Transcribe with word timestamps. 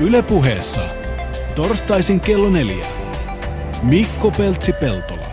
Ylepuheessa 0.00 0.88
torstaisin 1.54 2.20
kello 2.20 2.50
neljä. 2.50 2.86
Mikko 3.82 4.30
Peltsi-Peltola. 4.30 5.26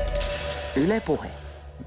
Ylepuhe. 0.76 1.31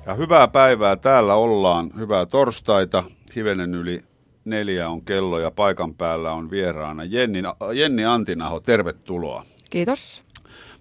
Ja 0.07 0.15
hyvää 0.15 0.49
päivää 0.49 0.97
täällä 0.97 1.35
ollaan. 1.35 1.91
Hyvää 1.99 2.27
torstaita. 2.27 3.05
Hivenen 3.37 3.75
yli 3.75 4.03
neljä 4.45 4.89
on 4.89 5.05
kello 5.05 5.39
ja 5.39 5.51
paikan 5.51 5.95
päällä 5.95 6.33
on 6.33 6.51
vieraana 6.51 7.05
Jenni, 7.05 7.43
Jenni 7.75 8.05
Antinaho. 8.05 8.61
Tervetuloa. 8.61 9.45
Kiitos. 9.71 10.25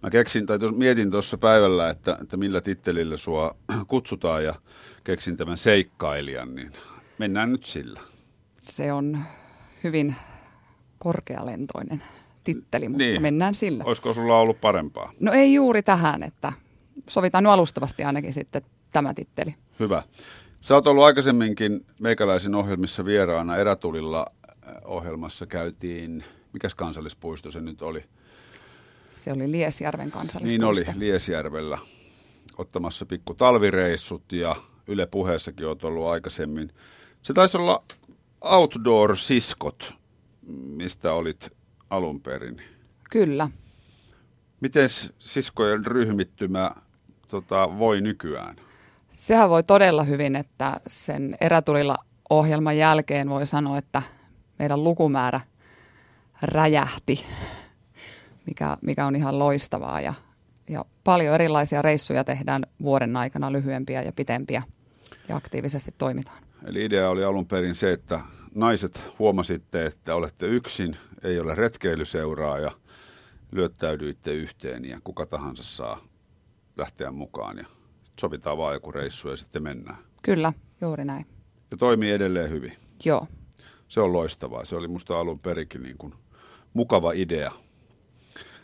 Mä 0.04 0.10
keksin, 0.10 0.46
tai 0.46 0.60
tos, 0.60 0.72
mietin 0.72 1.12
tuossa 1.12 1.38
päivällä, 1.38 1.90
että, 1.90 2.18
että 2.22 2.38
millä 2.38 2.62
tittelillä 2.62 3.18
sua 3.18 3.56
kutsutaan 3.88 4.44
ja 4.44 4.56
keksin 5.04 5.38
tämän 5.38 5.58
seikkailijan, 5.58 6.56
niin 6.56 6.72
mennään 7.18 7.52
nyt 7.52 7.64
sillä. 7.64 8.02
Se 8.62 8.94
on 8.94 9.20
hyvin 9.84 10.16
korkealentoinen 11.06 12.04
titteli, 12.44 12.90
mutta 12.90 13.04
Niin. 13.04 13.22
mennään 13.22 13.56
sillä. 13.56 13.84
Olisiko 13.84 14.14
sulla 14.14 14.40
ollut 14.40 14.62
parempaa? 14.62 15.12
No 15.20 15.32
ei 15.32 15.54
juuri 15.54 15.84
tähän, 15.84 16.24
että 16.24 16.54
sovitaan 17.10 17.44
nyt 17.44 17.52
alustavasti 17.54 18.04
ainakin 18.04 18.34
sitten 18.34 18.62
tämä 18.92 19.14
titteli. 19.14 19.56
Hyvä. 19.80 20.04
Sä 20.62 20.74
oot 20.74 20.88
ollut 20.88 21.04
aikaisemminkin 21.04 21.86
meikäläisen 22.00 22.56
ohjelmissa 22.56 23.06
vieraana. 23.06 23.58
Erätulilla 23.58 24.26
äh, 24.50 24.76
ohjelmassa 24.86 25.46
käytiin, 25.46 26.24
mikäs 26.54 26.76
kansallispuisto 26.76 27.52
se 27.52 27.62
nyt 27.62 27.82
oli? 27.82 28.04
Se 29.12 29.32
oli 29.32 29.52
Liesjärven 29.52 30.06
Niin 30.06 30.12
kansallispuisto. 30.12 30.92
oli, 30.92 31.00
Liesjärvellä 31.00 31.78
ottamassa 32.58 33.06
pikku 33.06 33.34
talvireissut 33.34 34.32
ja 34.32 34.56
Yle 34.88 35.06
puheessakin 35.06 35.68
oot 35.68 35.84
ollut 35.84 36.08
aikaisemmin. 36.08 36.72
Se 37.22 37.34
taisi 37.34 37.58
olla 37.58 37.84
Outdoor-siskot, 38.42 39.94
mistä 40.48 41.14
olit 41.14 41.50
alun 41.90 42.22
perin. 42.22 42.62
Kyllä. 43.10 43.50
Miten 44.62 44.90
siskojen 45.20 45.86
ryhmittymä 45.86 46.72
tota, 47.28 47.80
voi 47.80 48.02
nykyään? 48.02 48.56
Sehän 49.12 49.50
voi 49.50 49.64
todella 49.64 50.04
hyvin, 50.04 50.36
että 50.36 50.80
sen 50.88 51.38
erätulilla 51.42 51.98
ohjelman 52.30 52.78
jälkeen 52.78 53.30
voi 53.30 53.46
sanoa, 53.46 53.78
että 53.78 54.02
meidän 54.60 54.84
lukumäärä 54.84 55.40
räjähti, 56.42 57.26
mikä, 58.46 58.78
mikä 58.82 59.06
on 59.06 59.16
ihan 59.16 59.40
loistavaa. 59.40 60.02
Ja, 60.02 60.14
ja 60.70 60.86
paljon 61.04 61.36
erilaisia 61.36 61.82
reissuja 61.82 62.24
tehdään 62.24 62.64
vuoden 62.82 63.18
aikana, 63.18 63.52
lyhyempiä 63.52 64.02
ja 64.02 64.12
pitempiä, 64.12 64.64
ja 65.30 65.36
aktiivisesti 65.36 65.94
toimitaan. 65.98 66.45
Eli 66.66 66.86
idea 66.86 67.10
oli 67.10 67.24
alun 67.24 67.48
perin 67.48 67.76
se, 67.76 67.92
että 67.92 68.20
naiset 68.56 69.02
huomasitte, 69.20 69.86
että 69.86 70.16
olette 70.16 70.48
yksin, 70.48 70.98
ei 71.24 71.40
ole 71.40 71.56
retkeilyseuraa 71.56 72.60
ja 72.60 72.72
lyöttäydyitte 73.52 74.34
yhteen 74.34 74.86
ja 74.86 75.00
kuka 75.04 75.26
tahansa 75.26 75.64
saa 75.64 76.00
lähteä 76.78 77.12
mukaan 77.12 77.58
ja 77.58 77.66
sovitaan 78.20 78.58
vaan 78.58 78.74
joku 78.74 78.92
reissu 78.92 79.30
ja 79.30 79.38
sitten 79.38 79.64
mennään. 79.64 79.98
Kyllä, 80.22 80.54
juuri 80.82 81.06
näin. 81.06 81.26
Ja 81.72 81.78
toimii 81.78 82.12
edelleen 82.12 82.50
hyvin. 82.50 82.74
Joo. 83.06 83.28
Se 83.88 84.02
on 84.02 84.14
loistavaa. 84.14 84.66
Se 84.66 84.76
oli 84.76 84.88
musta 84.88 85.20
alun 85.20 85.40
perikin 85.40 85.84
niin 85.84 85.98
kuin 85.98 86.14
mukava 86.74 87.12
idea. 87.12 87.52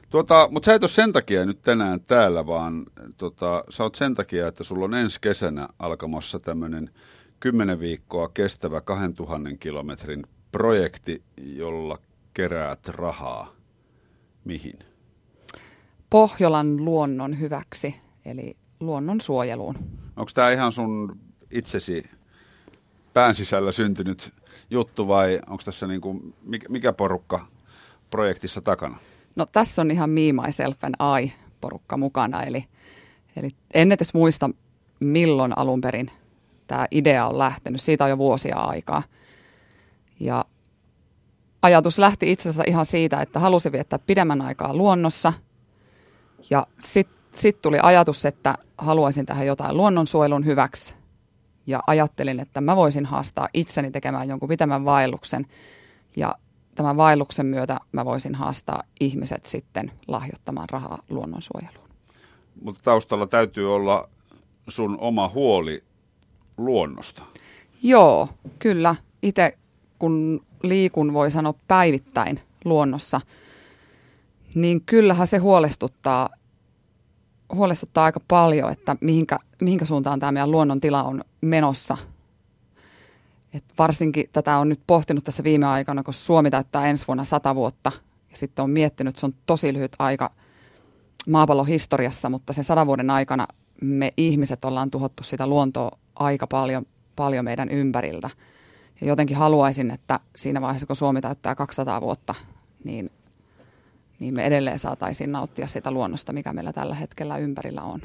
Tuota, 0.09 0.47
mutta 0.51 0.65
sä 0.65 0.73
et 0.73 0.83
ole 0.83 0.89
sen 0.89 1.13
takia 1.13 1.45
nyt 1.45 1.61
tänään 1.61 2.01
täällä, 2.01 2.47
vaan 2.47 2.85
tota, 3.17 3.63
sä 3.69 3.83
oot 3.83 3.95
sen 3.95 4.13
takia, 4.13 4.47
että 4.47 4.63
sulla 4.63 4.85
on 4.85 4.93
ensi 4.93 5.21
kesänä 5.21 5.67
alkamassa 5.79 6.39
tämmöinen 6.39 6.89
10 7.41 7.79
viikkoa 7.79 8.29
kestävä 8.33 8.81
2000 8.81 9.49
kilometrin 9.59 10.23
projekti, 10.51 11.23
jolla 11.37 11.97
keräät 12.33 12.87
rahaa. 12.87 13.53
Mihin? 14.45 14.79
Pohjolan 16.09 16.85
luonnon 16.85 17.39
hyväksi, 17.39 17.95
eli 18.25 18.57
luonnon 18.79 19.21
suojeluun. 19.21 19.75
Onko 20.15 20.31
tämä 20.33 20.51
ihan 20.51 20.71
sun 20.71 21.19
itsesi 21.51 22.03
pään 23.13 23.35
sisällä 23.35 23.71
syntynyt 23.71 24.33
juttu 24.69 25.07
vai 25.07 25.39
onko 25.47 25.63
tässä 25.65 25.87
niin 25.87 26.01
kuin, 26.01 26.33
mikä, 26.43 26.69
mikä 26.69 26.93
porukka 26.93 27.47
projektissa 28.09 28.61
takana? 28.61 28.97
No 29.35 29.45
tässä 29.51 29.81
on 29.81 29.91
ihan 29.91 30.09
Me, 30.09 30.21
Myself 30.45 30.83
and 30.83 30.95
I 31.21 31.33
porukka 31.61 31.97
mukana, 31.97 32.43
eli, 32.43 32.65
eli 33.35 33.49
en 33.73 33.91
edes 33.91 34.13
muista 34.13 34.49
milloin 34.99 35.57
alun 35.57 35.81
perin 35.81 36.11
tämä 36.71 36.87
idea 36.91 37.27
on 37.27 37.37
lähtenyt. 37.37 37.81
Siitä 37.81 38.03
on 38.03 38.09
jo 38.09 38.17
vuosia 38.17 38.57
aikaa. 38.57 39.03
Ja 40.19 40.45
ajatus 41.61 41.99
lähti 41.99 42.31
itse 42.31 42.49
asiassa 42.49 42.63
ihan 42.67 42.85
siitä, 42.85 43.21
että 43.21 43.39
halusin 43.39 43.71
viettää 43.71 43.99
pidemmän 43.99 44.41
aikaa 44.41 44.73
luonnossa. 44.73 45.33
Ja 46.49 46.67
sitten 46.79 47.17
sit 47.33 47.61
tuli 47.61 47.77
ajatus, 47.83 48.25
että 48.25 48.55
haluaisin 48.77 49.25
tähän 49.25 49.47
jotain 49.47 49.77
luonnonsuojelun 49.77 50.45
hyväksi. 50.45 50.95
Ja 51.67 51.79
ajattelin, 51.87 52.39
että 52.39 52.61
mä 52.61 52.75
voisin 52.75 53.05
haastaa 53.05 53.49
itseni 53.53 53.91
tekemään 53.91 54.29
jonkun 54.29 54.49
pitemmän 54.49 54.85
vaelluksen. 54.85 55.45
Ja 56.15 56.35
tämän 56.75 56.97
vaelluksen 56.97 57.45
myötä 57.45 57.79
mä 57.91 58.05
voisin 58.05 58.35
haastaa 58.35 58.83
ihmiset 58.99 59.45
sitten 59.45 59.91
lahjoittamaan 60.07 60.69
rahaa 60.69 60.99
luonnonsuojeluun. 61.09 61.89
Mutta 62.61 62.81
taustalla 62.83 63.27
täytyy 63.27 63.75
olla 63.75 64.09
sun 64.67 64.97
oma 64.99 65.29
huoli 65.29 65.83
luonnosta. 66.65 67.23
Joo, 67.83 68.29
kyllä. 68.59 68.95
Itse 69.21 69.57
kun 69.99 70.45
liikun, 70.63 71.13
voi 71.13 71.31
sanoa 71.31 71.53
päivittäin 71.67 72.39
luonnossa, 72.65 73.21
niin 74.55 74.81
kyllähän 74.81 75.27
se 75.27 75.37
huolestuttaa, 75.37 76.29
huolestuttaa 77.53 78.05
aika 78.05 78.19
paljon, 78.27 78.71
että 78.71 78.95
mihinkä, 79.01 79.37
mihinkä 79.61 79.85
suuntaan 79.85 80.19
tämä 80.19 80.31
meidän 80.31 80.51
luonnon 80.51 80.81
tila 80.81 81.03
on 81.03 81.23
menossa. 81.41 81.97
Et 83.53 83.63
varsinkin 83.77 84.25
tätä 84.33 84.57
on 84.57 84.69
nyt 84.69 84.79
pohtinut 84.87 85.23
tässä 85.23 85.43
viime 85.43 85.65
aikana, 85.65 86.03
kun 86.03 86.13
Suomi 86.13 86.51
täyttää 86.51 86.87
ensi 86.87 87.07
vuonna 87.07 87.23
sata 87.23 87.55
vuotta. 87.55 87.91
Ja 88.31 88.37
sitten 88.37 88.63
on 88.63 88.69
miettinyt, 88.69 89.11
että 89.11 89.19
se 89.19 89.25
on 89.25 89.33
tosi 89.45 89.73
lyhyt 89.73 89.95
aika 89.99 90.31
maapallon 91.29 91.67
historiassa, 91.67 92.29
mutta 92.29 92.53
sen 92.53 92.63
sadan 92.63 92.87
vuoden 92.87 93.09
aikana 93.09 93.47
me 93.81 94.11
ihmiset 94.17 94.65
ollaan 94.65 94.91
tuhottu 94.91 95.23
sitä 95.23 95.47
luontoa 95.47 95.97
aika 96.15 96.47
paljon, 96.47 96.85
paljon 97.15 97.45
meidän 97.45 97.69
ympäriltä. 97.69 98.29
Ja 99.01 99.07
jotenkin 99.07 99.37
haluaisin, 99.37 99.91
että 99.91 100.19
siinä 100.35 100.61
vaiheessa, 100.61 100.87
kun 100.87 100.95
Suomi 100.95 101.21
täyttää 101.21 101.55
200 101.55 102.01
vuotta, 102.01 102.35
niin, 102.83 103.11
niin 104.19 104.33
me 104.33 104.45
edelleen 104.45 104.79
saataisiin 104.79 105.31
nauttia 105.31 105.67
sitä 105.67 105.91
luonnosta, 105.91 106.33
mikä 106.33 106.53
meillä 106.53 106.73
tällä 106.73 106.95
hetkellä 106.95 107.37
ympärillä 107.37 107.81
on. 107.81 108.01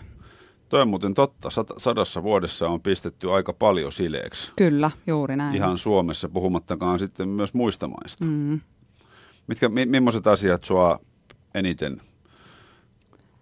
Toi 0.69 0.83
on 0.83 0.89
muuten 0.89 1.15
totta. 1.15 1.49
Sadassa 1.79 2.23
vuodessa 2.23 2.69
on 2.69 2.81
pistetty 2.81 3.33
aika 3.33 3.53
paljon 3.53 3.93
sileeksi. 3.93 4.53
Kyllä, 4.57 4.91
juuri 5.07 5.37
näin. 5.37 5.57
Ihan 5.57 5.79
Suomessa, 5.79 6.29
puhumattakaan 6.29 6.99
sitten 6.99 7.29
myös 7.29 7.55
muista 7.55 7.89
maista. 7.89 8.25
Mm. 8.25 8.61
Mitkä, 9.47 9.69
mi- 9.69 9.87
millaiset 9.87 10.27
asiat 10.27 10.65
sua 10.65 10.99
eniten? 11.55 12.01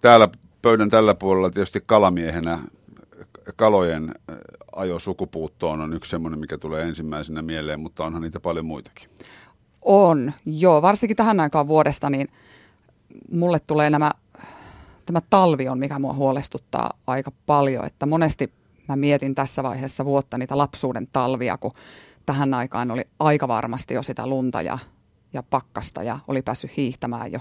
Täällä 0.01 0.29
pöydän 0.65 0.91
tällä 0.91 1.15
puolella 1.15 1.51
tietysti 1.51 1.83
kalamiehenä 1.87 2.59
kalojen 3.57 4.15
ajo 4.77 4.99
sukupuuttoon 4.99 5.81
on 5.81 5.93
yksi 5.93 6.11
semmoinen, 6.11 6.41
mikä 6.41 6.59
tulee 6.59 6.83
ensimmäisenä 6.83 7.43
mieleen, 7.43 7.81
mutta 7.81 8.05
onhan 8.05 8.23
niitä 8.23 8.41
paljon 8.41 8.67
muitakin. 8.67 9.09
On, 9.83 10.33
joo. 10.47 10.83
Varsinkin 10.83 11.17
tähän 11.17 11.41
aikaan 11.41 11.69
vuodesta, 11.69 12.11
niin 12.11 12.29
mulle 13.31 13.59
tulee 13.67 13.91
nämä, 13.91 14.11
tämä 15.07 15.21
talvi 15.31 15.69
on, 15.69 15.79
mikä 15.79 15.99
mua 15.99 16.13
huolestuttaa 16.13 16.91
aika 17.07 17.33
paljon. 17.47 17.87
Että 17.87 18.07
monesti 18.07 18.53
mä 18.89 18.97
mietin 18.97 19.35
tässä 19.35 19.63
vaiheessa 19.63 20.05
vuotta 20.05 20.39
niitä 20.39 20.59
lapsuuden 20.59 21.09
talvia, 21.13 21.59
kun 21.59 21.73
tähän 22.27 22.55
aikaan 22.55 22.91
oli 22.91 23.03
aika 23.19 23.49
varmasti 23.49 23.95
jo 23.95 24.03
sitä 24.03 24.27
lunta 24.27 24.63
ja, 24.63 24.79
ja 25.33 25.43
pakkasta 25.43 26.03
ja 26.03 26.19
oli 26.29 26.43
päässyt 26.43 26.77
hiihtämään 26.77 27.33
jo, 27.33 27.41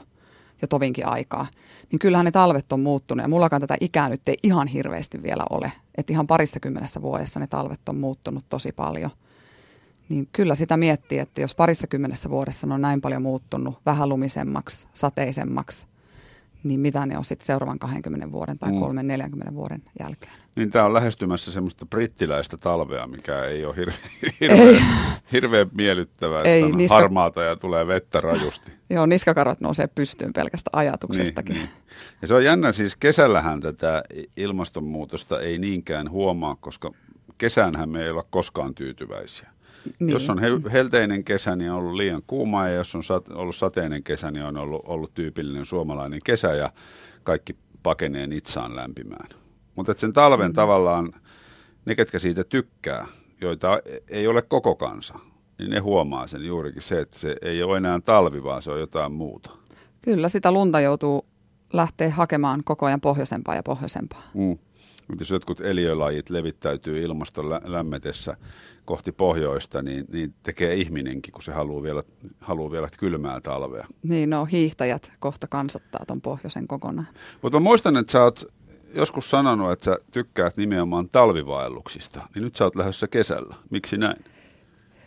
jo 0.63 0.67
tovinkin 0.67 1.07
aikaa. 1.07 1.47
Niin 1.91 1.99
kyllähän 1.99 2.25
ne 2.25 2.31
talvet 2.31 2.71
on 2.71 2.79
muuttunut 2.79 3.23
ja 3.23 3.27
mullakaan 3.27 3.61
tätä 3.61 3.77
ikää 3.81 4.09
nyt 4.09 4.29
ei 4.29 4.35
ihan 4.43 4.67
hirveästi 4.67 5.23
vielä 5.23 5.43
ole. 5.49 5.71
Että 5.97 6.13
ihan 6.13 6.27
parissa 6.27 6.59
kymmenessä 6.59 7.01
vuodessa 7.01 7.39
ne 7.39 7.47
talvet 7.47 7.89
on 7.89 7.97
muuttunut 7.97 8.45
tosi 8.49 8.71
paljon. 8.71 9.11
Niin 10.09 10.29
kyllä 10.31 10.55
sitä 10.55 10.77
miettii, 10.77 11.19
että 11.19 11.41
jos 11.41 11.55
parissa 11.55 11.87
kymmenessä 11.87 12.29
vuodessa 12.29 12.67
ne 12.67 12.73
on 12.73 12.81
näin 12.81 13.01
paljon 13.01 13.21
muuttunut 13.21 13.79
vähän 13.85 14.09
lumisemmaksi, 14.09 14.87
sateisemmaksi, 14.93 15.87
niin 16.63 16.79
mitä 16.79 17.05
ne 17.05 17.17
on 17.17 17.25
sitten 17.25 17.45
seuraavan 17.45 17.79
20 17.79 18.31
vuoden 18.31 18.59
tai 18.59 18.71
Mm. 18.71 18.77
3-40 19.49 19.53
vuoden 19.53 19.83
jälkeen. 19.99 20.31
Niin 20.55 20.69
tämä 20.69 20.85
on 20.85 20.93
lähestymässä 20.93 21.51
semmoista 21.51 21.85
brittiläistä 21.85 22.57
talvea, 22.57 23.07
mikä 23.07 23.43
ei 23.43 23.65
ole 23.65 23.75
hirveän, 23.75 23.99
hirveän, 24.41 24.85
hirveän 25.31 25.67
miellyttävää, 25.73 26.39
että 26.39 26.49
Ei, 26.49 26.63
on 26.63 26.71
niska- 26.77 26.93
harmaata 26.95 27.43
ja 27.43 27.55
tulee 27.55 27.87
vettä 27.87 28.21
rajusti. 28.21 28.71
Joo, 28.89 29.05
niskakarvat 29.05 29.61
nousee 29.61 29.87
pystyyn 29.87 30.33
pelkästä 30.33 30.69
ajatuksestakin. 30.73 31.53
Niin, 31.55 31.65
niin. 31.65 31.73
Ja 32.21 32.27
se 32.27 32.33
on 32.33 32.43
jännä, 32.43 32.71
siis 32.71 32.95
kesällähän 32.95 33.59
tätä 33.59 34.03
ilmastonmuutosta 34.37 35.39
ei 35.39 35.57
niinkään 35.57 36.09
huomaa, 36.09 36.55
koska 36.55 36.91
kesäänhän 37.37 37.89
me 37.89 38.03
ei 38.03 38.09
olla 38.09 38.23
koskaan 38.29 38.75
tyytyväisiä. 38.75 39.49
Niin. 39.99 40.09
Jos 40.09 40.29
on 40.29 40.39
helteinen 40.71 41.23
kesä, 41.23 41.55
niin 41.55 41.71
on 41.71 41.77
ollut 41.77 41.95
liian 41.95 42.21
kuuma 42.27 42.67
ja 42.67 42.73
jos 42.73 42.95
on 42.95 43.01
ollut 43.33 43.55
sateinen 43.55 44.03
kesä, 44.03 44.31
niin 44.31 44.45
on 44.45 44.57
ollut, 44.57 44.81
ollut 44.85 45.13
tyypillinen 45.13 45.65
suomalainen 45.65 46.19
kesä 46.23 46.53
ja 46.53 46.71
kaikki 47.23 47.55
pakenee 47.83 48.27
itsaan 48.31 48.75
lämpimään. 48.75 49.29
Mutta 49.75 49.93
sen 49.97 50.13
talven 50.13 50.51
mm. 50.51 50.53
tavallaan 50.53 51.13
ne, 51.85 51.95
ketkä 51.95 52.19
siitä 52.19 52.43
tykkää, 52.43 53.07
joita 53.41 53.79
ei 54.07 54.27
ole 54.27 54.41
koko 54.41 54.75
kansa, 54.75 55.19
niin 55.59 55.69
ne 55.69 55.79
huomaa 55.79 56.27
sen 56.27 56.45
juurikin 56.45 56.81
se, 56.81 56.99
että 56.99 57.19
se 57.19 57.35
ei 57.41 57.63
ole 57.63 57.77
enää 57.77 57.99
talvi, 57.99 58.43
vaan 58.43 58.61
se 58.61 58.71
on 58.71 58.79
jotain 58.79 59.11
muuta. 59.11 59.49
Kyllä, 60.01 60.29
sitä 60.29 60.51
lunta 60.51 60.79
joutuu 60.79 61.25
lähteä 61.73 62.09
hakemaan 62.09 62.61
koko 62.63 62.85
ajan 62.85 63.01
pohjoisempaa 63.01 63.55
ja 63.55 63.63
pohjoisempaa. 63.63 64.23
Mm. 64.33 64.57
Jos 65.19 65.29
jotkut 65.29 65.61
eliölajit 65.61 66.29
levittäytyy 66.29 67.01
ilmaston 67.01 67.49
lä- 67.49 67.61
lämmetessä 67.63 68.37
kohti 68.85 69.11
pohjoista, 69.11 69.81
niin, 69.81 70.05
niin 70.11 70.33
tekee 70.43 70.73
ihminenkin, 70.73 71.31
kun 71.31 71.43
se 71.43 71.51
haluaa 71.51 71.83
vielä, 71.83 72.01
haluaa 72.39 72.71
vielä 72.71 72.87
kylmää 72.99 73.41
talvea. 73.41 73.87
Niin, 74.03 74.29
no 74.29 74.45
hiihtäjät 74.45 75.11
kohta 75.19 75.47
kansottaa 75.47 76.03
tuon 76.07 76.21
pohjoisen 76.21 76.67
kokonaan. 76.67 77.07
Mutta 77.41 77.59
mä 77.59 77.63
muistan, 77.63 77.97
että 77.97 78.11
sä 78.11 78.23
oot 78.23 78.45
joskus 78.95 79.29
sanonut, 79.29 79.71
että 79.71 79.85
sä 79.85 79.97
tykkäät 80.11 80.57
nimenomaan 80.57 81.09
talvivaelluksista, 81.09 82.27
niin 82.35 82.43
nyt 82.43 82.55
sä 82.55 82.63
oot 82.63 82.75
lähdössä 82.75 83.07
kesällä. 83.07 83.55
Miksi 83.69 83.97
näin? 83.97 84.25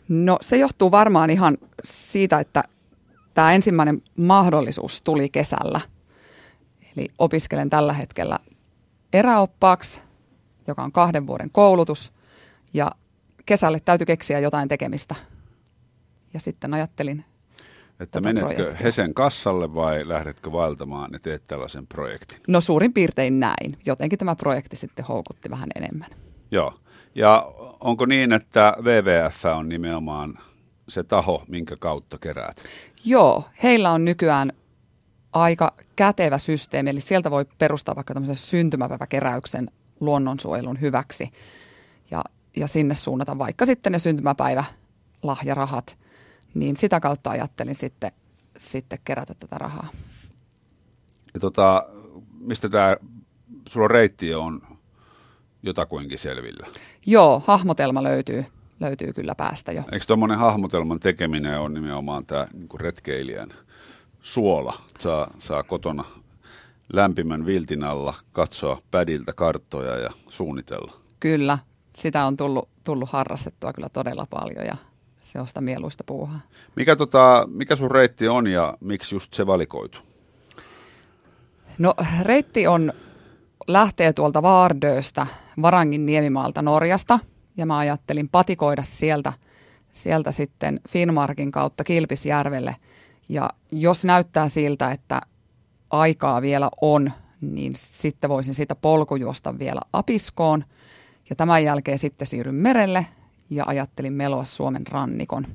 No 0.08 0.38
se 0.40 0.56
johtuu 0.56 0.90
varmaan 0.90 1.30
ihan 1.30 1.58
siitä, 1.84 2.40
että 2.40 2.62
tämä 3.34 3.52
ensimmäinen 3.52 4.02
mahdollisuus 4.16 5.02
tuli 5.02 5.28
kesällä. 5.28 5.80
Eli 6.96 7.08
opiskelen 7.18 7.70
tällä 7.70 7.92
hetkellä 7.92 8.38
eräoppaaksi, 9.12 10.02
joka 10.66 10.82
on 10.82 10.92
kahden 10.92 11.26
vuoden 11.26 11.50
koulutus, 11.50 12.12
ja 12.74 12.90
kesälle 13.46 13.80
täytyy 13.80 14.06
keksiä 14.06 14.38
jotain 14.38 14.68
tekemistä. 14.68 15.14
Ja 16.34 16.40
sitten 16.40 16.74
ajattelin 16.74 17.24
että 18.00 18.20
menetkö 18.20 18.54
projektia. 18.54 18.84
Hesen 18.84 19.14
kassalle 19.14 19.74
vai 19.74 20.08
lähdetkö 20.08 20.52
vaeltamaan 20.52 21.10
ja 21.12 21.18
teet 21.18 21.44
tällaisen 21.48 21.86
projektin? 21.86 22.38
No 22.48 22.60
suurin 22.60 22.92
piirtein 22.92 23.40
näin. 23.40 23.78
Jotenkin 23.86 24.18
tämä 24.18 24.36
projekti 24.36 24.76
sitten 24.76 25.04
houkutti 25.04 25.50
vähän 25.50 25.68
enemmän. 25.74 26.10
Joo. 26.50 26.74
Ja 27.14 27.52
onko 27.80 28.06
niin, 28.06 28.32
että 28.32 28.76
WWF 28.80 29.44
on 29.44 29.68
nimenomaan 29.68 30.38
se 30.88 31.02
taho, 31.02 31.44
minkä 31.48 31.76
kautta 31.76 32.18
keräät? 32.18 32.62
Joo, 33.04 33.44
heillä 33.62 33.90
on 33.90 34.04
nykyään 34.04 34.52
aika 35.42 35.74
kätevä 35.96 36.38
systeemi, 36.38 36.90
eli 36.90 37.00
sieltä 37.00 37.30
voi 37.30 37.44
perustaa 37.58 37.96
vaikka 37.96 38.14
tämmöisen 38.14 38.36
syntymäpäiväkeräyksen 38.36 39.70
luonnonsuojelun 40.00 40.80
hyväksi 40.80 41.30
ja, 42.10 42.24
ja 42.56 42.68
sinne 42.68 42.94
suunnata 42.94 43.38
vaikka 43.38 43.66
sitten 43.66 43.92
ne 43.92 43.98
syntymäpäivä 43.98 44.64
lahjarahat, 45.22 45.98
niin 46.54 46.76
sitä 46.76 47.00
kautta 47.00 47.30
ajattelin 47.30 47.74
sitten, 47.74 48.12
sitten 48.56 48.98
kerätä 49.04 49.34
tätä 49.34 49.58
rahaa. 49.58 49.88
Ja 51.34 51.40
tota, 51.40 51.86
mistä 52.40 52.68
tämä, 52.68 52.96
sulla 53.68 53.88
reitti 53.88 54.34
on 54.34 54.62
jotakuinkin 55.62 56.18
selvillä? 56.18 56.66
Joo, 57.06 57.42
hahmotelma 57.46 58.02
löytyy, 58.02 58.44
löytyy 58.80 59.12
kyllä 59.12 59.34
päästä 59.34 59.72
jo. 59.72 59.82
Eikö 59.92 60.06
tuommoinen 60.06 60.38
hahmotelman 60.38 61.00
tekeminen 61.00 61.60
on 61.60 61.74
nimenomaan 61.74 62.26
tämä 62.26 62.46
niin 62.52 62.80
retkeilijän 62.80 63.48
suola? 64.26 64.78
Saa, 64.98 65.30
saa 65.38 65.62
kotona 65.62 66.04
lämpimän 66.92 67.46
viltin 67.46 67.84
alla 67.84 68.14
katsoa 68.32 68.80
pädiltä 68.90 69.32
karttoja 69.32 69.96
ja 69.96 70.10
suunnitella. 70.28 70.92
Kyllä, 71.20 71.58
sitä 71.94 72.24
on 72.24 72.36
tullut, 72.36 72.68
tullut 72.84 73.10
harrastettua 73.10 73.72
kyllä 73.72 73.88
todella 73.88 74.26
paljon 74.30 74.66
ja 74.66 74.76
se 75.20 75.40
on 75.40 75.46
sitä 75.46 75.60
mieluista 75.60 76.04
puuhaa. 76.04 76.40
Mikä, 76.76 76.96
tota, 76.96 77.48
mikä 77.50 77.76
sun 77.76 77.90
reitti 77.90 78.28
on 78.28 78.46
ja 78.46 78.76
miksi 78.80 79.14
just 79.14 79.34
se 79.34 79.46
valikoitu? 79.46 79.98
No 81.78 81.94
reitti 82.22 82.66
on, 82.66 82.92
lähtee 83.66 84.12
tuolta 84.12 84.42
Vaardöstä, 84.42 85.26
Varangin 85.62 86.06
niemimaalta 86.06 86.62
Norjasta 86.62 87.18
ja 87.56 87.66
mä 87.66 87.78
ajattelin 87.78 88.28
patikoida 88.28 88.82
sieltä, 88.82 89.32
sieltä 89.92 90.32
sitten 90.32 90.80
Finnmarkin 90.88 91.50
kautta 91.50 91.84
Kilpisjärvelle. 91.84 92.76
Ja 93.28 93.50
jos 93.72 94.04
näyttää 94.04 94.48
siltä, 94.48 94.90
että 94.90 95.20
aikaa 95.90 96.42
vielä 96.42 96.70
on, 96.80 97.12
niin 97.40 97.72
sitten 97.76 98.30
voisin 98.30 98.54
sitä 98.54 98.74
polkujuosta 98.74 99.58
vielä 99.58 99.80
Apiskoon. 99.92 100.64
Ja 101.30 101.36
tämän 101.36 101.64
jälkeen 101.64 101.98
sitten 101.98 102.26
siirryn 102.26 102.54
merelle 102.54 103.06
ja 103.50 103.64
ajattelin 103.66 104.12
meloa 104.12 104.44
Suomen 104.44 104.86
rannikon 104.86 105.46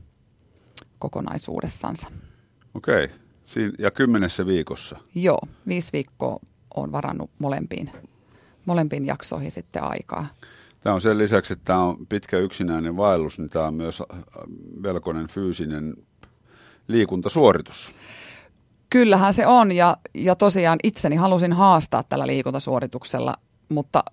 kokonaisuudessansa. 0.99 2.07
Okei, 2.73 3.09
Siin, 3.45 3.73
ja 3.79 3.91
kymmenessä 3.91 4.45
viikossa? 4.45 4.97
Joo, 5.15 5.39
viisi 5.67 5.93
viikkoa 5.93 6.39
on 6.75 6.91
varannut 6.91 7.31
molempiin, 7.39 7.91
molempiin 8.65 9.05
jaksoihin 9.05 9.51
sitten 9.51 9.83
aikaa. 9.83 10.27
Tämä 10.79 10.95
on 10.95 11.01
sen 11.01 11.17
lisäksi, 11.17 11.53
että 11.53 11.65
tämä 11.65 11.83
on 11.83 12.07
pitkä 12.07 12.37
yksinäinen 12.37 12.97
vaellus, 12.97 13.39
niin 13.39 13.49
tämä 13.49 13.67
on 13.67 13.73
myös 13.73 14.01
äh, 14.01 14.19
velkoinen 14.83 15.27
fyysinen 15.27 15.93
liikuntasuoritus. 16.87 17.93
Kyllähän 18.89 19.33
se 19.33 19.47
on 19.47 19.71
ja, 19.71 19.97
ja 20.13 20.35
tosiaan 20.35 20.79
itseni 20.83 21.15
halusin 21.15 21.53
haastaa 21.53 22.03
tällä 22.03 22.27
liikuntasuorituksella, 22.27 23.35
mutta 23.69 24.03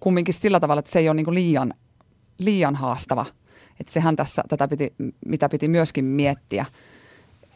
kumminkin 0.00 0.34
sillä 0.34 0.60
tavalla, 0.60 0.78
että 0.78 0.90
se 0.90 0.98
ei 0.98 1.08
ole 1.08 1.14
niin 1.14 1.34
liian 1.34 1.74
liian 2.38 2.74
haastava. 2.74 3.26
Että 3.80 3.92
sehän 3.92 4.16
tässä, 4.16 4.42
tätä 4.48 4.68
piti, 4.68 4.94
mitä 5.26 5.48
piti 5.48 5.68
myöskin 5.68 6.04
miettiä, 6.04 6.66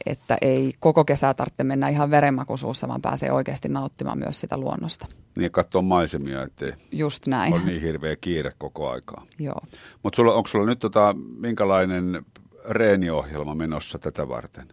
että 0.06 0.38
ei 0.40 0.72
koko 0.80 1.04
kesää 1.04 1.34
tarvitse 1.34 1.64
mennä 1.64 1.88
ihan 1.88 2.10
verenmakuisuussa, 2.10 2.88
vaan 2.88 3.02
pääsee 3.02 3.32
oikeasti 3.32 3.68
nauttimaan 3.68 4.18
myös 4.18 4.40
sitä 4.40 4.56
luonnosta. 4.56 5.06
Niin, 5.38 5.52
katsoa 5.52 5.82
maisemia, 5.82 6.42
ettei 6.42 6.72
Just 6.92 7.26
näin. 7.26 7.54
ole 7.54 7.62
niin 7.64 7.82
hirveä 7.82 8.16
kiire 8.16 8.52
koko 8.58 8.90
aikaa. 8.90 9.24
Joo. 9.38 9.60
Mutta 10.02 10.22
onko 10.22 10.46
sulla 10.46 10.66
nyt 10.66 10.78
tota, 10.78 11.14
minkälainen 11.38 12.24
reeniohjelma 12.68 13.54
menossa 13.54 13.98
tätä 13.98 14.28
varten? 14.28 14.68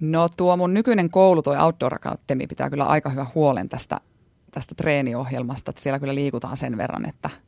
No 0.00 0.28
tuo 0.28 0.56
mun 0.56 0.74
nykyinen 0.74 1.10
koulu, 1.10 1.42
tuo 1.42 1.56
Outdoor 1.64 1.94
Academy, 1.94 2.46
pitää 2.46 2.70
kyllä 2.70 2.84
aika 2.84 3.10
hyvä 3.10 3.26
huolen 3.34 3.68
tästä, 3.68 4.00
tästä 4.50 4.74
treeniohjelmasta, 4.74 5.70
että 5.70 5.82
siellä 5.82 5.98
kyllä 5.98 6.14
liikutaan 6.14 6.56
sen 6.56 6.76
verran, 6.76 7.08
että– 7.08 7.30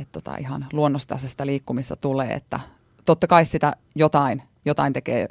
että 0.00 0.12
tota 0.12 0.36
ihan 0.36 0.66
luonnostaisesta 0.72 1.46
liikkumista 1.46 1.96
tulee, 1.96 2.32
että 2.32 2.60
totta 3.04 3.26
kai 3.26 3.44
sitä 3.44 3.76
jotain, 3.94 4.42
jotain 4.64 4.92
tekee 4.92 5.28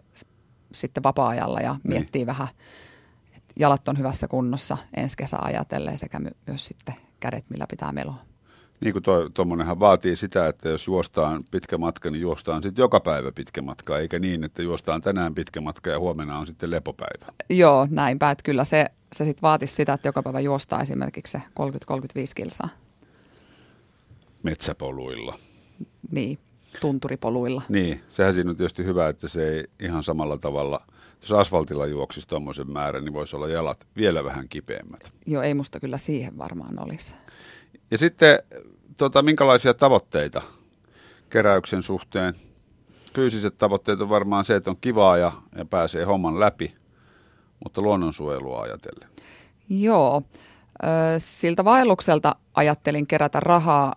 sitten 0.73 1.03
vapaa-ajalla 1.03 1.59
ja 1.59 1.73
niin. 1.73 1.81
miettii 1.83 2.25
vähän, 2.25 2.47
että 3.35 3.53
jalat 3.59 3.87
on 3.87 3.97
hyvässä 3.97 4.27
kunnossa 4.27 4.77
ensi 4.97 5.17
kesä 5.17 5.37
ajatellen 5.41 5.97
sekä 5.97 6.19
my- 6.19 6.31
myös 6.47 6.65
sitten 6.65 6.95
kädet, 7.19 7.45
millä 7.49 7.65
pitää 7.69 7.91
meloa. 7.91 8.26
Niin 8.79 8.93
kuin 8.93 9.03
tuommoinenhan 9.33 9.79
vaatii 9.79 10.15
sitä, 10.15 10.47
että 10.47 10.69
jos 10.69 10.87
juostaan 10.87 11.43
pitkä 11.51 11.77
matka, 11.77 12.11
niin 12.11 12.21
juostaan 12.21 12.63
sitten 12.63 12.83
joka 12.83 12.99
päivä 12.99 13.31
pitkä 13.31 13.61
matka, 13.61 13.99
eikä 13.99 14.19
niin, 14.19 14.43
että 14.43 14.61
juostaan 14.61 15.01
tänään 15.01 15.35
pitkä 15.35 15.61
matka 15.61 15.89
ja 15.89 15.99
huomenna 15.99 16.37
on 16.37 16.47
sitten 16.47 16.71
lepopäivä. 16.71 17.33
Joo, 17.49 17.87
näinpä, 17.89 18.31
että 18.31 18.43
kyllä 18.43 18.63
se, 18.63 18.85
se 19.13 19.25
sitten 19.25 19.41
vaatisi 19.41 19.75
sitä, 19.75 19.93
että 19.93 20.07
joka 20.07 20.23
päivä 20.23 20.39
juostaa 20.39 20.81
esimerkiksi 20.81 21.31
se 21.31 21.37
30-35 21.37 21.41
kilsaa 22.35 22.69
metsäpoluilla. 24.43 25.35
Niin, 26.11 26.39
tunturipoluilla. 26.81 27.61
Niin, 27.69 28.01
sehän 28.09 28.33
siinä 28.33 28.49
on 28.49 28.57
tietysti 28.57 28.83
hyvä, 28.83 29.09
että 29.09 29.27
se 29.27 29.49
ei 29.49 29.65
ihan 29.79 30.03
samalla 30.03 30.37
tavalla, 30.37 30.81
jos 31.21 31.31
asfaltilla 31.31 31.85
juoksisi 31.85 32.27
tuommoisen 32.27 32.71
määrän, 32.71 33.05
niin 33.05 33.13
voisi 33.13 33.35
olla 33.35 33.47
jalat 33.47 33.87
vielä 33.97 34.23
vähän 34.23 34.49
kipeämmät. 34.49 35.13
Joo, 35.25 35.43
ei 35.43 35.53
musta 35.53 35.79
kyllä 35.79 35.97
siihen 35.97 36.37
varmaan 36.37 36.79
olisi. 36.79 37.15
Ja 37.91 37.97
sitten, 37.97 38.39
tota, 38.97 39.21
minkälaisia 39.21 39.73
tavoitteita 39.73 40.41
keräyksen 41.29 41.83
suhteen? 41.83 42.33
Fyysiset 43.15 43.57
tavoitteet 43.57 44.01
on 44.01 44.09
varmaan 44.09 44.45
se, 44.45 44.55
että 44.55 44.69
on 44.69 44.77
kivaa 44.81 45.17
ja, 45.17 45.31
ja 45.55 45.65
pääsee 45.65 46.03
homman 46.03 46.39
läpi, 46.39 46.75
mutta 47.63 47.81
luonnonsuojelua 47.81 48.61
ajatellen. 48.61 49.09
Joo, 49.69 50.21
siltä 51.17 51.65
vaellukselta 51.65 52.35
ajattelin 52.53 53.07
kerätä 53.07 53.39
rahaa 53.39 53.95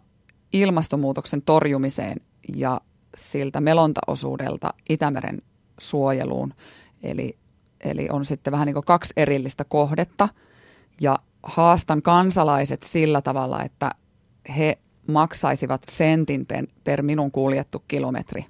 ilmastonmuutoksen 0.53 1.43
torjumiseen 1.43 2.21
ja 2.57 2.81
siltä 3.15 3.61
melontaosuudelta 3.61 4.75
Itämeren 4.89 5.43
suojeluun. 5.81 6.55
Eli, 7.03 7.39
eli 7.81 8.09
on 8.11 8.25
sitten 8.25 8.53
vähän 8.53 8.67
niin 8.67 8.75
kuin 8.75 8.85
kaksi 8.85 9.13
erillistä 9.17 9.65
kohdetta 9.65 10.29
ja 11.01 11.17
haastan 11.43 12.03
kansalaiset 12.03 12.83
sillä 12.83 13.21
tavalla, 13.21 13.63
että 13.63 13.91
he 14.57 14.79
maksaisivat 15.07 15.83
sentin 15.91 16.47
per, 16.47 16.67
per 16.85 17.03
minun 17.03 17.31
kuljettu 17.31 17.85
kilometri. 17.89 18.47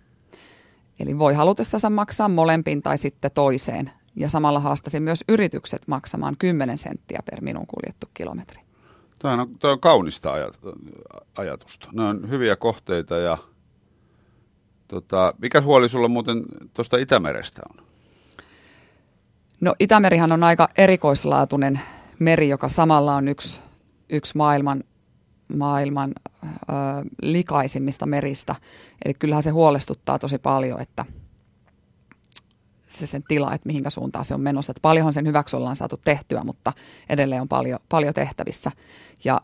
Eli 1.01 1.19
voi 1.19 1.35
halutessansa 1.35 1.91
maksaa 1.91 2.29
molempiin 2.29 2.83
tai 2.83 2.99
sitten 2.99 3.31
toiseen. 3.35 3.91
Ja 4.17 4.29
samalla 4.29 4.61
haastasin 4.61 5.03
myös 5.03 5.25
yritykset 5.29 5.83
maksamaan 5.87 6.37
10 6.39 6.79
senttiä 6.79 7.21
per 7.31 7.41
minun 7.41 7.67
kuljettu 7.67 8.07
kilometri. 8.15 8.63
Tämä 9.19 9.43
on, 9.43 9.59
tämä 9.59 9.73
on 9.73 9.81
kaunista 9.81 10.33
ajatusta. 11.37 11.89
Ne 11.93 12.03
on 12.03 12.31
hyviä 12.31 12.57
kohteita 12.57 13.17
ja 13.17 13.39
Tota, 14.91 15.35
mikä 15.39 15.61
huoli 15.61 15.89
sulla 15.89 16.09
muuten 16.09 16.43
tuosta 16.75 16.97
Itämerestä 16.97 17.63
on? 17.71 17.85
No 19.61 19.75
Itämerihan 19.79 20.33
on 20.33 20.45
aika 20.45 20.69
erikoislaatuinen 20.79 21.81
meri, 22.21 22.49
joka 22.49 22.69
samalla 22.69 23.15
on 23.15 23.29
yksi, 23.29 23.61
yksi 24.09 24.37
maailman, 24.37 24.85
maailman 25.57 26.13
ö, 26.45 26.47
likaisimmista 27.23 28.07
meristä. 28.07 28.55
Eli 29.05 29.15
kyllähän 29.15 29.43
se 29.43 29.51
huolestuttaa 29.51 30.19
tosi 30.19 30.39
paljon, 30.39 30.81
että 30.81 31.05
se 32.87 33.07
sen 33.07 33.23
tila, 33.29 33.55
että 33.55 33.67
mihinkä 33.67 33.91
suuntaan 33.91 34.25
se 34.25 34.35
on 34.35 34.41
menossa. 34.41 34.71
Että 34.71 34.83
paljonhan 34.83 35.13
sen 35.13 35.27
hyväksi 35.27 35.57
ollaan 35.57 35.77
saatu 35.77 35.97
tehtyä, 35.97 36.45
mutta 36.45 36.73
edelleen 37.09 37.43
on 37.43 37.49
paljon, 37.49 37.79
paljon 37.89 38.15
tehtävissä. 38.15 38.71
Ja 39.25 39.41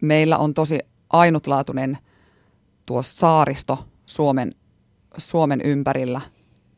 meillä 0.00 0.38
on 0.38 0.54
tosi 0.54 0.78
ainutlaatuinen 1.10 1.98
tuo 2.86 3.02
saaristo 3.02 3.86
Suomen, 4.06 4.54
Suomen 5.18 5.60
ympärillä 5.60 6.20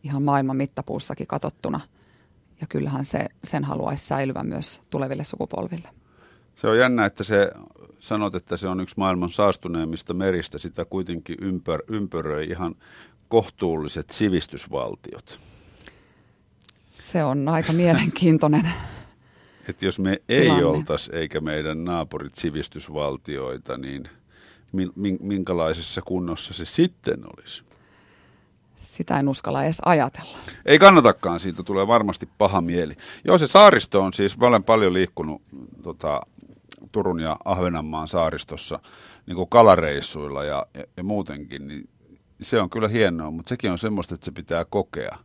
ihan 0.02 0.22
maailman 0.22 0.56
mittapuussakin 0.56 1.26
katsottuna. 1.26 1.80
Ja 2.60 2.66
kyllähän 2.66 3.04
se, 3.04 3.26
sen 3.44 3.64
haluaisi 3.64 4.06
säilyä 4.06 4.42
myös 4.42 4.80
tuleville 4.90 5.24
sukupolville. 5.24 5.88
Se 6.54 6.68
on 6.68 6.78
jännä, 6.78 7.06
että 7.06 7.24
se 7.24 7.50
sanot, 7.98 8.34
että 8.34 8.56
se 8.56 8.68
on 8.68 8.80
yksi 8.80 8.94
maailman 8.98 9.30
saastuneimmista 9.30 10.14
meristä. 10.14 10.58
Sitä 10.58 10.84
kuitenkin 10.84 11.36
ympär, 11.40 11.80
ympäröi 11.88 12.46
ihan 12.46 12.74
kohtuulliset 13.28 14.10
sivistysvaltiot. 14.10 15.40
Se 16.90 17.24
on 17.24 17.48
aika 17.48 17.72
mielenkiintoinen 17.72 18.68
Että 19.68 19.86
jos 19.86 19.98
me 19.98 20.22
ei 20.28 20.50
oltaisi, 20.50 21.10
eikä 21.16 21.40
meidän 21.40 21.84
naapurit 21.84 22.36
sivistysvaltioita, 22.36 23.76
niin 23.76 24.08
minkälaisessa 25.20 26.02
kunnossa 26.02 26.54
se 26.54 26.64
sitten 26.64 27.18
olisi? 27.36 27.62
Sitä 28.86 29.18
en 29.18 29.28
uskalla 29.28 29.64
edes 29.64 29.82
ajatella. 29.84 30.38
Ei 30.66 30.78
kannatakaan, 30.78 31.40
siitä 31.40 31.62
tulee 31.62 31.86
varmasti 31.86 32.28
paha 32.38 32.60
mieli. 32.60 32.94
Joo, 33.24 33.38
se 33.38 33.46
saaristo 33.46 34.02
on 34.02 34.12
siis, 34.12 34.38
mä 34.38 34.46
olen 34.46 34.64
paljon 34.64 34.92
liikkunut 34.92 35.42
tota, 35.82 36.20
Turun 36.92 37.20
ja 37.20 37.36
Ahvenanmaan 37.44 38.08
saaristossa 38.08 38.80
niin 39.26 39.36
kuin 39.36 39.48
kalareissuilla 39.48 40.44
ja, 40.44 40.66
ja, 40.74 40.84
ja 40.96 41.04
muutenkin, 41.04 41.68
niin 41.68 41.88
se 42.42 42.60
on 42.60 42.70
kyllä 42.70 42.88
hienoa, 42.88 43.30
mutta 43.30 43.48
sekin 43.48 43.70
on 43.70 43.78
semmoista, 43.78 44.14
että 44.14 44.24
se 44.24 44.32
pitää 44.32 44.64
kokea. 44.64 45.18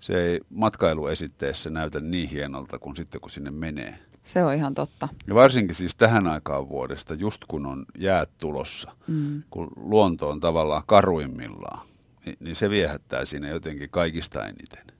Se 0.00 0.22
ei 0.22 0.40
matkailuesitteessä 0.50 1.70
näytä 1.70 2.00
niin 2.00 2.28
hienolta 2.28 2.78
kuin 2.78 2.96
sitten, 2.96 3.20
kun 3.20 3.30
sinne 3.30 3.50
menee. 3.50 3.98
Se 4.24 4.44
on 4.44 4.54
ihan 4.54 4.74
totta. 4.74 5.08
Ja 5.26 5.34
varsinkin 5.34 5.74
siis 5.74 5.96
tähän 5.96 6.26
aikaan 6.26 6.68
vuodesta, 6.68 7.14
just 7.14 7.44
kun 7.48 7.66
on 7.66 7.86
jäät 7.98 8.30
tulossa, 8.38 8.92
mm. 9.06 9.42
kun 9.50 9.68
luonto 9.76 10.28
on 10.28 10.40
tavallaan 10.40 10.82
karuimmillaan, 10.86 11.86
niin, 12.26 12.36
niin 12.40 12.56
se 12.56 12.70
viehättää 12.70 13.24
siinä 13.24 13.48
jotenkin 13.48 13.90
kaikista 13.90 14.46
eniten. 14.46 14.96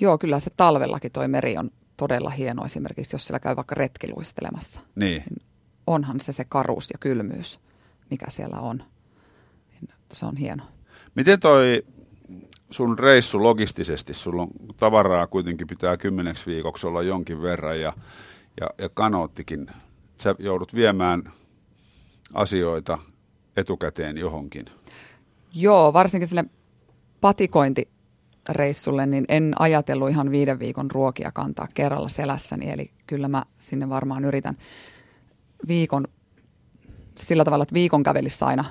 Joo, 0.00 0.18
kyllä 0.18 0.38
se 0.38 0.50
talvellakin 0.56 1.12
toi 1.12 1.28
meri 1.28 1.58
on 1.58 1.70
todella 1.96 2.30
hieno 2.30 2.64
esimerkiksi, 2.64 3.14
jos 3.14 3.26
siellä 3.26 3.40
käy 3.40 3.56
vaikka 3.56 3.74
retkiluistelemassa. 3.74 4.80
Niin. 4.94 5.22
niin 5.30 5.46
onhan 5.86 6.20
se 6.20 6.32
se 6.32 6.44
karuus 6.44 6.90
ja 6.90 6.98
kylmyys, 6.98 7.60
mikä 8.10 8.26
siellä 8.30 8.60
on. 8.60 8.84
Niin 9.72 9.90
se 10.12 10.26
on 10.26 10.36
hieno. 10.36 10.64
Miten 11.14 11.40
toi 11.40 11.82
sun 12.70 12.98
reissu 12.98 13.42
logistisesti, 13.42 14.14
sulla 14.14 14.42
on 14.42 14.50
tavaraa 14.76 15.26
kuitenkin 15.26 15.66
pitää 15.66 15.96
kymmeneksi 15.96 16.46
viikoksi 16.46 16.86
olla 16.86 17.02
jonkin 17.02 17.42
verran 17.42 17.80
ja, 17.80 17.92
ja, 18.60 18.70
ja 18.78 18.88
kanoottikin. 18.88 19.66
Sä 20.22 20.34
joudut 20.38 20.74
viemään 20.74 21.32
asioita 22.34 22.98
etukäteen 23.56 24.18
johonkin. 24.18 24.64
Joo, 25.54 25.92
varsinkin 25.92 26.28
sille 26.28 26.44
patikointireissulle, 27.20 29.06
niin 29.06 29.24
en 29.28 29.52
ajatellut 29.58 30.10
ihan 30.10 30.30
viiden 30.30 30.58
viikon 30.58 30.90
ruokia 30.90 31.32
kantaa 31.32 31.68
kerralla 31.74 32.08
selässäni, 32.08 32.70
eli 32.70 32.90
kyllä 33.06 33.28
mä 33.28 33.42
sinne 33.58 33.88
varmaan 33.88 34.24
yritän 34.24 34.56
viikon 35.68 36.04
sillä 37.18 37.44
tavalla, 37.44 37.62
että 37.62 37.74
viikon 37.74 38.02
kävelissä 38.02 38.46
aina, 38.46 38.64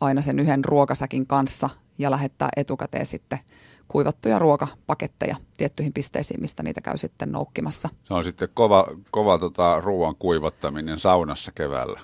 aina 0.00 0.22
sen 0.22 0.38
yhden 0.38 0.64
ruokasäkin 0.64 1.26
kanssa 1.26 1.70
ja 1.98 2.10
lähettää 2.10 2.48
etukäteen 2.56 3.06
sitten 3.06 3.38
kuivattuja 3.88 4.38
ruokapaketteja 4.38 5.36
tiettyihin 5.56 5.92
pisteisiin, 5.92 6.40
mistä 6.40 6.62
niitä 6.62 6.80
käy 6.80 6.96
sitten 6.96 7.32
noukkimassa. 7.32 7.88
Se 8.04 8.14
on 8.14 8.24
sitten 8.24 8.48
kova, 8.54 8.86
kova 9.10 9.38
tota, 9.38 9.80
ruoan 9.80 10.16
kuivattaminen 10.16 10.98
saunassa 10.98 11.52
keväällä. 11.52 12.00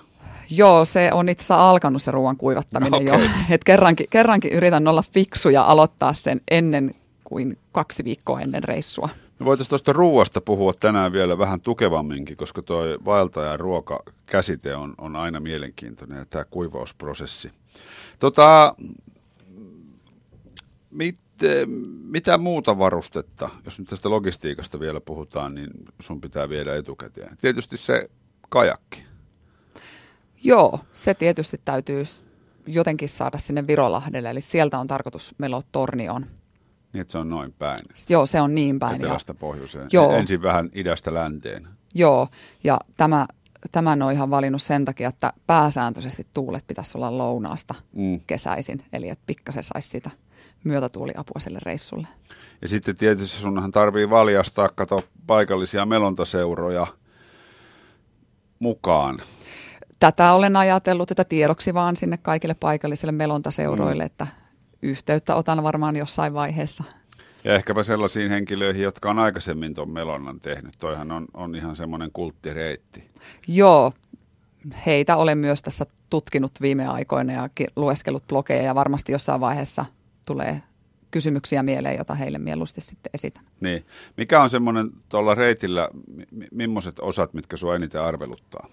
Joo, 0.51 0.85
se 0.85 1.09
on 1.13 1.29
itse 1.29 1.43
asiassa 1.43 1.69
alkanut 1.69 2.01
se 2.01 2.11
ruoan 2.11 2.37
kuivattaminen 2.37 2.93
okay. 2.93 3.21
jo. 3.21 3.29
Et 3.55 3.63
kerrankin, 3.63 4.05
kerrankin 4.09 4.53
yritän 4.53 4.87
olla 4.87 5.03
fiksu 5.13 5.49
ja 5.49 5.63
aloittaa 5.63 6.13
sen 6.13 6.41
ennen 6.51 6.95
kuin 7.23 7.57
kaksi 7.71 8.03
viikkoa 8.03 8.41
ennen 8.41 8.63
reissua. 8.63 9.09
Me 9.39 9.45
voitaisiin 9.45 9.69
tuosta 9.69 9.93
ruuasta 9.93 10.41
puhua 10.41 10.73
tänään 10.73 11.11
vielä 11.11 11.37
vähän 11.37 11.61
tukevamminkin, 11.61 12.37
koska 12.37 12.61
tuo 12.61 12.83
vaeltajan 13.05 13.59
ruokakäsite 13.59 14.75
on, 14.75 14.93
on 14.97 15.15
aina 15.15 15.39
mielenkiintoinen 15.39 16.17
ja 16.17 16.25
tämä 16.25 16.43
kuivausprosessi. 16.43 17.51
Tota, 18.19 18.75
mit, 20.91 21.17
mitä 22.03 22.37
muuta 22.37 22.77
varustetta, 22.77 23.49
jos 23.65 23.79
nyt 23.79 23.87
tästä 23.87 24.09
logistiikasta 24.09 24.79
vielä 24.79 25.01
puhutaan, 25.01 25.55
niin 25.55 25.69
sun 25.99 26.21
pitää 26.21 26.49
viedä 26.49 26.75
etukäteen? 26.75 27.37
Tietysti 27.37 27.77
se 27.77 28.09
kajakki. 28.49 29.10
Joo, 30.43 30.79
se 30.93 31.13
tietysti 31.13 31.61
täytyy 31.65 32.03
jotenkin 32.67 33.09
saada 33.09 33.37
sinne 33.37 33.67
Virolahdelle, 33.67 34.29
eli 34.29 34.41
sieltä 34.41 34.79
on 34.79 34.87
tarkoitus 34.87 35.35
meloa 35.37 35.61
Tornioon. 35.71 36.25
Niin, 36.93 37.01
että 37.01 37.11
se 37.11 37.17
on 37.17 37.29
noin 37.29 37.53
päin. 37.53 37.79
Joo, 38.09 38.25
se 38.25 38.41
on 38.41 38.55
niin 38.55 38.79
päin. 38.79 38.95
Etelästä 38.95 39.33
pohjoiseen. 39.33 39.87
Joo. 39.91 40.11
Ensin 40.11 40.41
vähän 40.41 40.69
idästä 40.73 41.13
länteen. 41.13 41.67
Joo, 41.93 42.27
ja 42.63 42.79
tämä, 42.97 43.27
tämän 43.71 44.01
on 44.01 44.11
ihan 44.11 44.29
valinnut 44.29 44.61
sen 44.61 44.85
takia, 44.85 45.09
että 45.09 45.33
pääsääntöisesti 45.47 46.27
tuulet 46.33 46.67
pitäisi 46.67 46.97
olla 46.97 47.17
lounaasta 47.17 47.75
mm. 47.93 48.19
kesäisin, 48.27 48.83
eli 48.93 49.09
että 49.09 49.23
pikkasen 49.27 49.63
saisi 49.63 49.89
sitä 49.89 50.11
myötätuuliapua 50.63 51.39
sille 51.39 51.59
reissulle. 51.61 52.07
Ja 52.61 52.67
sitten 52.67 52.95
tietysti 52.95 53.37
sunhan 53.37 53.71
tarvii 53.71 54.09
valjastaa, 54.09 54.69
kato 54.75 54.99
paikallisia 55.27 55.85
melontaseuroja 55.85 56.87
mukaan. 58.59 59.21
Tätä 60.01 60.33
olen 60.33 60.55
ajatellut, 60.55 61.11
että 61.11 61.23
tiedoksi 61.23 61.73
vaan 61.73 61.97
sinne 61.97 62.17
kaikille 62.17 62.53
paikallisille 62.53 63.11
melontaseuroille, 63.11 64.03
mm. 64.03 64.05
että 64.05 64.27
yhteyttä 64.81 65.35
otan 65.35 65.63
varmaan 65.63 65.95
jossain 65.95 66.33
vaiheessa. 66.33 66.83
Ja 67.43 67.55
ehkäpä 67.55 67.83
sellaisiin 67.83 68.29
henkilöihin, 68.29 68.83
jotka 68.83 69.09
on 69.09 69.19
aikaisemmin 69.19 69.73
tuon 69.73 69.89
melonnan 69.89 70.39
tehnyt. 70.39 70.73
Toihan 70.79 71.11
on, 71.11 71.27
on 71.33 71.55
ihan 71.55 71.75
semmoinen 71.75 72.09
kulttireitti. 72.13 73.07
Joo, 73.47 73.93
heitä 74.85 75.15
olen 75.15 75.37
myös 75.37 75.61
tässä 75.61 75.85
tutkinut 76.09 76.51
viime 76.61 76.87
aikoina 76.87 77.33
ja 77.33 77.49
lueskellut 77.75 78.27
blogeja 78.27 78.61
ja 78.61 78.75
varmasti 78.75 79.11
jossain 79.11 79.41
vaiheessa 79.41 79.85
tulee 80.27 80.61
kysymyksiä 81.11 81.63
mieleen, 81.63 81.97
jota 81.97 82.13
heille 82.15 82.37
mieluusti 82.37 82.81
sitten 82.81 83.09
esitän. 83.13 83.43
Niin. 83.59 83.85
Mikä 84.17 84.41
on 84.41 84.49
semmoinen 84.49 84.89
tuolla 85.09 85.35
reitillä, 85.35 85.89
millaiset 86.51 86.99
osat, 86.99 87.33
mitkä 87.33 87.57
sinua 87.57 87.75
eniten 87.75 88.01
arveluttaa? 88.01 88.67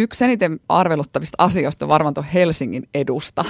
Yksi 0.00 0.24
eniten 0.24 0.60
arveluttavista 0.68 1.44
asioista 1.44 1.84
on 1.84 1.88
varmaan 1.88 2.14
tuon 2.14 2.26
Helsingin 2.26 2.88
edusta. 2.94 3.44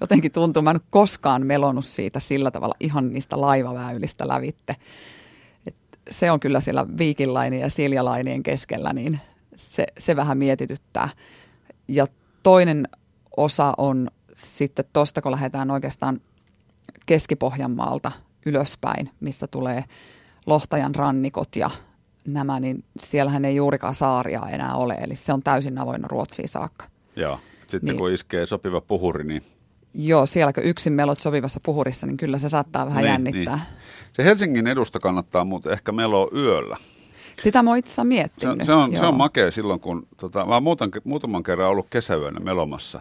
Jotenkin 0.00 0.32
tuntuu, 0.32 0.62
mä 0.62 0.70
en 0.70 0.80
koskaan 0.90 1.46
melonut 1.46 1.84
siitä 1.84 2.20
sillä 2.20 2.50
tavalla 2.50 2.74
ihan 2.80 3.12
niistä 3.12 3.40
laivaväylistä 3.40 4.28
lävitte. 4.28 4.76
Et 5.66 5.74
se 6.10 6.30
on 6.30 6.40
kyllä 6.40 6.60
siellä 6.60 6.86
viikinlainien 6.98 7.62
ja 7.62 7.70
siljalainien 7.70 8.42
keskellä, 8.42 8.92
niin 8.92 9.20
se, 9.54 9.86
se 9.98 10.16
vähän 10.16 10.38
mietityttää. 10.38 11.08
Ja 11.88 12.06
toinen 12.42 12.88
osa 13.36 13.74
on 13.76 14.08
sitten 14.34 14.84
tuosta, 14.92 15.22
kun 15.22 15.32
lähdetään 15.32 15.70
oikeastaan 15.70 16.20
Keski-Pohjanmaalta 17.06 18.12
ylöspäin, 18.46 19.10
missä 19.20 19.46
tulee 19.46 19.84
Lohtajan 20.46 20.94
rannikot 20.94 21.56
ja 21.56 21.70
nämä, 22.26 22.60
niin 22.60 22.84
siellähän 22.98 23.44
ei 23.44 23.56
juurikaan 23.56 23.94
saaria 23.94 24.42
enää 24.50 24.74
ole, 24.74 24.94
eli 24.94 25.16
se 25.16 25.32
on 25.32 25.42
täysin 25.42 25.78
avoinna 25.78 26.08
Ruotsiin 26.08 26.48
saakka. 26.48 26.84
Joo, 27.16 27.40
sitten 27.66 27.88
niin, 27.88 27.98
kun 27.98 28.12
iskee 28.12 28.46
sopiva 28.46 28.80
puhuri, 28.80 29.24
niin... 29.24 29.42
Joo, 29.94 30.26
sielläkö 30.26 30.60
yksin 30.60 30.92
melot 30.92 31.18
sopivassa 31.18 31.60
puhurissa, 31.62 32.06
niin 32.06 32.16
kyllä 32.16 32.38
se 32.38 32.48
saattaa 32.48 32.86
vähän 32.86 33.02
niin, 33.02 33.10
jännittää. 33.10 33.56
Niin. 33.56 33.66
Se 34.12 34.24
Helsingin 34.24 34.66
edusta 34.66 35.00
kannattaa 35.00 35.44
muuten 35.44 35.72
ehkä 35.72 35.92
meloa 35.92 36.28
yöllä. 36.34 36.76
Sitä 37.42 37.62
mä 37.62 37.76
itse 37.76 38.04
miettinyt. 38.04 38.58
Se, 38.58 38.64
se, 38.64 38.72
on, 38.72 38.96
se 38.96 39.06
on 39.06 39.14
makea 39.14 39.50
silloin, 39.50 39.80
kun 39.80 40.06
tota, 40.16 40.46
mä 40.46 40.60
muutaman, 40.60 40.92
muutaman 41.04 41.42
kerran 41.42 41.70
ollut 41.70 41.86
kesäyönä 41.90 42.40
melomassa 42.40 43.00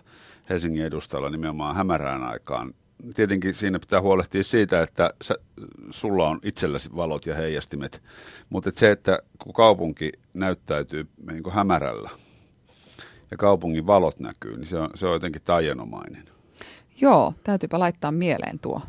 Helsingin 0.50 0.86
edustalla 0.86 1.30
nimenomaan 1.30 1.76
hämärään 1.76 2.24
aikaan 2.24 2.74
tietenkin 3.15 3.56
siinä 3.56 3.79
pitää 3.79 4.01
huolehtia 4.01 4.44
siitä, 4.44 4.82
että 4.82 5.13
sä, 5.22 5.36
sulla 5.89 6.29
on 6.29 6.39
itselläsi 6.44 6.89
valot 6.96 7.25
ja 7.25 7.36
heijastimet, 7.36 8.03
mutta 8.50 8.70
et 8.70 8.77
se, 8.77 8.91
että 8.91 9.20
kun 9.39 9.53
kaupunki 9.53 10.12
näyttäytyy 10.34 11.08
niin 11.32 11.44
kuin 11.44 11.53
hämärällä 11.53 12.10
ja 13.32 13.38
kaupungin 13.38 13.88
valot 13.88 14.20
näkyy, 14.20 14.58
niin 14.58 14.68
se 14.68 14.77
on, 14.77 14.89
se 14.96 15.08
on 15.08 15.13
jotenkin 15.13 15.41
taianomainen. 15.41 16.29
Joo, 17.01 17.34
täytyypä 17.44 17.79
laittaa 17.79 18.12
mieleen 18.12 18.60
tuo. 18.60 18.82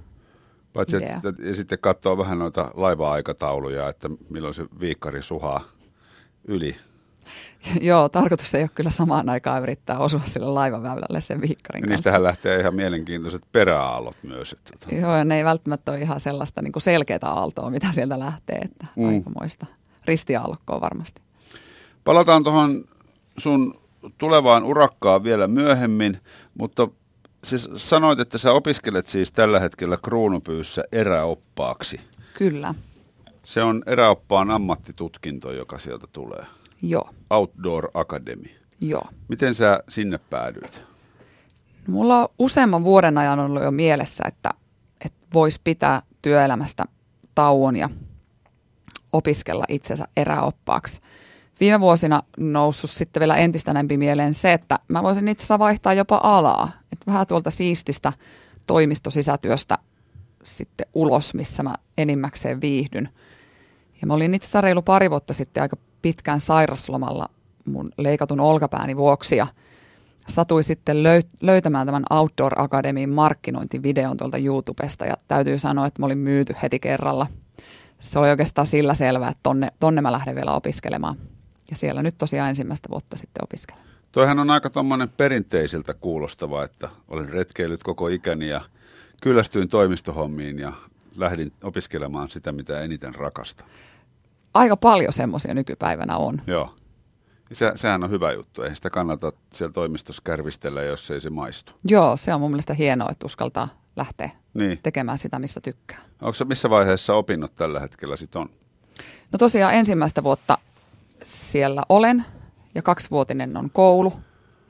Paitsi, 0.72 0.96
idea. 0.96 1.16
että, 1.16 1.42
ja 1.42 1.54
sitten 1.54 1.78
katsoa 1.78 2.18
vähän 2.18 2.38
noita 2.38 2.70
laiva-aikatauluja, 2.74 3.88
että 3.88 4.10
milloin 4.28 4.54
se 4.54 4.66
viikkari 4.80 5.22
suhaa 5.22 5.64
yli. 6.44 6.76
Joo, 7.80 8.08
tarkoitus 8.08 8.54
ei 8.54 8.62
ole 8.62 8.70
kyllä 8.74 8.90
samaan 8.90 9.28
aikaan 9.28 9.62
yrittää 9.62 9.98
osua 9.98 10.20
sille 10.24 10.46
laivaväylälle 10.46 11.20
sen 11.20 11.40
viikkarin 11.40 11.82
kanssa. 11.82 11.94
niistähän 11.94 12.22
lähtee 12.22 12.60
ihan 12.60 12.74
mielenkiintoiset 12.74 13.42
peräaallot 13.52 14.16
myös. 14.22 14.52
Että, 14.52 14.72
tota, 14.80 14.94
Joo, 14.94 15.16
ja 15.16 15.24
ne 15.24 15.36
ei 15.36 15.44
välttämättä 15.44 15.92
ole 15.92 16.00
ihan 16.00 16.20
sellaista 16.20 16.62
niin 16.62 16.72
selkeää 16.78 17.18
aaltoa, 17.22 17.70
mitä 17.70 17.92
sieltä 17.92 18.18
lähtee, 18.18 18.58
että 18.58 18.86
mm. 18.96 19.08
aikamoista 19.08 19.66
ristiaallokkoa 20.04 20.80
varmasti. 20.80 21.22
Palataan 22.04 22.44
tuohon 22.44 22.84
sun 23.38 23.80
tulevaan 24.18 24.64
urakkaan 24.64 25.24
vielä 25.24 25.46
myöhemmin, 25.46 26.18
mutta 26.54 26.88
siis 27.44 27.68
sanoit, 27.76 28.20
että 28.20 28.38
sä 28.38 28.52
opiskelet 28.52 29.06
siis 29.06 29.32
tällä 29.32 29.60
hetkellä 29.60 29.98
kruunupyyssä 30.02 30.82
eräoppaaksi. 30.92 32.00
Kyllä, 32.34 32.74
Se 33.42 33.62
on 33.62 33.82
eräoppaan 33.86 34.50
ammattitutkinto, 34.50 35.52
joka 35.52 35.78
sieltä 35.78 36.06
tulee. 36.12 36.46
Joo, 36.82 37.10
Outdoor 37.30 37.90
Academy. 37.94 38.44
joo. 38.80 39.04
Miten 39.28 39.54
sä 39.54 39.80
sinne 39.88 40.18
päädyit? 40.30 40.82
No, 41.86 41.92
Mulla 41.92 42.18
on 42.18 42.28
useamman 42.38 42.84
vuoden 42.84 43.18
ajan 43.18 43.38
ollut 43.38 43.62
jo 43.62 43.70
mielessä, 43.70 44.24
että, 44.28 44.50
että 45.04 45.18
voisi 45.34 45.60
pitää 45.64 46.02
työelämästä 46.22 46.84
tauon 47.34 47.76
ja 47.76 47.88
opiskella 49.12 49.64
itsensä 49.68 50.08
eräoppaaksi. 50.16 51.00
Viime 51.60 51.80
vuosina 51.80 52.22
noussut 52.38 52.90
sitten 52.90 53.20
vielä 53.20 53.36
entistä 53.36 53.70
enempi 53.70 53.96
mieleen 53.96 54.34
se, 54.34 54.52
että 54.52 54.78
mä 54.88 55.02
voisin 55.02 55.28
itse 55.28 55.40
asiassa 55.42 55.58
vaihtaa 55.58 55.94
jopa 55.94 56.20
alaa. 56.22 56.72
Että 56.92 57.06
vähän 57.06 57.26
tuolta 57.26 57.50
siististä 57.50 58.12
toimistosisätyöstä 58.66 59.78
sitten 60.42 60.86
ulos, 60.94 61.34
missä 61.34 61.62
mä 61.62 61.74
enimmäkseen 61.98 62.60
viihdyn. 62.60 63.08
Ja 64.00 64.06
mä 64.06 64.14
olin 64.14 64.34
itse 64.34 64.44
asiassa 64.44 64.60
reilu 64.60 64.82
pari 64.82 65.10
vuotta 65.10 65.32
sitten 65.34 65.62
aika 65.62 65.76
pitkään 66.02 66.40
sairaslomalla 66.40 67.28
mun 67.64 67.92
leikatun 67.98 68.40
olkapääni 68.40 68.96
vuoksi 68.96 69.36
ja 69.36 69.46
satui 70.28 70.62
sitten 70.62 70.96
löy- 70.96 71.28
löytämään 71.40 71.86
tämän 71.86 72.04
Outdoor 72.10 72.62
Academyin 72.62 73.10
markkinointivideon 73.10 74.16
tuolta 74.16 74.38
YouTubesta 74.38 75.06
ja 75.06 75.14
täytyy 75.28 75.58
sanoa, 75.58 75.86
että 75.86 76.02
mä 76.02 76.06
olin 76.06 76.18
myyty 76.18 76.54
heti 76.62 76.78
kerralla. 76.78 77.26
Se 77.98 78.18
oli 78.18 78.30
oikeastaan 78.30 78.66
sillä 78.66 78.94
selvää, 78.94 79.28
että 79.28 79.40
tonne, 79.42 79.68
tonne 79.80 80.00
mä 80.00 80.12
lähden 80.12 80.34
vielä 80.34 80.52
opiskelemaan. 80.52 81.16
Ja 81.70 81.76
siellä 81.76 82.02
nyt 82.02 82.18
tosiaan 82.18 82.48
ensimmäistä 82.48 82.88
vuotta 82.90 83.16
sitten 83.16 83.44
opiskelen. 83.44 83.82
Toihan 84.12 84.38
on 84.38 84.50
aika 84.50 84.70
tuommoinen 84.70 85.08
perinteisiltä 85.08 85.94
kuulostava, 85.94 86.64
että 86.64 86.88
olen 87.08 87.28
retkeillyt 87.28 87.82
koko 87.82 88.08
ikäni 88.08 88.48
ja 88.48 88.60
kyllästyin 89.22 89.68
toimistohommiin 89.68 90.58
ja 90.58 90.72
lähdin 91.16 91.52
opiskelemaan 91.62 92.30
sitä, 92.30 92.52
mitä 92.52 92.80
eniten 92.80 93.14
rakastan. 93.14 93.68
Aika 94.54 94.76
paljon 94.76 95.12
semmoisia 95.12 95.54
nykypäivänä 95.54 96.16
on. 96.16 96.42
Joo. 96.46 96.74
Se, 97.52 97.72
sehän 97.74 98.04
on 98.04 98.10
hyvä 98.10 98.32
juttu. 98.32 98.62
Ei 98.62 98.74
sitä 98.76 98.90
kannata 98.90 99.32
siellä 99.54 99.72
toimistossa 99.72 100.22
kärvistellä, 100.24 100.82
jos 100.82 101.10
ei 101.10 101.20
se 101.20 101.30
maistu. 101.30 101.72
Joo, 101.84 102.16
se 102.16 102.34
on 102.34 102.40
mun 102.40 102.50
mielestä 102.50 102.74
hienoa, 102.74 103.08
että 103.10 103.26
uskaltaa 103.26 103.68
lähteä 103.96 104.30
Niin. 104.54 104.78
tekemään 104.82 105.18
sitä, 105.18 105.38
missä 105.38 105.60
tykkää. 105.60 105.98
Onko 106.22 106.34
se 106.34 106.44
missä 106.44 106.70
vaiheessa 106.70 107.14
opinnot 107.14 107.54
tällä 107.54 107.80
hetkellä 107.80 108.16
sit 108.16 108.36
on? 108.36 108.48
No 109.32 109.38
tosiaan 109.38 109.74
ensimmäistä 109.74 110.22
vuotta 110.22 110.58
siellä 111.24 111.82
olen 111.88 112.24
ja 112.74 112.82
kaksivuotinen 112.82 113.56
on 113.56 113.70
koulu. 113.70 114.12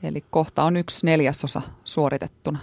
Eli 0.03 0.23
kohta 0.29 0.63
on 0.63 0.77
yksi 0.77 1.05
neljäsosa 1.05 1.61
suoritettuna. 1.83 2.59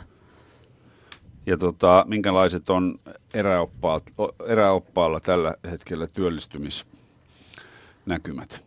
Ja 1.46 1.58
tota, 1.58 2.04
minkälaiset 2.08 2.70
on 2.70 3.00
eräoppaat, 3.34 4.02
eräoppaalla 4.46 5.20
tällä 5.20 5.54
hetkellä 5.70 6.06
työllistymisnäkymät? 8.08 8.60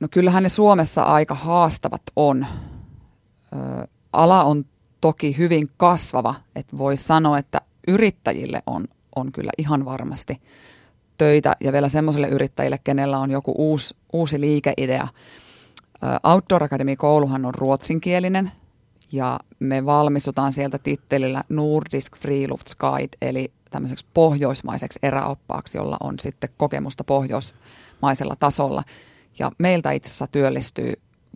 No 0.00 0.08
kyllähän 0.10 0.42
ne 0.42 0.48
Suomessa 0.48 1.02
aika 1.02 1.34
haastavat 1.34 2.02
on. 2.16 2.46
Ö, 3.52 3.86
ala 4.12 4.44
on 4.44 4.64
toki 5.00 5.36
hyvin 5.38 5.70
kasvava, 5.76 6.34
että 6.56 6.78
voi 6.78 6.96
sanoa, 6.96 7.38
että 7.38 7.60
yrittäjille 7.88 8.62
on, 8.66 8.84
on 9.16 9.32
kyllä 9.32 9.50
ihan 9.58 9.84
varmasti 9.84 10.42
töitä 11.18 11.56
ja 11.60 11.72
vielä 11.72 11.88
semmoisille 11.88 12.28
yrittäjille, 12.28 12.78
kenellä 12.84 13.18
on 13.18 13.30
joku 13.30 13.54
uusi, 13.58 13.96
uusi 14.12 14.40
liikeidea. 14.40 15.08
Outdoor 16.22 16.64
Academy 16.64 16.96
kouluhan 16.96 17.44
on 17.44 17.54
ruotsinkielinen 17.54 18.52
ja 19.12 19.40
me 19.58 19.86
valmistutaan 19.86 20.52
sieltä 20.52 20.78
tittelillä 20.78 21.44
Nordisk 21.48 22.16
Friluftsguide 22.16 23.16
eli 23.22 23.52
tämmöiseksi 23.70 24.06
pohjoismaiseksi 24.14 24.98
eräoppaaksi, 25.02 25.78
jolla 25.78 25.96
on 26.00 26.18
sitten 26.18 26.50
kokemusta 26.56 27.04
pohjoismaisella 27.98 28.36
tasolla. 28.36 28.82
Ja 29.38 29.52
meiltä 29.58 29.92
itse 29.92 30.08
asiassa 30.08 30.26
työllistyy 30.26 30.92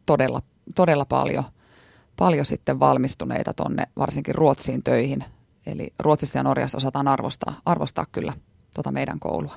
todella, 0.06 0.42
todella 0.74 1.04
paljon, 1.04 1.44
paljon 2.18 2.44
sitten 2.44 2.80
valmistuneita 2.80 3.54
tonne 3.54 3.86
varsinkin 3.96 4.34
Ruotsiin 4.34 4.82
töihin. 4.82 5.24
Eli 5.66 5.92
Ruotsissa 5.98 6.38
ja 6.38 6.42
Norjassa 6.42 6.76
osataan 6.76 7.08
arvostaa, 7.08 7.60
arvostaa 7.64 8.06
kyllä 8.12 8.32
tota 8.74 8.92
meidän 8.92 9.20
koulua. 9.20 9.54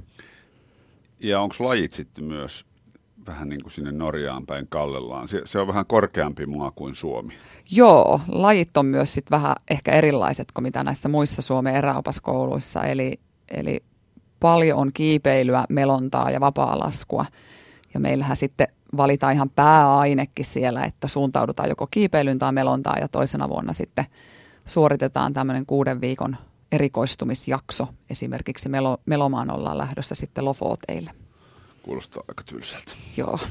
Ja 1.20 1.42
onko 1.42 1.56
lajit 1.60 1.92
sitten 1.92 2.24
myös 2.24 2.66
vähän 3.28 3.50
niin 3.50 3.62
kuin 3.64 3.72
sinne 3.72 3.92
Norjaan 3.92 4.46
päin 4.46 4.68
kallellaan? 4.70 5.28
Se, 5.28 5.42
se 5.46 5.60
on 5.60 5.68
vähän 5.68 5.86
korkeampi 5.86 6.46
maa 6.46 6.72
kuin 6.72 6.96
Suomi. 6.96 7.34
Joo, 7.72 8.22
lajit 8.28 8.78
on 8.78 8.86
myös 8.86 9.14
sit 9.14 9.32
vähän 9.32 9.56
ehkä 9.70 9.92
erilaiset 9.92 10.52
kuin 10.52 10.64
mitä 10.64 10.84
näissä 10.84 11.10
muissa 11.10 11.42
Suomen 11.42 11.76
eräopaskouluissa. 11.76 12.84
Eli, 12.84 13.20
eli 13.48 13.84
paljon 14.40 14.80
on 14.80 14.92
kiipeilyä, 14.94 15.66
melontaa 15.70 16.32
ja 16.32 16.40
vapaa-laskua. 16.40 17.26
Ja 17.94 18.00
meillähän 18.00 18.38
sitten 18.38 18.68
valitaan 18.98 19.34
ihan 19.34 19.50
pääainekin 19.50 20.46
siellä, 20.46 20.84
että 20.84 21.08
suuntaudutaan 21.08 21.70
joko 21.70 21.88
kiipeilyyn 21.92 22.40
tai 22.40 22.52
melontaan 22.52 23.02
ja 23.02 23.08
toisena 23.08 23.50
vuonna 23.50 23.74
sitten 23.74 24.06
suoritetaan 24.66 25.34
tämmöinen 25.34 25.66
kuuden 25.66 26.02
viikon 26.02 26.38
erikoistumisjakso. 26.72 27.88
Esimerkiksi 28.10 28.70
Melo, 28.70 28.98
Melomaan 29.06 29.52
ollaan 29.52 29.78
lähdössä 29.78 30.16
sitten 30.16 30.46
Lofoteille. 30.46 31.12
Kuulostaa 31.84 32.24
aika 32.28 32.44
tylsältä. 32.44 32.92
Joo. 33.18 33.40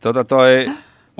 Tota 0.00 0.24
toi, 0.24 0.70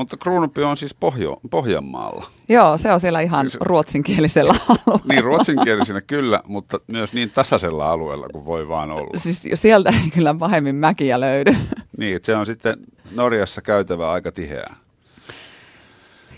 mutta 0.00 0.16
Kruunupio 0.16 0.68
on 0.68 0.76
siis 0.76 0.94
Pohjo, 0.94 1.40
Pohjanmaalla. 1.50 2.26
Joo, 2.48 2.76
se 2.76 2.92
on 2.92 3.00
siellä 3.00 3.20
ihan 3.20 3.50
Siis- 3.50 3.60
ruotsinkielisellä 3.60 4.54
alueella. 4.68 5.04
Niin 5.08 5.24
ruotsinkielisenä 5.24 6.00
kyllä, 6.00 6.40
mutta 6.46 6.80
myös 6.86 7.12
niin 7.12 7.30
tasaisella 7.30 7.90
alueella 7.92 8.26
kuin 8.32 8.44
voi 8.44 8.68
vaan 8.68 8.90
olla. 8.90 9.10
Siis 9.16 9.44
jo 9.44 9.56
sieltä 9.56 9.90
ei 9.90 10.10
kyllä 10.14 10.34
pahemmin 10.34 10.74
mäkiä 10.74 11.20
löydy. 11.20 11.56
Niin, 11.98 12.16
että 12.16 12.26
se 12.26 12.36
on 12.36 12.46
sitten 12.46 12.76
Norjassa 13.10 13.62
käytävä 13.62 14.10
aika 14.10 14.32
tiheää. 14.32 14.76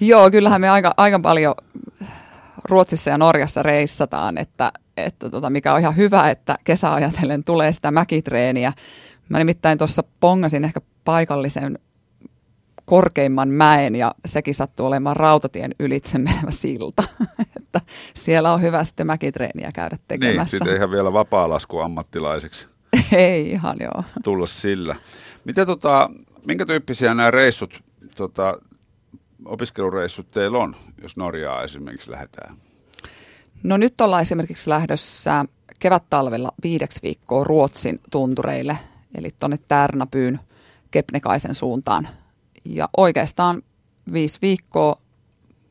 Joo, 0.01 0.31
kyllähän 0.31 0.61
me 0.61 0.68
aika, 0.70 0.94
aika 0.96 1.18
paljon 1.20 1.55
Ruotsissa 2.64 3.11
ja 3.11 3.18
Norjassa 3.18 3.62
reissataan, 3.62 4.38
että, 4.38 4.72
että 4.96 5.31
tota, 5.31 5.51
mikä 5.51 5.75
on 5.75 5.81
ihan 5.81 5.96
hyvä, 5.96 6.31
että 6.31 6.59
kesäajatellen 6.64 7.44
tulee 7.44 7.72
sitä 7.72 7.90
mäkitreeniä. 7.90 8.72
Mä 9.29 9.38
nimittäin 9.38 9.79
tuossa 9.79 10.03
pongasin 10.20 10.64
ehkä 10.64 10.81
paikallisen 11.05 11.79
korkeimman 12.85 13.49
mäen 13.49 13.95
ja 13.95 14.14
sekin 14.27 14.55
sattuu 14.55 14.87
olemaan 14.87 15.16
rautatien 15.16 15.75
ylitse 15.81 16.18
menevä 16.18 16.51
silta. 16.51 17.03
että 17.57 17.81
siellä 18.14 18.53
on 18.53 18.62
hyvä 18.62 18.85
sitten 18.85 19.07
mäkitreeniä 19.07 19.71
käydä 19.75 19.97
Niin, 19.97 20.21
tekemässä. 20.21 20.59
sitten 20.59 20.77
ihan 20.77 20.90
vielä 20.90 21.12
vapaa-lasku 21.12 21.79
ammattilaiseksi 21.79 22.68
ei 23.12 23.51
ihan 23.51 23.77
joo. 23.81 24.05
tulla 24.25 24.47
sillä. 24.47 24.97
Mitä 25.45 25.66
tota, 25.66 26.11
minkä 26.47 26.66
tyyppisiä 26.66 27.14
nämä 27.14 27.31
reissut, 27.31 27.83
tota, 28.16 28.59
opiskelureissut 29.45 30.31
teillä 30.31 30.59
on, 30.59 30.77
jos 31.03 31.16
Norjaa 31.16 31.62
esimerkiksi 31.62 32.11
lähdetään? 32.11 32.57
No 33.62 33.77
nyt 33.77 34.01
ollaan 34.01 34.23
esimerkiksi 34.23 34.71
lähdössä 34.71 35.45
kevät-talvella 35.79 36.53
viideksi 36.62 37.01
viikkoa 37.03 37.45
Ruotsin 37.45 38.01
tuntureille, 38.11 38.79
eli 39.18 39.31
tuonne 39.38 39.59
Tärnäpyyn 39.68 40.40
Kepnekaisen 40.90 41.55
suuntaan. 41.55 42.09
Ja 42.64 42.88
oikeastaan 42.96 43.62
viisi 44.12 44.38
viikkoa 44.42 44.96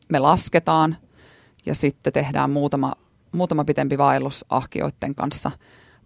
me 0.10 0.20
lasketaan 0.20 0.98
ja 1.66 1.76
sitten 1.76 2.14
tehdään 2.14 2.50
muutama, 2.50 2.94
muutama 3.32 3.66
pitempi 3.66 3.98
vaellus 3.98 4.46
ahkioiden 4.50 5.16
kanssa. 5.16 5.52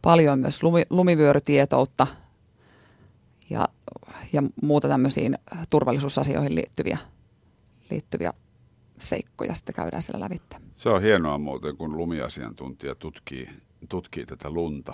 Paljon 0.02 0.40
myös 0.40 0.64
lumi, 0.64 0.84
lumivyörytietoutta 0.90 2.08
ja, 3.50 3.68
ja 4.34 4.44
muuta 4.62 4.88
tämmöisiin 4.88 5.38
turvallisuusasioihin 5.70 6.56
liittyviä, 6.56 6.98
liittyviä 7.90 8.34
seikkoja 9.00 9.54
sitten 9.56 9.76
käydään 9.76 10.02
siellä 10.02 10.24
lävitse. 10.24 10.58
Se 10.76 10.90
on 10.90 11.02
hienoa 11.02 11.38
muuten, 11.38 11.78
kun 11.78 11.98
lumiasiantuntija 11.98 12.96
tutkii, 12.96 13.50
tutkii 13.90 14.26
tätä 14.26 14.50
lunta, 14.50 14.94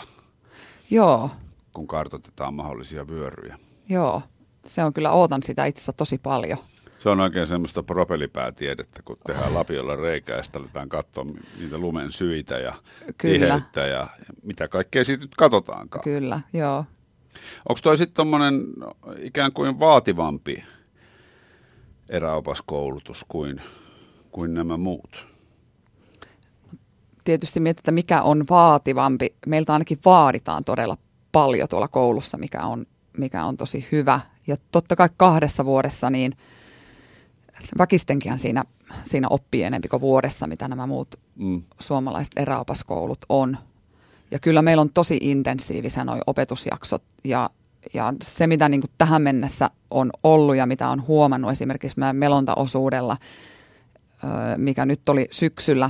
Joo, 0.89 1.30
kun 1.73 1.88
kartoitetaan 1.88 2.54
mahdollisia 2.54 3.08
vyöryjä. 3.08 3.58
joo. 3.89 4.21
Se 4.65 4.84
on 4.84 4.93
kyllä, 4.93 5.12
ootan 5.12 5.43
sitä 5.43 5.65
itse 5.65 5.93
tosi 5.93 6.17
paljon. 6.17 6.58
Se 6.97 7.10
on 7.10 7.19
oikein 7.19 7.47
semmoista 7.47 7.84
propellipäätiedettä, 7.84 9.02
kun 9.06 9.17
tehdään 9.26 9.54
lapiolla 9.54 9.95
reikää 9.95 10.38
ja 10.38 10.43
sitten 10.43 10.62
aletaan 10.62 10.89
katsoa 10.89 11.26
niitä 11.60 11.78
lumen 11.78 12.12
syitä 12.12 12.60
ja 12.60 12.74
Kyllä. 13.17 13.45
tiheyttä 13.45 13.88
ja 13.88 14.08
mitä 14.43 14.67
kaikkea 14.67 15.04
siitä 15.04 15.24
nyt 15.24 15.36
katsotaankaan. 15.38 16.04
Kyllä, 16.04 16.41
joo. 16.54 16.86
Onko 17.69 17.80
toi 17.84 17.97
sitten 17.97 18.15
tommonen 18.15 18.63
ikään 19.17 19.52
kuin 19.52 19.80
vaativampi 19.80 20.63
eräopaskoulutus 22.10 23.26
kuin, 23.28 23.62
kuin 24.32 24.54
nämä 24.54 24.78
muut? 24.78 25.26
Tietysti 27.24 27.60
mietitään, 27.60 27.95
mikä 27.95 28.21
on 28.21 28.43
vaativampi. 28.50 29.36
Meiltä 29.47 29.74
ainakin 29.74 30.00
vaaditaan 30.06 30.63
todella 30.63 30.97
paljon 31.32 31.67
tuolla 31.69 31.88
koulussa, 31.88 32.38
mikä 32.38 32.63
on, 32.63 32.86
mikä 33.17 33.45
on 33.45 33.58
tosi 33.58 33.88
hyvä. 33.91 34.19
Ja 34.51 34.57
totta 34.71 34.95
kai 34.95 35.09
kahdessa 35.17 35.65
vuodessa 35.65 36.09
niin 36.09 36.37
väkistenkin 37.77 38.39
siinä, 38.39 38.63
siinä 39.03 39.27
oppii 39.29 39.63
enempi 39.63 39.87
kuin 39.87 40.01
vuodessa, 40.01 40.47
mitä 40.47 40.67
nämä 40.67 40.87
muut 40.87 41.19
Mm. 41.35 41.63
suomalaiset 41.79 42.33
eräopaskoulut 42.35 43.19
on. 43.29 43.57
Ja 44.31 44.39
kyllä 44.39 44.61
meillä 44.61 44.81
on 44.81 44.89
tosi 44.93 45.17
intensiivisiä 45.21 46.03
nuo 46.03 46.17
opetusjaksot 46.27 47.03
ja, 47.23 47.49
ja 47.93 48.13
se, 48.23 48.47
mitä 48.47 48.69
niin 48.69 48.81
kuin 48.81 48.91
tähän 48.97 49.21
mennessä 49.21 49.69
on 49.91 50.11
ollut 50.23 50.55
ja 50.55 50.65
mitä 50.65 50.89
on 50.89 51.07
huomannut 51.07 51.51
esimerkiksi 51.51 51.99
meidän 51.99 52.15
melontaosuudella, 52.15 53.17
mikä 54.57 54.85
nyt 54.85 55.09
oli 55.09 55.27
syksyllä, 55.31 55.89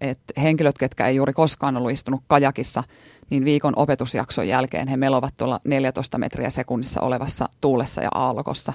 että 0.00 0.40
henkilöt, 0.40 0.78
ketkä 0.78 1.06
ei 1.06 1.16
juuri 1.16 1.32
koskaan 1.32 1.76
ollut 1.76 1.90
istunut 1.90 2.22
kajakissa, 2.26 2.84
niin 3.30 3.44
viikon 3.44 3.72
opetusjakson 3.76 4.48
jälkeen 4.48 4.88
he 4.88 4.96
melovat 4.96 5.34
tuolla 5.36 5.60
14 5.64 6.18
metriä 6.18 6.50
sekunnissa 6.50 7.00
olevassa 7.00 7.48
tuulessa 7.60 8.02
ja 8.02 8.08
aallokossa. 8.14 8.72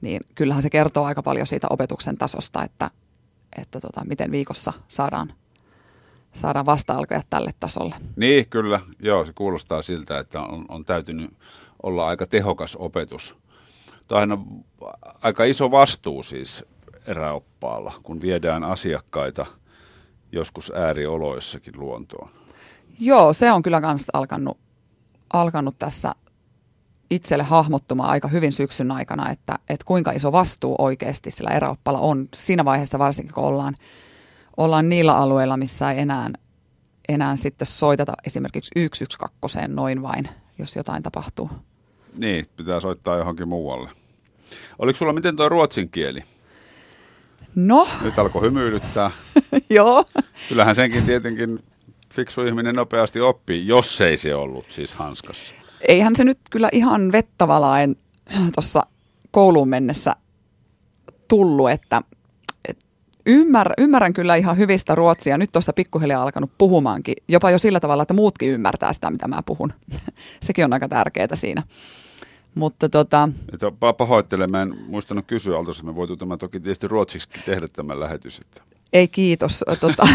Niin 0.00 0.20
kyllähän 0.34 0.62
se 0.62 0.70
kertoo 0.70 1.04
aika 1.04 1.22
paljon 1.22 1.46
siitä 1.46 1.66
opetuksen 1.70 2.16
tasosta, 2.16 2.62
että, 2.64 2.90
että 3.58 3.80
tota, 3.80 4.04
miten 4.04 4.30
viikossa 4.30 4.72
saadaan, 4.88 5.32
saadaan 6.32 6.66
vasta-alkajat 6.66 7.26
tälle 7.30 7.54
tasolle. 7.60 7.94
Niin, 8.16 8.48
kyllä. 8.48 8.80
Joo, 8.98 9.24
se 9.24 9.32
kuulostaa 9.32 9.82
siltä, 9.82 10.18
että 10.18 10.40
on, 10.40 10.64
on 10.68 10.84
täytynyt 10.84 11.30
olla 11.82 12.06
aika 12.06 12.26
tehokas 12.26 12.76
opetus. 12.76 13.36
Tämä 14.08 14.22
on 14.22 14.64
aika 15.22 15.44
iso 15.44 15.70
vastuu 15.70 16.22
siis 16.22 16.64
eräoppaalla, 17.06 17.92
kun 18.02 18.20
viedään 18.20 18.64
asiakkaita 18.64 19.46
joskus 20.32 20.72
äärioloissakin 20.74 21.74
luontoon. 21.76 22.39
Joo, 22.98 23.32
se 23.32 23.52
on 23.52 23.62
kyllä 23.62 23.80
myös 23.80 24.06
alkanut, 24.12 24.58
alkanut 25.32 25.78
tässä 25.78 26.14
itselle 27.10 27.44
hahmottumaan 27.44 28.10
aika 28.10 28.28
hyvin 28.28 28.52
syksyn 28.52 28.90
aikana, 28.90 29.30
että, 29.30 29.58
että 29.68 29.84
kuinka 29.84 30.10
iso 30.10 30.32
vastuu 30.32 30.74
oikeasti 30.78 31.30
sillä 31.30 31.50
eräoppalla 31.50 31.98
on 31.98 32.28
siinä 32.34 32.64
vaiheessa 32.64 32.98
varsinkin, 32.98 33.34
kun 33.34 33.44
ollaan, 33.44 33.74
ollaan 34.56 34.88
niillä 34.88 35.16
alueilla, 35.16 35.56
missä 35.56 35.90
ei 35.90 35.98
enää, 35.98 36.30
enää 37.08 37.36
sitten 37.36 37.66
soiteta 37.66 38.12
esimerkiksi 38.26 38.70
112 38.94 39.68
noin 39.68 40.02
vain, 40.02 40.28
jos 40.58 40.76
jotain 40.76 41.02
tapahtuu. 41.02 41.50
Niin, 42.16 42.46
pitää 42.56 42.80
soittaa 42.80 43.16
johonkin 43.16 43.48
muualle. 43.48 43.90
Oliko 44.78 44.96
sulla 44.96 45.12
miten 45.12 45.36
tuo 45.36 45.48
ruotsin 45.48 45.90
kieli? 45.90 46.22
No, 47.54 47.88
Nyt 48.02 48.18
alkoi 48.18 48.42
hymyilyttää. 48.42 49.10
joo. 49.70 50.04
Kyllähän 50.48 50.74
senkin 50.76 51.06
tietenkin 51.06 51.62
fiksu 52.14 52.42
ihminen 52.42 52.74
nopeasti 52.74 53.20
oppii, 53.20 53.66
jos 53.66 54.00
ei 54.00 54.16
se 54.16 54.34
ollut 54.34 54.70
siis 54.70 54.94
hanskassa. 54.94 55.54
Eihän 55.88 56.16
se 56.16 56.24
nyt 56.24 56.38
kyllä 56.50 56.68
ihan 56.72 57.12
vettä 57.12 57.48
valaen 57.48 57.96
tuossa 58.54 58.82
kouluun 59.30 59.68
mennessä 59.68 60.16
tullut, 61.28 61.70
että, 61.70 62.02
että 62.68 62.84
ymmär, 63.26 63.72
ymmärrän 63.78 64.12
kyllä 64.12 64.34
ihan 64.34 64.56
hyvistä 64.56 64.94
ruotsia. 64.94 65.38
Nyt 65.38 65.52
tuosta 65.52 65.72
pikkuhiljaa 65.72 66.22
alkanut 66.22 66.50
puhumaankin, 66.58 67.14
jopa 67.28 67.50
jo 67.50 67.58
sillä 67.58 67.80
tavalla, 67.80 68.02
että 68.02 68.14
muutkin 68.14 68.48
ymmärtää 68.48 68.92
sitä, 68.92 69.10
mitä 69.10 69.28
mä 69.28 69.42
puhun. 69.46 69.72
Sekin 70.42 70.64
on 70.64 70.72
aika 70.72 70.88
tärkeää 70.88 71.28
siinä. 71.36 71.62
Mutta 72.54 72.88
tota, 72.88 73.28
pahoittelen, 73.98 74.50
mä 74.50 74.62
en 74.62 74.74
muistanut 74.86 75.26
kysyä, 75.26 75.58
oltaisiin 75.58 75.86
me 75.86 75.94
voitu 75.94 76.16
tämä 76.16 76.36
toki 76.36 76.60
tietysti 76.60 76.88
ruotsiksi 76.88 77.28
tehdä 77.46 77.68
tämä 77.68 78.00
lähetys. 78.00 78.38
Että. 78.38 78.62
Ei 78.92 79.08
kiitos. 79.08 79.64
Tota, 79.80 80.08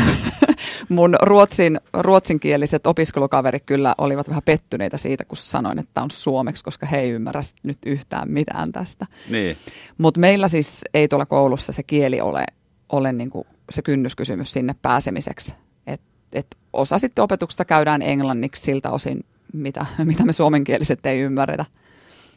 mun 0.89 1.15
ruotsin, 1.21 1.79
ruotsinkieliset 1.93 2.87
opiskelukaverit 2.87 3.63
kyllä 3.65 3.95
olivat 3.97 4.29
vähän 4.29 4.41
pettyneitä 4.45 4.97
siitä, 4.97 5.25
kun 5.25 5.37
sanoin, 5.37 5.79
että 5.79 6.01
on 6.01 6.11
suomeksi, 6.11 6.63
koska 6.63 6.85
he 6.85 6.99
ei 6.99 7.09
ymmärrä 7.09 7.41
nyt 7.63 7.77
yhtään 7.85 8.31
mitään 8.31 8.71
tästä. 8.71 9.05
Niin, 9.29 9.57
Mutta 9.97 10.19
meillä 10.19 10.47
siis 10.47 10.81
ei 10.93 11.07
tuolla 11.07 11.25
koulussa 11.25 11.71
se 11.71 11.83
kieli 11.83 12.21
ole, 12.21 12.45
ole 12.89 13.11
niinku 13.11 13.47
se 13.69 13.81
kynnyskysymys 13.81 14.51
sinne 14.51 14.75
pääsemiseksi. 14.81 15.53
Et, 15.87 16.01
et 16.33 16.47
osa 16.73 16.97
sitten 16.97 17.23
opetuksesta 17.23 17.65
käydään 17.65 18.01
englanniksi 18.01 18.61
siltä 18.61 18.89
osin, 18.89 19.25
mitä, 19.53 19.85
mitä 20.03 20.25
me 20.25 20.33
suomenkieliset 20.33 21.05
ei 21.05 21.19
ymmärretä. 21.19 21.65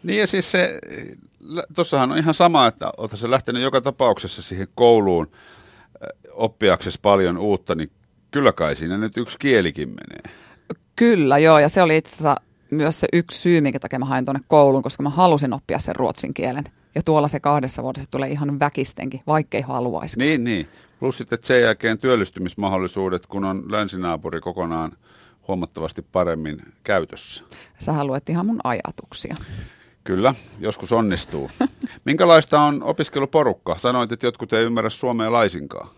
niin 0.03 0.19
ja 0.19 0.27
siis 0.27 0.51
se, 0.51 0.79
tuossahan 1.75 2.13
on 2.13 2.19
ihan 2.19 2.35
sama, 2.35 2.67
että 2.67 2.91
oletko 2.97 3.17
se 3.17 3.31
lähtenyt 3.31 3.63
joka 3.63 3.81
tapauksessa 3.81 4.43
siihen 4.43 4.69
kouluun 4.75 5.31
äh, 5.33 5.58
oppiaksesi 6.39 6.99
paljon 7.03 7.39
uutta, 7.39 7.75
niin 7.75 7.91
kyllä 8.31 8.53
kai 8.53 8.77
siinä 8.77 8.99
nyt 8.99 9.17
yksi 9.17 9.39
kielikin 9.39 9.89
menee. 9.89 10.39
Kyllä, 10.97 11.39
joo, 11.39 11.59
ja 11.59 11.69
se 11.69 11.83
oli 11.83 11.97
itse 11.97 12.15
asiassa 12.15 12.37
myös 12.71 13.01
se 13.01 13.09
yksi 13.13 13.39
syy, 13.39 13.61
minkä 13.61 13.79
takia 13.79 13.99
mä 13.99 14.05
hain 14.05 14.25
tuonne 14.25 14.41
kouluun, 14.49 14.83
koska 14.83 15.03
mä 15.03 15.11
halusin 15.11 15.53
oppia 15.53 15.79
sen 15.79 15.97
ruotsin 15.97 16.35
kielen. 16.35 16.65
Ja 16.95 17.03
tuolla 17.03 17.29
se 17.29 17.41
kahdessa 17.41 17.83
vuodessa 17.83 18.11
tulee 18.11 18.31
ihan 18.31 18.61
väkistenkin, 18.61 19.21
vaikkei 19.27 19.61
haluaisi. 19.61 20.19
Niin, 20.19 20.45
niin. 20.45 20.69
Plus 21.01 21.19
sitten 21.19 21.37
että 21.37 21.47
sen 21.47 21.63
jälkeen 21.63 21.99
työllistymismahdollisuudet, 21.99 23.27
kun 23.27 23.45
on 23.45 23.73
länsinaapuri 23.73 24.41
kokonaan 24.41 24.93
huomattavasti 25.49 26.03
paremmin 26.03 26.63
käytössä. 26.85 27.45
Sä 27.79 27.93
haluat 27.93 28.29
ihan 28.29 28.47
mun 28.47 28.61
ajatuksia. 28.65 29.35
Kyllä, 30.05 30.35
joskus 30.61 30.93
onnistuu. 30.93 31.51
Minkälaista 32.05 32.61
on 32.61 32.83
opiskeluporukka? 32.83 33.79
Sanoit, 33.79 34.13
että 34.13 34.27
jotkut 34.27 34.53
ei 34.53 34.65
ymmärrä 34.65 34.91
suomea 34.91 35.33
laisinkaan. 35.33 35.89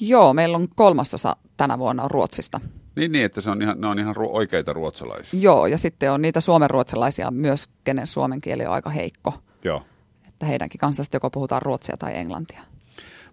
Joo, 0.00 0.34
meillä 0.34 0.56
on 0.56 0.68
kolmasosa 0.74 1.36
tänä 1.56 1.78
vuonna 1.78 2.02
on 2.02 2.10
Ruotsista. 2.10 2.60
Niin, 2.96 3.12
niin 3.12 3.24
että 3.24 3.40
se 3.40 3.50
on 3.50 3.62
ihan, 3.62 3.80
ne 3.80 3.86
on 3.86 3.98
ihan 3.98 4.16
ru- 4.16 4.30
oikeita 4.32 4.72
ruotsalaisia. 4.72 5.40
Joo, 5.40 5.66
ja 5.66 5.78
sitten 5.78 6.12
on 6.12 6.22
niitä 6.22 6.40
suomenruotsalaisia 6.40 7.30
myös, 7.30 7.68
kenen 7.84 8.06
suomen 8.06 8.40
kieli 8.40 8.66
on 8.66 8.72
aika 8.72 8.90
heikko. 8.90 9.34
Joo. 9.64 9.82
Että 10.28 10.46
heidänkin 10.46 10.78
kanssa 10.78 11.02
sitten 11.02 11.16
joko 11.16 11.30
puhutaan 11.30 11.62
ruotsia 11.62 11.96
tai 11.96 12.16
englantia. 12.16 12.62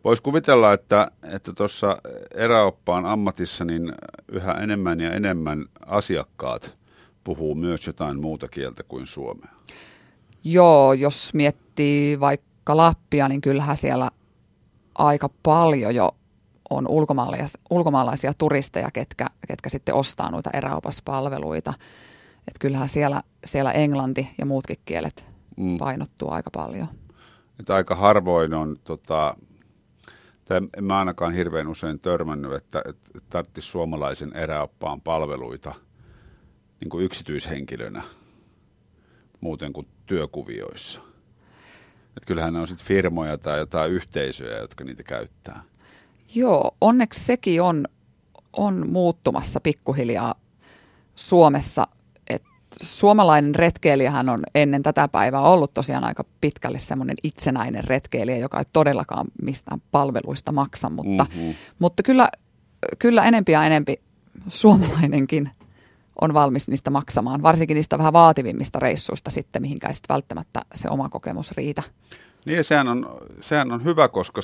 Voisi 0.04 0.22
kuvitella, 0.22 0.74
että 0.74 1.12
että 1.24 1.54
tuossa 1.54 2.02
eräoppaan 2.36 3.06
ammatissa 3.06 3.65
niin 3.65 3.93
yhä 4.32 4.54
enemmän 4.54 5.00
ja 5.00 5.13
enemmän 5.13 5.65
asiakkaat 5.86 6.78
puhuu 7.24 7.56
myös 7.56 7.88
jotain 7.88 8.22
muuta 8.22 8.48
kieltä 8.48 8.84
kuin 8.84 9.08
suomea. 9.08 9.50
Joo, 10.43 10.93
jos 10.93 11.34
miettii 11.34 12.19
vaikka 12.19 12.78
Lappia, 12.78 13.30
niin 13.30 13.41
kyllähän 13.41 13.78
siellä 13.78 14.10
aika 14.95 15.30
paljon 15.43 15.95
jo 15.95 16.15
on 16.69 16.88
ulkomaalaisia, 16.88 17.60
ulkomaalaisia 17.69 18.34
turisteja, 18.38 18.89
ketkä, 18.93 19.27
ketkä 19.47 19.69
sitten 19.69 19.95
ostaa 19.95 20.32
noita 20.32 20.49
eräopaspalveluita. 20.53 21.73
Että 22.47 22.60
kyllähän 22.60 22.89
siellä, 22.89 23.23
siellä 23.45 23.71
englanti 23.71 24.29
ja 24.38 24.45
muutkin 24.45 24.77
kielet 24.86 25.29
Mm. 25.60 25.77
painottuu 25.77 26.32
aika 26.32 26.49
paljon. 26.51 26.88
Että 27.60 27.75
aika 27.75 27.95
harvoin 27.95 28.53
on, 28.53 28.77
tota, 28.84 29.38
tai 30.45 30.62
en 30.77 30.84
mä 30.84 30.99
ainakaan 30.99 31.34
hirveän 31.34 31.67
usein 31.67 31.99
törmännyt, 31.99 32.53
että, 32.53 32.82
että 32.89 33.19
tarvitsisi 33.29 33.67
suomalaisen 33.67 34.34
eräoppaan 34.34 35.01
palveluita 35.01 35.75
niin 36.79 36.89
kuin 36.89 37.05
yksityishenkilönä 37.05 38.03
muuten 39.41 39.73
kuin 39.73 39.88
työkuvioissa. 40.05 41.01
Että 42.17 42.27
kyllähän 42.27 42.53
ne 42.53 42.60
on 42.60 42.67
sitten 42.67 42.88
firmoja 42.88 43.38
tai 43.38 43.60
jotain 43.60 43.91
yhteisöjä, 43.91 44.58
jotka 44.58 44.84
niitä 44.84 45.03
käyttää. 45.03 45.63
Joo, 46.36 46.76
onneksi 46.82 47.24
sekin 47.24 47.62
on, 47.62 47.86
on 48.54 48.89
muuttumassa 48.89 49.60
pikkuhiljaa 49.60 50.36
Suomessa. 51.15 51.88
Et 52.30 52.44
suomalainen 52.82 53.56
retkeilijähän 53.56 54.30
on 54.30 54.44
ennen 54.56 54.84
tätä 54.84 55.08
päivää 55.08 55.42
ollut 55.42 55.74
tosiaan 55.74 56.04
aika 56.04 56.24
pitkälle 56.42 56.80
semmoinen 56.80 57.15
itsenäinen 57.24 57.84
retkeilijä, 57.84 58.38
joka 58.38 58.60
ei 58.60 58.65
todellakaan 58.74 59.28
mistään 59.42 59.82
palveluista 59.92 60.52
maksa, 60.52 60.89
mutta, 60.89 61.28
Mhm. 61.36 61.50
mutta 61.80 62.04
kyllä, 62.04 62.30
kyllä 63.00 63.26
enempi 63.26 63.52
ja 63.52 63.63
enempi 63.65 63.96
suomalainenkin 64.48 65.50
on 66.22 66.34
valmis 66.34 66.70
niistä 66.70 66.89
maksamaan, 66.89 67.44
varsinkin 67.44 67.76
niistä 67.76 67.98
vähän 67.98 68.13
vaativimmista 68.13 68.80
reissuista 68.80 69.30
sitten, 69.30 69.62
mihinkä 69.62 69.88
ei 69.88 69.94
sitten 69.94 70.13
välttämättä 70.13 70.62
se 70.74 70.89
oma 70.89 71.10
kokemus 71.10 71.52
riitä. 71.52 71.84
Niin 72.46 72.58
ja 72.58 72.63
sehän 72.63 72.88
on, 72.88 73.06
sehän 73.42 73.72
on 73.72 73.84
hyvä, 73.84 74.08
koska 74.08 74.42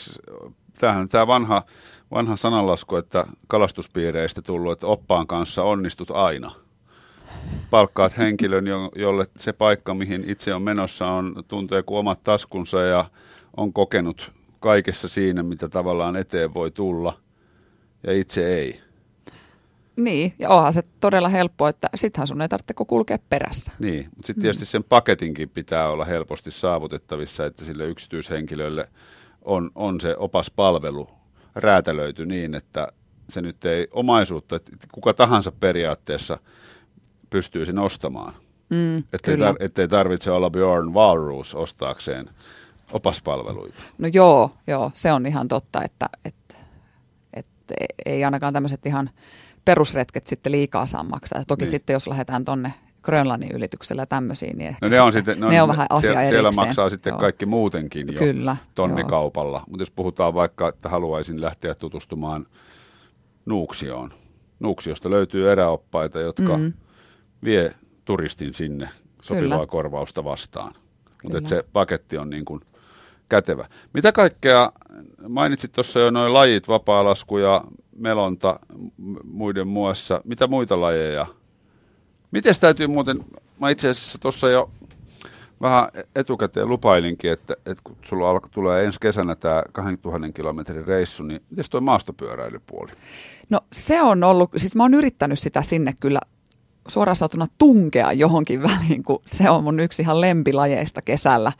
tämähän 0.77 1.07
tämä 1.07 1.27
vanha, 1.27 1.63
vanha 2.11 2.35
sananlasku, 2.35 2.95
että 2.95 3.25
kalastuspiireistä 3.47 4.41
tullut, 4.41 4.71
että 4.71 4.87
oppaan 4.87 5.27
kanssa 5.27 5.63
onnistut 5.63 6.11
aina. 6.11 6.51
Palkkaat 7.69 8.17
henkilön, 8.17 8.67
jo- 8.67 8.91
jolle 8.95 9.25
se 9.37 9.53
paikka, 9.53 9.93
mihin 9.93 10.23
itse 10.27 10.53
on 10.53 10.61
menossa, 10.61 11.07
on, 11.07 11.43
tuntee 11.47 11.83
kuin 11.83 11.99
omat 11.99 12.23
taskunsa 12.23 12.81
ja 12.81 13.05
on 13.57 13.73
kokenut 13.73 14.31
kaikessa 14.59 15.07
siinä, 15.07 15.43
mitä 15.43 15.69
tavallaan 15.69 16.15
eteen 16.15 16.53
voi 16.53 16.71
tulla, 16.71 17.19
ja 18.03 18.13
itse 18.13 18.55
ei. 18.55 18.81
Niin, 19.95 20.33
ja 20.39 20.49
onhan 20.49 20.73
se 20.73 20.81
todella 20.99 21.29
helppo, 21.29 21.67
että 21.67 21.89
sittenhän 21.95 22.27
sun 22.27 22.41
ei 22.41 22.49
tarvitse 22.49 22.73
kulkea 22.87 23.17
perässä. 23.29 23.71
Niin, 23.79 24.05
mutta 24.15 24.27
sitten 24.27 24.41
tietysti 24.41 24.65
sen 24.65 24.83
paketinkin 24.83 25.49
pitää 25.49 25.89
olla 25.89 26.05
helposti 26.05 26.51
saavutettavissa, 26.51 27.45
että 27.45 27.65
sille 27.65 27.85
yksityishenkilölle 27.85 28.85
on, 29.45 29.71
on 29.75 30.01
se 30.01 30.15
opaspalvelu 30.17 31.09
räätälöity 31.55 32.25
niin, 32.25 32.55
että 32.55 32.87
se 33.29 33.41
nyt 33.41 33.65
ei 33.65 33.87
omaisuutta, 33.91 34.55
että 34.55 34.71
kuka 34.91 35.13
tahansa 35.13 35.51
periaatteessa 35.51 36.37
pystyy 37.29 37.65
sen 37.65 37.79
ostamaan. 37.79 38.33
Mm, 38.69 38.97
ettei, 39.13 39.35
tar- 39.35 39.57
ettei 39.59 39.87
tarvitse 39.87 40.31
olla 40.31 40.49
Bjorn 40.49 40.93
Walrus 40.93 41.55
ostaakseen 41.55 42.29
opaspalveluita. 42.91 43.81
No 43.97 44.09
joo, 44.13 44.51
joo, 44.67 44.91
se 44.93 45.11
on 45.11 45.25
ihan 45.25 45.47
totta, 45.47 45.83
että, 45.83 46.09
että, 46.25 46.55
että 47.33 47.73
ei 48.05 48.23
ainakaan 48.23 48.53
tämmöiset 48.53 48.85
ihan 48.85 49.09
perusretket 49.65 50.27
sitten 50.27 50.51
liikaa 50.51 50.85
saa 50.85 51.03
maksaa. 51.03 51.43
Toki 51.47 51.65
niin. 51.65 51.71
sitten 51.71 51.93
jos 51.93 52.07
lähdetään 52.07 52.45
tonne 52.45 52.73
Grönlannin 53.05 53.51
ylityksellä 53.51 54.01
ja 54.01 54.05
tämmöisiin, 54.05 54.57
niin 54.57 54.77
no 54.81 54.87
ne 54.87 55.01
on, 55.01 55.13
sitten, 55.13 55.39
ne 55.39 55.45
on, 55.45 55.51
ne 55.51 55.61
on 55.61 55.69
vähän 55.69 55.87
asia 55.89 56.09
siellä, 56.09 56.25
siellä 56.25 56.51
maksaa 56.51 56.89
sitten 56.89 57.11
joo. 57.11 57.19
kaikki 57.19 57.45
muutenkin 57.45 58.07
jo 58.13 58.19
Kyllä, 58.19 58.57
tonnikaupalla. 58.75 59.63
Mutta 59.67 59.81
jos 59.81 59.91
puhutaan 59.91 60.33
vaikka, 60.33 60.67
että 60.67 60.89
haluaisin 60.89 61.41
lähteä 61.41 61.75
tutustumaan 61.75 62.45
Nuuksioon. 63.45 64.13
Nuuksiosta 64.59 65.09
löytyy 65.09 65.51
eräoppaita, 65.51 66.19
jotka 66.19 66.57
mm-hmm. 66.57 66.73
vie 67.43 67.75
turistin 68.05 68.53
sinne 68.53 68.89
sopivaa 69.21 69.57
Kyllä. 69.57 69.67
korvausta 69.67 70.23
vastaan. 70.23 70.75
Mutta 71.23 71.49
se 71.49 71.63
paketti 71.73 72.17
on 72.17 72.29
niin 72.29 72.45
kuin 72.45 72.61
kätevä. 73.29 73.67
Mitä 73.93 74.11
kaikkea, 74.11 74.71
mainitsit 75.29 75.71
tuossa 75.71 75.99
jo 75.99 76.11
noin 76.11 76.33
lajit, 76.33 76.67
vapaalasku 76.67 77.37
ja 77.37 77.63
melonta 77.95 78.59
muiden 79.23 79.67
muassa. 79.67 80.21
Mitä 80.23 80.47
muita 80.47 80.81
lajeja? 80.81 81.25
Miten 82.35 82.55
täytyy 82.59 82.87
muuten, 82.87 83.25
mä 83.59 83.69
itse 83.69 83.89
asiassa 83.89 84.17
tuossa 84.19 84.49
jo 84.49 84.71
vähän 85.61 85.89
etukäteen 86.15 86.69
lupailinkin, 86.69 87.31
että, 87.31 87.53
että 87.65 87.81
kun 87.83 87.95
sulla 88.05 88.29
alka, 88.29 88.49
tulee 88.49 88.85
ensi 88.85 88.99
kesänä 88.99 89.35
tämä 89.35 89.63
2000 89.71 90.31
kilometrin 90.31 90.87
reissu, 90.87 91.23
niin 91.23 91.41
miten 91.49 91.65
tuo 91.71 91.81
maastopyöräilypuoli? 91.81 92.91
No 93.49 93.59
se 93.71 94.01
on 94.01 94.23
ollut, 94.23 94.49
siis 94.57 94.75
mä 94.75 94.83
oon 94.83 94.93
yrittänyt 94.93 95.39
sitä 95.39 95.61
sinne 95.61 95.93
kyllä 95.99 96.19
suoraan 96.87 97.15
saatuna 97.15 97.47
tunkea 97.57 98.11
johonkin 98.11 98.63
väliin, 98.63 99.03
kun 99.03 99.21
se 99.25 99.49
on 99.49 99.63
mun 99.63 99.79
yksi 99.79 100.01
ihan 100.01 100.21
lempilajeista 100.21 101.01
kesällä. 101.01 101.51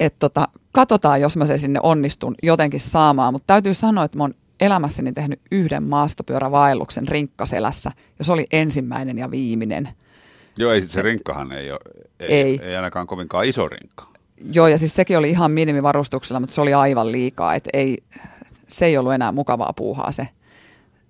Että 0.00 0.18
tota, 0.18 0.48
katsotaan, 0.72 1.20
jos 1.20 1.36
mä 1.36 1.46
se 1.46 1.58
sinne 1.58 1.80
onnistun 1.82 2.34
jotenkin 2.42 2.80
saamaan, 2.80 3.32
mutta 3.32 3.46
täytyy 3.46 3.74
sanoa, 3.74 4.04
että 4.04 4.18
mä 4.18 4.24
oon 4.24 4.34
elämässäni 4.60 5.12
tehnyt 5.12 5.40
yhden 5.52 5.82
maastopyörävaelluksen 5.82 7.08
rinkkaselässä, 7.08 7.90
ja 8.18 8.24
se 8.24 8.32
oli 8.32 8.46
ensimmäinen 8.52 9.18
ja 9.18 9.30
viimeinen. 9.30 9.88
Joo, 10.58 10.72
ei 10.72 10.88
se 10.88 11.02
rinkkahan 11.02 11.52
ei 11.52 11.70
ole, 11.70 11.80
ei, 12.20 12.28
ei. 12.28 12.60
ei 12.62 12.76
ainakaan 12.76 13.06
kovinkaan 13.06 13.46
iso 13.46 13.68
rinkka. 13.68 14.06
Joo, 14.52 14.68
ja 14.68 14.78
siis 14.78 14.94
sekin 14.94 15.18
oli 15.18 15.30
ihan 15.30 15.50
minimivarustuksella, 15.50 16.40
mutta 16.40 16.54
se 16.54 16.60
oli 16.60 16.74
aivan 16.74 17.12
liikaa, 17.12 17.54
että 17.54 17.70
ei, 17.72 17.98
se 18.68 18.86
ei 18.86 18.98
ollut 18.98 19.12
enää 19.12 19.32
mukavaa 19.32 19.72
puuhaa 19.72 20.12
se, 20.12 20.28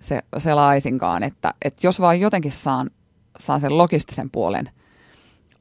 se, 0.00 0.22
se 0.38 0.54
laisinkaan, 0.54 1.22
että, 1.22 1.54
että 1.62 1.86
jos 1.86 2.00
vaan 2.00 2.20
jotenkin 2.20 2.52
saan, 2.52 2.90
saan 3.38 3.60
sen 3.60 3.78
logistisen 3.78 4.30
puolen 4.30 4.70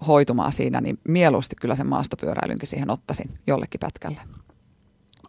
hoitumaan 0.08 0.52
siinä, 0.52 0.82
niin 0.82 1.00
mieluusti 1.08 1.56
kyllä 1.62 1.76
sen 1.76 1.88
maastopyöräilynkin 1.88 2.68
siihen 2.68 2.90
ottaisin 2.90 3.34
jollekin 3.48 3.80
pätkälle. 3.80 4.22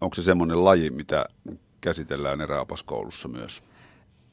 Onko 0.00 0.14
se 0.14 0.22
semmoinen 0.22 0.64
laji, 0.64 0.90
mitä 0.90 1.24
käsitellään 1.80 2.40
eräopaskoulussa 2.40 3.28
myös? 3.28 3.62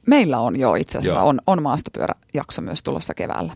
Meillä 0.08 0.39
on 0.39 0.60
jo 0.60 0.75
itse 0.75 0.97
asiassa, 0.97 1.21
on, 1.21 1.41
on 1.47 1.63
maastopyöräjakso 1.63 2.62
myös 2.62 2.84
tulossa 2.84 3.13
keväällä. 3.13 3.53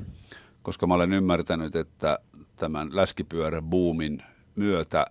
Koska 0.61 0.87
mä 0.87 0.93
olen 0.93 1.13
ymmärtänyt, 1.13 1.75
että 1.75 2.19
tämän 2.55 2.95
läskipyöräbuumin 2.95 4.23
myötä 4.55 5.05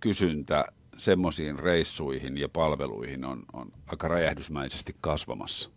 kysyntä 0.00 0.64
semmoisiin 0.96 1.58
reissuihin 1.58 2.38
ja 2.38 2.48
palveluihin 2.48 3.24
on, 3.24 3.42
on 3.52 3.72
aika 3.86 4.08
räjähdysmäisesti 4.08 4.94
kasvamassa. 5.00 5.70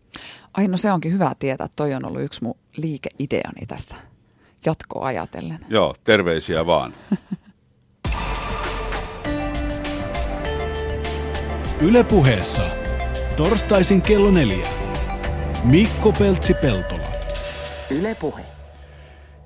Ai 0.53 0.67
no 0.67 0.77
se 0.77 0.91
onkin 0.91 1.13
hyvä 1.13 1.35
tietää, 1.39 1.67
toi 1.75 1.93
on 1.93 2.05
ollut 2.05 2.21
yksi 2.21 2.43
mun 2.43 2.57
liikeideani 2.77 3.65
tässä 3.67 3.97
jatkoa 4.65 5.05
ajatellen. 5.05 5.65
Joo, 5.69 5.95
terveisiä 6.03 6.65
vaan. 6.65 6.93
Ylepuheessa 11.81 12.69
torstaisin 13.35 14.01
kello 14.01 14.31
neljä. 14.31 14.67
Mikko 15.63 16.11
Peltsi-Peltola. 16.11 17.07
Ylepuhe. 17.89 18.45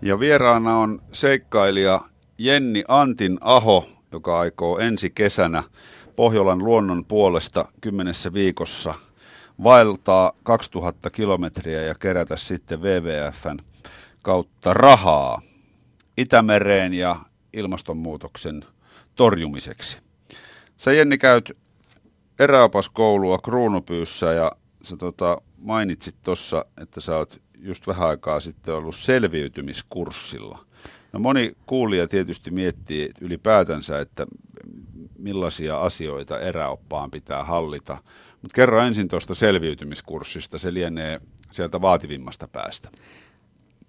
Ja 0.01 0.19
vieraana 0.19 0.77
on 0.77 1.01
seikkailija 1.11 2.01
Jenni 2.37 2.83
Antin 2.87 3.37
Aho, 3.41 3.89
joka 4.11 4.39
aikoo 4.39 4.79
ensi 4.79 5.09
kesänä 5.09 5.63
Pohjolan 6.15 6.63
luonnon 6.63 7.05
puolesta 7.05 7.65
kymmenessä 7.81 8.33
viikossa 8.33 8.93
vaeltaa 9.63 10.33
2000 10.43 11.09
kilometriä 11.09 11.81
ja 11.81 11.95
kerätä 11.95 12.35
sitten 12.35 12.81
WWFn 12.81 13.57
kautta 14.21 14.73
rahaa 14.73 15.41
Itämereen 16.17 16.93
ja 16.93 17.15
ilmastonmuutoksen 17.53 18.65
torjumiseksi. 19.15 19.97
Sä 20.77 20.93
Jenni 20.93 21.17
käyt 21.17 21.64
eräopaskoulua 22.39 23.37
Kruunupyyssä 23.37 24.33
ja 24.33 24.51
sä 24.81 24.97
tota, 24.97 25.41
mainitsit 25.57 26.15
tuossa, 26.23 26.65
että 26.81 27.01
sä 27.01 27.17
oot 27.17 27.41
just 27.59 27.87
vähän 27.87 28.07
aikaa 28.07 28.39
sitten 28.39 28.75
ollut 28.75 28.95
selviytymiskurssilla. 28.95 30.65
No 31.13 31.19
moni 31.19 31.53
kuulija 31.65 32.07
tietysti 32.07 32.51
miettii 32.51 33.09
ylipäätänsä, 33.21 33.99
että 33.99 34.27
millaisia 35.17 35.77
asioita 35.81 36.39
eräoppaan 36.39 37.11
pitää 37.11 37.43
hallita. 37.43 37.97
Mutta 38.41 38.55
kerro 38.55 38.81
ensin 38.81 39.07
tuosta 39.07 39.35
selviytymiskurssista, 39.35 40.57
se 40.57 40.73
lienee 40.73 41.21
sieltä 41.51 41.81
vaativimmasta 41.81 42.47
päästä. 42.47 42.89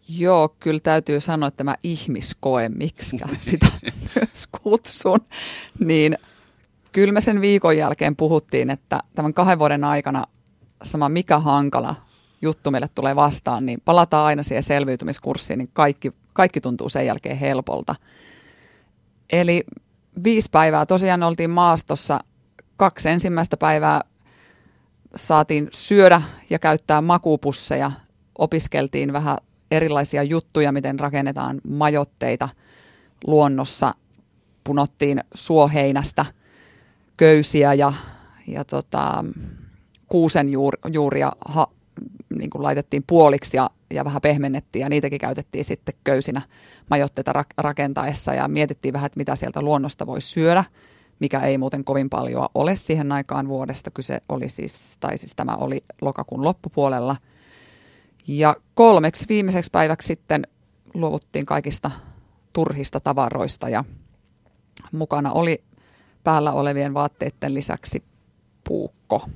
Joo, 0.09 0.48
kyllä 0.61 0.80
täytyy 0.82 1.20
sanoa, 1.20 1.46
että 1.46 1.56
tämä 1.56 1.74
ihmiskoe, 1.82 2.68
miksi 2.68 3.18
sitä 3.40 3.66
myös 4.14 4.46
kutsun, 4.62 5.20
niin 5.78 6.16
kyllä 6.96 7.12
me 7.12 7.20
sen 7.20 7.40
viikon 7.40 7.76
jälkeen 7.76 8.16
puhuttiin, 8.16 8.70
että 8.70 9.00
tämän 9.14 9.35
kahden 9.35 9.59
vuoden 9.59 9.85
aikana 9.85 10.24
sama 10.82 11.09
mikä 11.09 11.38
hankala 11.38 11.94
juttu 12.42 12.70
meille 12.70 12.88
tulee 12.94 13.16
vastaan, 13.16 13.66
niin 13.66 13.82
palataan 13.85 14.26
aina 14.26 14.42
siihen 14.42 14.62
selviytymiskurssiin, 14.62 15.59
niin 15.59 15.70
kaikki, 15.72 16.12
kaikki 16.32 16.61
tuntuu 16.61 16.88
sen 16.88 17.06
jälkeen 17.06 17.37
helpolta. 17.37 17.94
Eli 19.32 19.64
viisi 20.24 20.48
päivää. 20.52 20.87
Tosiaan 20.87 21.22
oltiin 21.22 21.50
maastossa, 21.50 22.20
kaksi 22.76 23.09
ensimmäistä 23.09 23.56
päivää 23.56 24.00
saatiin 25.16 25.68
syödä 25.72 26.22
ja 26.50 26.59
käyttää 26.59 27.00
makuupusseja, 27.00 27.92
opiskeltiin 28.38 29.12
vähän 29.12 29.38
erilaisia 29.70 30.22
juttuja, 30.22 30.72
miten 30.72 31.00
rakennetaan 31.00 31.61
majotteita 31.68 32.48
luonnossa, 33.26 33.94
punottiin 34.64 35.20
suoheinästä 35.35 36.36
köysiä 37.16 37.74
ja, 37.74 37.92
ja 38.46 38.64
tota, 38.64 39.24
kuusen 40.09 40.48
juur, 40.48 40.76
juuria 40.92 41.33
ha, 41.48 41.66
niin 42.38 42.50
kuin 42.50 42.62
laitettiin 42.62 43.05
puoliksi 43.07 43.57
ja, 43.57 43.70
ja 43.90 44.05
vähän 44.05 44.22
pehmennettiin 44.22 44.81
ja 44.81 44.88
niitäkin 44.88 45.18
käytettiin 45.18 45.64
sitten 45.64 45.94
köysinä 46.05 46.42
majotteita 46.90 47.33
rak, 47.33 47.46
rakentaessa 47.59 48.35
ja 48.35 48.48
mietittiin 48.48 48.92
vähän, 48.92 49.07
että 49.07 49.18
mitä 49.18 49.37
sieltä 49.37 49.62
luonnosta 49.62 50.07
voi 50.07 50.20
syödä, 50.20 50.64
mikä 51.20 51.40
ei 51.40 51.59
muuten 51.59 51.85
kovin 51.85 52.11
paljon 52.11 52.48
ole 52.55 52.76
siihen 52.76 53.12
aikaan 53.12 53.48
vuodesta. 53.48 53.90
Kyse 53.90 54.20
oli 54.29 54.48
siis, 54.48 54.96
tai 55.00 55.18
siis 55.18 55.37
tämä 55.37 55.57
oli 55.57 55.85
lokakuun 56.00 56.44
loppupuolella. 56.44 57.16
Ja 58.29 58.57
kolmeksi 58.74 59.24
viimeiseksi 59.29 59.70
päiväksi 59.70 60.07
sitten 60.07 60.46
luovuttiin 60.94 61.46
kaikista 61.46 61.90
turhista 62.52 63.00
tavaroista 63.00 63.68
ja 63.68 63.85
mukana 64.92 65.33
oli 65.33 65.62
päällä 66.27 66.53
olevien 66.53 66.95
vaatteiden 66.95 67.55
lisäksi 67.55 68.03
puukko. 68.69 69.29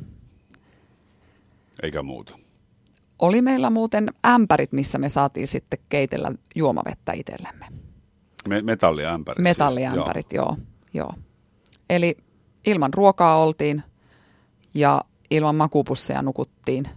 Eikä 1.83 2.03
muuta. 2.03 2.39
Oli 3.19 3.43
meillä 3.43 3.71
muuten 3.71 4.09
ämpärit, 4.27 4.73
missä 4.73 4.99
me 4.99 5.09
saatiin 5.09 5.49
sitten 5.49 5.79
keitellä 5.89 6.33
juomavettä 6.55 7.13
itsellemme. 7.13 7.67
Me- 8.49 8.63
metalliämpärit. 8.63 9.37
Siis. 9.37 9.43
Metalliämpärit, 9.43 10.27
siis. 10.31 10.37
joo. 10.37 10.57
joo. 10.95 11.13
Eli 11.91 12.17
ilman 12.67 12.95
ruokaa 12.95 13.43
oltiin 13.43 13.83
ja 14.75 15.01
ilman 15.31 15.55
makupusseja 15.55 16.23
nukuttiin 16.23 16.89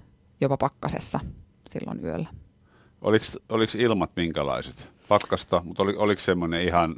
jopa 0.42 0.58
pakkasessa 0.58 1.20
silloin 1.70 2.06
yöllä. 2.06 2.30
Oliko, 3.02 3.26
oliko 3.50 3.74
ilmat 3.78 4.12
minkälaiset? 4.16 4.94
Pakkasta, 5.08 5.62
mutta 5.66 5.84
oli, 5.84 5.96
oliko 5.96 6.22
semmoinen 6.22 6.62
ihan 6.62 6.96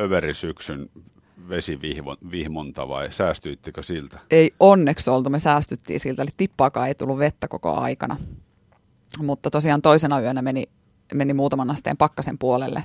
överisyksyn 0.00 0.88
vesivihmonta 1.48 2.88
vai 2.88 3.12
säästyittekö 3.12 3.82
siltä? 3.82 4.18
Ei 4.30 4.54
onneksi 4.60 5.10
oltu, 5.10 5.30
me 5.30 5.38
säästyttiin 5.38 6.00
siltä, 6.00 6.22
eli 6.22 6.30
tippaakaan 6.36 6.88
ei 6.88 6.94
tullut 6.94 7.18
vettä 7.18 7.48
koko 7.48 7.74
aikana. 7.74 8.16
Mutta 9.18 9.50
tosiaan 9.50 9.82
toisena 9.82 10.20
yönä 10.20 10.42
meni, 10.42 10.68
meni 11.14 11.34
muutaman 11.34 11.70
asteen 11.70 11.96
pakkasen 11.96 12.38
puolelle. 12.38 12.84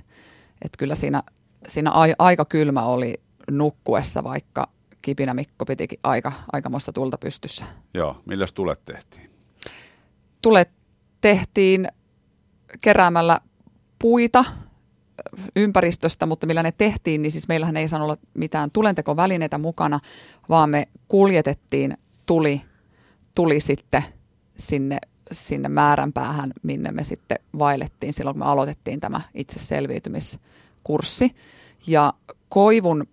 Että 0.61 0.77
kyllä 0.77 0.95
siinä, 0.95 1.23
siinä 1.67 1.91
a, 1.91 2.03
aika 2.19 2.45
kylmä 2.45 2.83
oli 2.83 3.21
nukkuessa, 3.51 4.23
vaikka 4.23 4.69
kipinä 5.01 5.33
Mikko 5.33 5.65
pitikin 5.65 5.99
aika, 6.03 6.31
aikamoista 6.51 6.93
tulta 6.93 7.17
pystyssä. 7.17 7.65
Joo, 7.93 8.21
milläs 8.25 8.53
tulet 8.53 8.85
tehtiin? 8.85 9.29
Tulet 10.41 10.69
tehtiin 11.21 11.87
keräämällä 12.81 13.39
puita 13.99 14.45
ympäristöstä, 15.55 16.25
mutta 16.25 16.47
millä 16.47 16.63
ne 16.63 16.71
tehtiin, 16.71 17.21
niin 17.21 17.31
siis 17.31 17.47
meillähän 17.47 17.77
ei 17.77 17.87
saanut 17.87 18.05
olla 18.05 18.17
mitään 18.33 18.71
tulentekovälineitä 18.71 19.57
mukana, 19.57 19.99
vaan 20.49 20.69
me 20.69 20.87
kuljetettiin 21.07 21.97
tuli, 22.25 22.61
tuli 23.35 23.59
sitten 23.59 24.03
sinne, 24.55 24.97
sinne 25.31 25.69
määränpäähän, 25.69 26.51
minne 26.63 26.91
me 26.91 27.03
sitten 27.03 27.39
vailettiin 27.59 28.13
silloin, 28.13 28.33
kun 28.33 28.45
me 28.45 28.51
aloitettiin 28.51 28.99
tämä 28.99 29.21
itse 29.33 29.59
selviytymiskurssi. 29.59 31.35
Ja 31.87 32.13
koivun, 32.49 33.07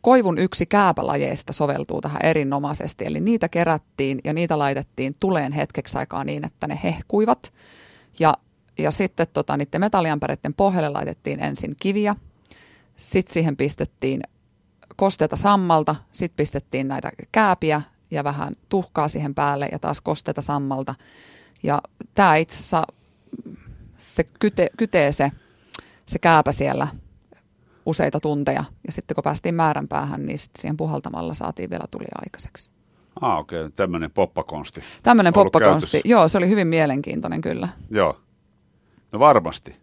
koivun 0.00 0.38
yksi 0.38 0.66
kääpälajeista 0.66 1.52
soveltuu 1.52 2.00
tähän 2.00 2.20
erinomaisesti, 2.22 3.06
eli 3.06 3.20
niitä 3.20 3.48
kerättiin 3.48 4.20
ja 4.24 4.32
niitä 4.32 4.58
laitettiin 4.58 5.16
tuleen 5.20 5.52
hetkeksi 5.52 5.98
aikaa 5.98 6.24
niin, 6.24 6.46
että 6.46 6.66
ne 6.66 6.80
hehkuivat. 6.84 7.52
Ja 8.18 8.34
ja 8.78 8.90
sitten 8.90 9.26
tota, 9.32 9.56
niiden 9.56 9.80
metalliämpäreiden 9.80 10.54
pohjalle 10.54 10.88
laitettiin 10.88 11.40
ensin 11.40 11.76
kiviä, 11.80 12.16
sitten 12.96 13.32
siihen 13.32 13.56
pistettiin 13.56 14.20
kosteita 14.96 15.36
sammalta, 15.36 15.96
sitten 16.12 16.36
pistettiin 16.36 16.88
näitä 16.88 17.10
kääpiä 17.32 17.82
ja 18.10 18.24
vähän 18.24 18.56
tuhkaa 18.68 19.08
siihen 19.08 19.34
päälle 19.34 19.68
ja 19.72 19.78
taas 19.78 20.00
kosteita 20.00 20.42
sammalta. 20.42 20.94
Ja 21.62 21.82
tämä 22.14 22.36
itse 22.36 22.54
asiassa, 22.54 22.82
se 23.96 24.24
kyte, 24.40 24.70
kytee 24.78 25.12
se, 25.12 25.32
se 26.06 26.18
kääpä 26.18 26.52
siellä 26.52 26.88
useita 27.86 28.20
tunteja. 28.20 28.64
Ja 28.86 28.92
sitten 28.92 29.14
kun 29.14 29.24
päästiin 29.24 29.54
määränpäähän, 29.54 30.26
niin 30.26 30.38
sitten 30.38 30.60
siihen 30.60 30.76
puhaltamalla 30.76 31.34
saatiin 31.34 31.70
vielä 31.70 31.84
tuli 31.90 32.04
aikaiseksi. 32.24 32.72
Ah, 33.20 33.38
okei. 33.38 33.60
Okay. 33.60 33.70
Tämmöinen 33.76 34.10
poppakonsti. 34.10 34.82
Tämmöinen 35.02 35.32
poppakonsti. 35.32 36.00
Joo, 36.04 36.28
se 36.28 36.38
oli 36.38 36.48
hyvin 36.48 36.66
mielenkiintoinen 36.66 37.40
kyllä. 37.40 37.68
Joo. 37.90 38.20
No 39.12 39.18
varmasti, 39.18 39.76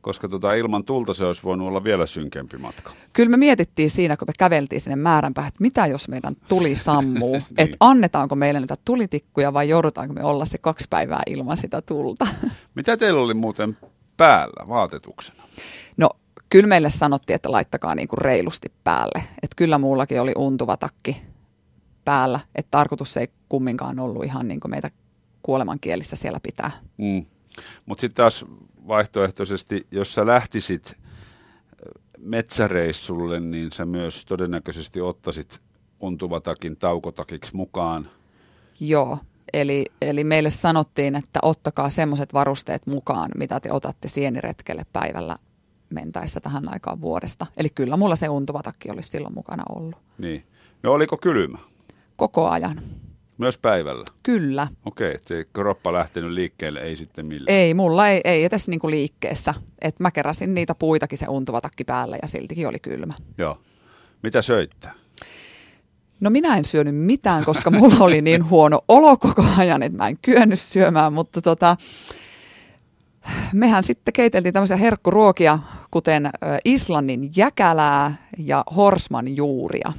koska 0.00 0.28
tota, 0.28 0.54
ilman 0.54 0.84
tulta 0.84 1.14
se 1.14 1.24
olisi 1.24 1.42
voinut 1.42 1.68
olla 1.68 1.84
vielä 1.84 2.06
synkempi 2.06 2.58
matka. 2.58 2.92
Kyllä 3.12 3.30
me 3.30 3.36
mietittiin 3.36 3.90
siinä, 3.90 4.16
kun 4.16 4.28
me 4.28 4.32
käveltiin 4.38 4.80
sinne 4.80 4.96
määränpäähän, 4.96 5.48
että 5.48 5.62
mitä 5.62 5.86
jos 5.86 6.08
meidän 6.08 6.36
tuli 6.48 6.76
sammuu, 6.76 7.32
niin. 7.36 7.44
että 7.56 7.76
annetaanko 7.80 8.34
meille 8.34 8.60
näitä 8.60 8.76
tulitikkuja 8.84 9.52
vai 9.52 9.68
joudutaanko 9.68 10.14
me 10.14 10.24
olla 10.24 10.44
se 10.44 10.58
kaksi 10.58 10.86
päivää 10.90 11.22
ilman 11.26 11.56
sitä 11.56 11.82
tulta. 11.82 12.26
Mitä 12.74 12.96
teillä 12.96 13.20
oli 13.20 13.34
muuten 13.34 13.76
päällä 14.16 14.68
vaatetuksena? 14.68 15.42
No 15.96 16.10
kyllä 16.48 16.66
meille 16.66 16.90
sanottiin, 16.90 17.34
että 17.34 17.52
laittakaa 17.52 17.94
niin 17.94 18.08
kuin 18.08 18.18
reilusti 18.18 18.72
päälle. 18.84 19.22
Että 19.42 19.56
kyllä 19.56 19.78
muullakin 19.78 20.20
oli 20.20 20.32
untuva 20.36 20.76
takki 20.76 21.22
päällä, 22.04 22.40
että 22.54 22.70
tarkoitus 22.70 23.16
ei 23.16 23.28
kumminkaan 23.48 23.98
ollut 23.98 24.24
ihan 24.24 24.48
niin 24.48 24.60
kuin 24.60 24.70
meitä 24.70 24.90
kuolemankielissä 25.42 26.16
siellä 26.16 26.40
pitää. 26.42 26.70
Mm. 26.98 27.26
Mutta 27.86 28.00
sitten 28.00 28.16
taas 28.16 28.44
vaihtoehtoisesti, 28.88 29.86
jos 29.90 30.14
sä 30.14 30.26
lähtisit 30.26 30.96
metsäreissulle, 32.18 33.40
niin 33.40 33.72
sä 33.72 33.86
myös 33.86 34.24
todennäköisesti 34.24 35.00
ottaisit 35.00 35.60
untuvatakin 36.00 36.76
taukotakiksi 36.76 37.56
mukaan. 37.56 38.10
Joo, 38.80 39.18
eli, 39.52 39.84
eli 40.02 40.24
meille 40.24 40.50
sanottiin, 40.50 41.14
että 41.14 41.38
ottakaa 41.42 41.90
semmoiset 41.90 42.34
varusteet 42.34 42.86
mukaan, 42.86 43.30
mitä 43.36 43.60
te 43.60 43.72
otatte 43.72 44.08
sieniretkelle 44.08 44.86
päivällä 44.92 45.36
mentäessä 45.90 46.40
tähän 46.40 46.72
aikaan 46.72 47.00
vuodesta. 47.00 47.46
Eli 47.56 47.68
kyllä 47.70 47.96
mulla 47.96 48.16
se 48.16 48.28
untuvatakki 48.28 48.90
olisi 48.90 49.08
silloin 49.08 49.34
mukana 49.34 49.62
ollut. 49.76 49.96
Niin. 50.18 50.44
No 50.82 50.92
oliko 50.92 51.16
kylmä? 51.16 51.58
Koko 52.16 52.48
ajan. 52.48 52.82
Myös 53.40 53.58
päivällä? 53.58 54.04
Kyllä. 54.22 54.68
Okei, 54.84 55.14
okay, 55.14 55.44
kroppa 55.52 55.92
lähtenyt 55.92 56.30
liikkeelle, 56.30 56.80
ei 56.80 56.96
sitten 56.96 57.26
millään? 57.26 57.56
Ei, 57.56 57.74
mulla 57.74 58.08
ei, 58.08 58.20
ei 58.24 58.44
edes 58.44 58.68
niinku 58.68 58.90
liikkeessä. 58.90 59.54
Et 59.80 60.00
mä 60.00 60.10
keräsin 60.10 60.54
niitä 60.54 60.74
puitakin 60.74 61.18
se 61.18 61.26
untuva 61.28 61.60
takki 61.60 61.84
päällä 61.84 62.18
ja 62.22 62.28
siltikin 62.28 62.68
oli 62.68 62.78
kylmä. 62.78 63.14
Joo. 63.38 63.58
Mitä 64.22 64.42
söitte? 64.42 64.88
No 66.20 66.30
minä 66.30 66.56
en 66.56 66.64
syönyt 66.64 66.96
mitään, 66.96 67.44
koska 67.44 67.70
mulla 67.70 68.04
oli 68.04 68.20
niin 68.20 68.50
huono 68.50 68.80
olo 68.88 69.16
koko 69.16 69.44
ajan, 69.58 69.82
että 69.82 69.98
mä 69.98 70.08
en 70.08 70.18
kyennyt 70.22 70.60
syömään, 70.60 71.12
mutta 71.12 71.42
tota, 71.42 71.76
mehän 73.52 73.82
sitten 73.82 74.12
keiteltiin 74.12 74.54
tämmöisiä 74.54 74.76
herkkuruokia, 74.76 75.58
kuten 75.90 76.30
Islannin 76.64 77.30
jäkälää 77.36 78.28
ja 78.38 78.64
horsman 78.76 79.36
juuria. 79.36 79.92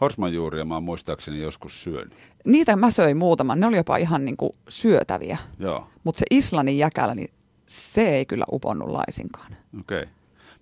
Horsmanjuuria 0.00 0.64
mä 0.64 0.74
oon 0.74 0.84
muistaakseni 0.84 1.42
joskus 1.42 1.82
syönyt. 1.82 2.14
Niitä 2.44 2.76
mä 2.76 2.90
söin 2.90 3.16
muutaman, 3.16 3.60
ne 3.60 3.66
oli 3.66 3.76
jopa 3.76 3.96
ihan 3.96 4.24
niin 4.24 4.36
kuin 4.36 4.52
syötäviä. 4.68 5.38
Joo. 5.58 5.88
Mutta 6.04 6.18
se 6.18 6.26
Islannin 6.30 6.78
jäkälä, 6.78 7.14
niin 7.14 7.30
se 7.66 8.08
ei 8.08 8.26
kyllä 8.26 8.44
uponnut 8.52 8.88
laisinkaan. 8.88 9.56
Okei. 9.80 10.02
Okay. 10.02 10.12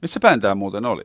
Missä 0.03 0.21
päin 0.21 0.40
tämä 0.40 0.55
muuten 0.55 0.85
oli? 0.85 1.03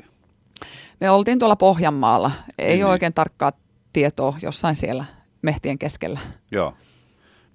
Me 1.00 1.10
oltiin 1.10 1.40
tuolla 1.40 1.56
Pohjanmaalla. 1.56 2.32
Ei 2.58 2.68
niin, 2.68 2.74
ole 2.74 2.76
niin. 2.76 2.92
oikein 2.92 3.14
tarkkaa 3.14 3.52
tietoa 3.94 4.38
jossain 4.42 4.76
siellä 4.76 5.06
mehtien 5.42 5.80
keskellä. 5.80 6.20
Joo. 6.52 6.74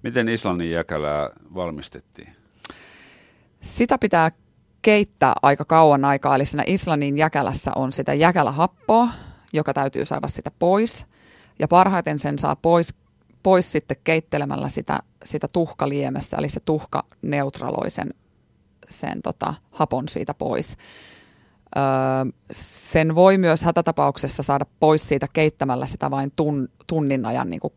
Miten 0.02 0.28
Islannin 0.28 0.70
jäkälää 0.70 1.30
valmistettiin? 1.54 2.36
Sitä 3.60 3.98
pitää 3.98 4.30
keittää 4.82 5.32
aika 5.42 5.64
kauan 5.64 6.04
aikaa. 6.04 6.34
Eli 6.34 6.44
siinä 6.44 6.64
Islannin 6.66 7.18
jäkälässä 7.18 7.70
on 7.76 7.92
sitä 7.92 8.14
jäkälähappoa, 8.14 9.08
joka 9.52 9.74
täytyy 9.74 10.06
saada 10.06 10.28
sitä 10.28 10.50
pois. 10.58 11.06
Ja 11.58 11.68
parhaiten 11.68 12.18
sen 12.18 12.38
saa 12.38 12.56
pois, 12.56 12.94
pois 13.42 13.72
sitten 13.72 13.96
keittelemällä 14.04 14.68
sitä, 14.68 14.98
sitä 15.24 15.48
tuhkaliemessä, 15.52 16.36
eli 16.36 16.48
se 16.48 16.60
tuhka 16.60 17.04
neutraloi 17.22 17.90
sen, 17.90 18.10
sen 18.88 19.22
tota, 19.22 19.54
hapon 19.70 20.08
siitä 20.08 20.34
pois. 20.34 20.76
Öö, 21.76 21.82
sen 22.52 23.14
voi 23.14 23.38
myös 23.38 23.62
hätätapauksessa 23.62 24.42
saada 24.42 24.66
pois 24.80 25.08
siitä 25.08 25.26
keittämällä 25.32 25.86
sitä 25.86 26.10
vain 26.10 26.32
tun, 26.36 26.68
tunnin 26.86 27.26
ajan, 27.26 27.48
niin 27.48 27.60
kuin, 27.60 27.72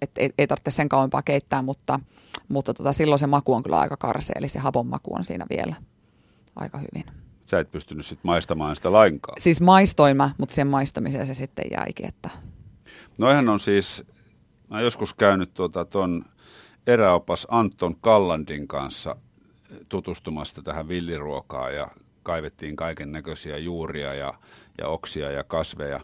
et, 0.00 0.10
ei, 0.18 0.30
ei 0.38 0.46
tarvitse 0.46 0.70
sen 0.70 0.88
kauempaa 0.88 1.22
keittää, 1.22 1.62
mutta, 1.62 2.00
mutta 2.48 2.74
tota, 2.74 2.92
silloin 2.92 3.18
se 3.18 3.26
maku 3.26 3.54
on 3.54 3.62
kyllä 3.62 3.80
aika 3.80 3.96
karsea, 3.96 4.34
eli 4.38 4.48
se 4.48 4.58
hapon 4.58 4.86
maku 4.86 5.14
on 5.14 5.24
siinä 5.24 5.46
vielä 5.50 5.74
aika 6.56 6.78
hyvin 6.78 7.22
sä 7.52 7.60
et 7.60 7.70
pystynyt 7.70 8.06
sitten 8.06 8.28
maistamaan 8.28 8.76
sitä 8.76 8.92
lainkaan. 8.92 9.40
Siis 9.40 9.60
maistoin 9.60 10.16
mä, 10.16 10.30
mutta 10.38 10.54
sen 10.54 10.66
maistamiseen 10.66 11.26
se 11.26 11.34
sitten 11.34 11.64
jäikin. 11.70 12.08
Että... 12.08 12.30
Noihän 13.18 13.48
on 13.48 13.60
siis, 13.60 14.04
mä 14.72 14.78
oon 14.78 14.84
joskus 14.84 15.14
käynyt 15.14 15.54
tuota 15.54 15.84
ton 15.84 16.24
eräopas 16.86 17.46
Anton 17.50 17.96
Kallandin 18.00 18.68
kanssa 18.68 19.16
tutustumasta 19.88 20.62
tähän 20.62 20.88
villiruokaan 20.88 21.74
ja 21.74 21.88
kaivettiin 22.22 22.76
kaiken 22.76 23.12
näköisiä 23.12 23.58
juuria 23.58 24.14
ja, 24.14 24.34
ja 24.78 24.88
oksia 24.88 25.30
ja 25.30 25.44
kasveja 25.44 26.00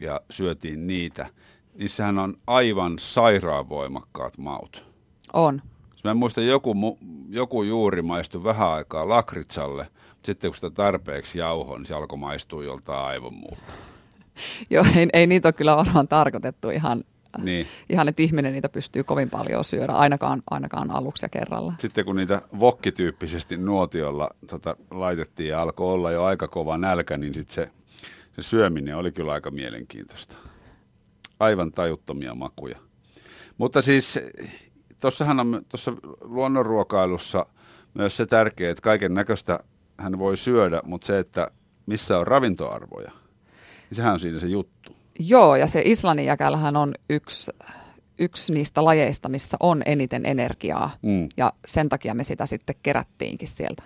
ja 0.00 0.20
syötiin 0.30 0.86
niitä. 0.86 1.26
Niissähän 1.74 2.18
on 2.18 2.34
aivan 2.46 2.98
sairaan 2.98 3.68
voimakkaat 3.68 4.38
maut. 4.38 4.84
On. 5.32 5.62
Mä 6.04 6.14
muistan, 6.14 6.46
joku, 6.46 6.98
joku 7.28 7.62
juuri 7.62 8.02
maistui 8.02 8.44
vähän 8.44 8.68
aikaa 8.68 9.08
lakritsalle, 9.08 9.86
sitten 10.24 10.50
kun 10.50 10.54
sitä 10.54 10.70
tarpeeksi 10.70 11.38
jauho, 11.38 11.78
niin 11.78 11.86
se 11.86 11.94
alkoi 11.94 12.18
maistua 12.18 12.64
joltain 12.64 13.06
aivan 13.06 13.34
muuta. 13.34 13.72
Joo, 14.70 14.84
ei, 14.96 15.08
ei 15.12 15.26
niitä 15.26 15.48
ole 15.48 15.52
kyllä 15.52 15.76
varmaan 15.76 16.08
tarkoitettu 16.08 16.70
ihan, 16.70 17.04
niin. 17.44 17.66
ihan, 17.90 18.08
että 18.08 18.22
ihminen 18.22 18.52
niitä 18.52 18.68
pystyy 18.68 19.04
kovin 19.04 19.30
paljon 19.30 19.64
syödä, 19.64 19.92
ainakaan, 19.92 20.42
ainakaan 20.50 20.90
aluksi 20.90 21.24
ja 21.24 21.28
kerralla. 21.28 21.72
Sitten 21.78 22.04
kun 22.04 22.16
niitä 22.16 22.42
vokkityyppisesti 22.58 23.56
nuotiolla 23.56 24.30
tota, 24.46 24.76
laitettiin 24.90 25.48
ja 25.48 25.62
alkoi 25.62 25.92
olla 25.92 26.10
jo 26.10 26.24
aika 26.24 26.48
kova 26.48 26.78
nälkä, 26.78 27.16
niin 27.16 27.34
sitten 27.34 27.54
se, 27.54 27.70
se 28.36 28.42
syöminen 28.42 28.96
oli 28.96 29.12
kyllä 29.12 29.32
aika 29.32 29.50
mielenkiintoista. 29.50 30.36
Aivan 31.40 31.72
tajuttomia 31.72 32.34
makuja. 32.34 32.78
Mutta 33.58 33.82
siis 33.82 34.18
tuossahan 35.00 35.40
on 35.40 35.62
tuossa 35.68 35.92
luonnonruokailussa 36.20 37.46
myös 37.94 38.16
se 38.16 38.26
tärkeä, 38.26 38.70
että 38.70 38.82
kaiken 38.82 39.14
näköistä 39.14 39.60
hän 39.98 40.18
voi 40.18 40.36
syödä, 40.36 40.82
mutta 40.84 41.06
se, 41.06 41.18
että 41.18 41.50
missä 41.86 42.18
on 42.18 42.26
ravintoarvoja, 42.26 43.10
niin 43.90 43.96
sehän 43.96 44.12
on 44.12 44.20
siinä 44.20 44.38
se 44.38 44.46
juttu. 44.46 44.75
Joo, 45.18 45.56
ja 45.56 45.66
se 45.66 45.82
Islannin 45.84 46.26
jäkälähän 46.26 46.76
on 46.76 46.94
yksi, 47.10 47.50
yksi 48.18 48.52
niistä 48.52 48.84
lajeista, 48.84 49.28
missä 49.28 49.56
on 49.60 49.82
eniten 49.86 50.26
energiaa, 50.26 50.90
mm. 51.02 51.28
ja 51.36 51.52
sen 51.64 51.88
takia 51.88 52.14
me 52.14 52.24
sitä 52.24 52.46
sitten 52.46 52.76
kerättiinkin 52.82 53.48
sieltä. 53.48 53.82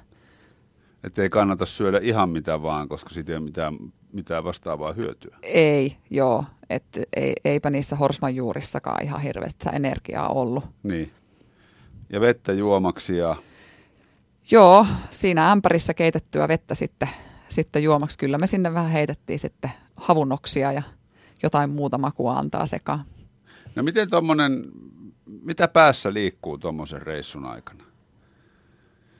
Että 1.04 1.22
ei 1.22 1.30
kannata 1.30 1.66
syödä 1.66 1.98
ihan 2.02 2.28
mitä 2.28 2.62
vaan, 2.62 2.88
koska 2.88 3.10
siitä 3.10 3.32
ei 3.32 3.36
ole 3.36 3.44
mitään, 3.44 3.76
mitään 4.12 4.44
vastaavaa 4.44 4.92
hyötyä. 4.92 5.36
Ei, 5.42 5.96
joo. 6.10 6.44
Et 6.70 6.84
ei, 7.16 7.32
eipä 7.44 7.70
niissä 7.70 7.96
horsman 7.96 8.34
juurissakaan 8.34 9.04
ihan 9.04 9.20
hirveästi 9.20 9.68
energiaa 9.72 10.28
ollut. 10.28 10.64
Niin. 10.82 11.12
Ja 12.12 12.20
vettä 12.20 12.52
juomaksi 12.52 13.16
ja... 13.16 13.36
Joo, 14.50 14.86
siinä 15.10 15.52
ämpärissä 15.52 15.94
keitettyä 15.94 16.48
vettä 16.48 16.74
sitten, 16.74 17.08
sitten 17.48 17.82
juomaksi. 17.82 18.18
Kyllä 18.18 18.38
me 18.38 18.46
sinne 18.46 18.74
vähän 18.74 18.90
heitettiin 18.90 19.38
sitten 19.38 19.70
havunoksia 19.96 20.72
ja 20.72 20.82
jotain 21.42 21.70
muuta 21.70 21.98
makua 21.98 22.32
antaa 22.32 22.66
sekaan. 22.66 23.04
No 23.74 23.82
miten 23.82 24.10
tuommoinen, 24.10 24.64
mitä 25.42 25.68
päässä 25.68 26.14
liikkuu 26.14 26.58
tuommoisen 26.58 27.02
reissun 27.02 27.46
aikana? 27.46 27.84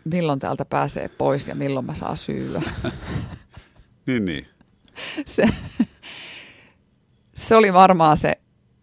Milloin 0.05 0.39
täältä 0.39 0.65
pääsee 0.65 1.09
pois 1.09 1.49
ja 1.49 1.55
milloin 1.55 1.87
mä 1.87 1.95
saa 1.95 2.17
syyä? 2.17 2.63
niin, 4.07 4.25
niin. 4.25 4.47
Se, 5.27 5.49
se 7.35 7.57
oli 7.57 7.73
varmaan 7.73 8.17
se, 8.17 8.33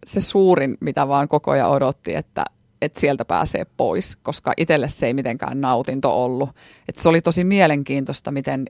se 0.06 0.20
suurin, 0.20 0.76
mitä 0.80 1.08
vaan 1.08 1.28
koko 1.28 1.50
ajan 1.50 1.70
odotti, 1.70 2.14
että, 2.14 2.44
että 2.82 3.00
sieltä 3.00 3.24
pääsee 3.24 3.66
pois, 3.76 4.16
koska 4.16 4.52
itselle 4.56 4.88
se 4.88 5.06
ei 5.06 5.14
mitenkään 5.14 5.60
nautinto 5.60 6.24
ollut. 6.24 6.50
Että 6.88 7.02
se 7.02 7.08
oli 7.08 7.20
tosi 7.20 7.44
mielenkiintoista, 7.44 8.30
miten 8.30 8.64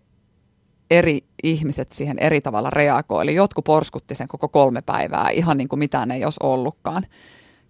eri 0.91 1.25
ihmiset 1.43 1.93
siihen 1.93 2.19
eri 2.19 2.41
tavalla 2.41 2.71
reagoi. 2.71 3.23
Eli 3.23 3.35
jotkut 3.35 3.65
porskutti 3.65 4.15
sen 4.15 4.29
koko 4.29 4.49
kolme 4.49 4.83
päivää, 4.83 5.31
ihan 5.31 5.57
niin 5.57 5.69
kuin 5.69 5.79
mitään 5.79 6.11
ei 6.11 6.25
olisi 6.25 6.41
ollutkaan. 6.43 7.07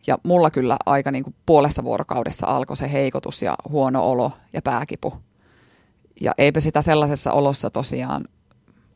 Ja 0.06 0.18
mulla 0.22 0.50
kyllä 0.50 0.76
aika 0.86 1.10
niin 1.10 1.24
kuin 1.24 1.34
puolessa 1.46 1.84
vuorokaudessa 1.84 2.46
alkoi 2.46 2.76
se 2.76 2.92
heikotus 2.92 3.42
ja 3.42 3.54
huono 3.68 4.10
olo 4.10 4.32
ja 4.52 4.62
pääkipu. 4.62 5.14
Ja 6.20 6.32
eipä 6.38 6.60
sitä 6.60 6.82
sellaisessa 6.82 7.32
olossa 7.32 7.70
tosiaan 7.70 8.24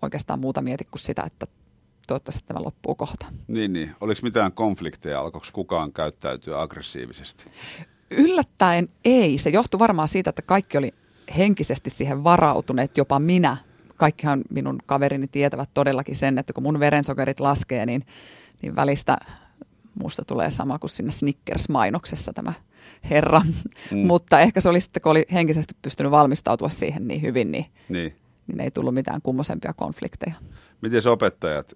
oikeastaan 0.03 0.41
muuta 0.41 0.63
mieti 0.63 0.85
kuin 0.85 1.01
sitä, 1.01 1.23
että 1.27 1.47
toivottavasti 2.09 2.45
tämä 2.47 2.65
loppuu 2.65 2.95
kohta. 2.95 3.27
Niin, 3.49 3.73
niin. 3.73 3.95
Oliko 4.01 4.21
mitään 4.23 4.53
konflikteja? 4.53 5.21
Alkoiko 5.21 5.47
kukaan 5.53 5.93
käyttäytyä 5.93 6.61
aggressiivisesti? 6.61 7.45
Yllättäen 8.11 8.89
ei. 9.05 9.39
Se 9.39 9.51
johtui 9.51 9.79
varmaan 9.79 10.09
siitä, 10.09 10.31
että 10.31 10.43
kaikki 10.43 10.79
oli 10.79 10.95
henkisesti 11.37 11.91
siihen 11.91 12.25
varautuneet, 12.25 12.97
jopa 12.97 13.19
minä. 13.19 13.57
Kaikkihan 13.97 14.43
minun 14.51 14.79
kaverini 14.87 15.29
tietävät 15.29 15.71
todellakin 15.75 16.17
sen, 16.17 16.39
että 16.39 16.53
kun 16.53 16.63
mun 16.63 16.81
verensokerit 16.81 17.41
laskee, 17.41 17.87
niin, 17.87 18.07
niin 18.63 18.77
välistä 18.77 19.17
musta 20.03 20.25
tulee 20.25 20.51
sama 20.51 20.79
kuin 20.79 20.91
sinne 20.91 21.13
Snickers-mainoksessa 21.13 22.33
tämä 22.35 22.53
herra. 23.11 23.43
Mm. 23.91 23.99
Mutta 24.07 24.41
ehkä 24.41 24.61
se 24.61 24.69
oli 24.69 24.81
sitten, 24.81 25.03
kun 25.03 25.11
oli 25.11 25.25
henkisesti 25.33 25.75
pystynyt 25.83 26.13
valmistautua 26.13 26.69
siihen 26.69 27.09
niin 27.09 27.23
hyvin, 27.23 27.53
niin, 27.53 27.67
niin. 27.89 28.17
niin 28.47 28.61
ei 28.61 28.71
tullut 28.71 28.95
mitään 28.95 29.23
kummosempia 29.23 29.73
konflikteja. 29.73 30.35
Miten 30.81 31.09
opettajat, 31.09 31.73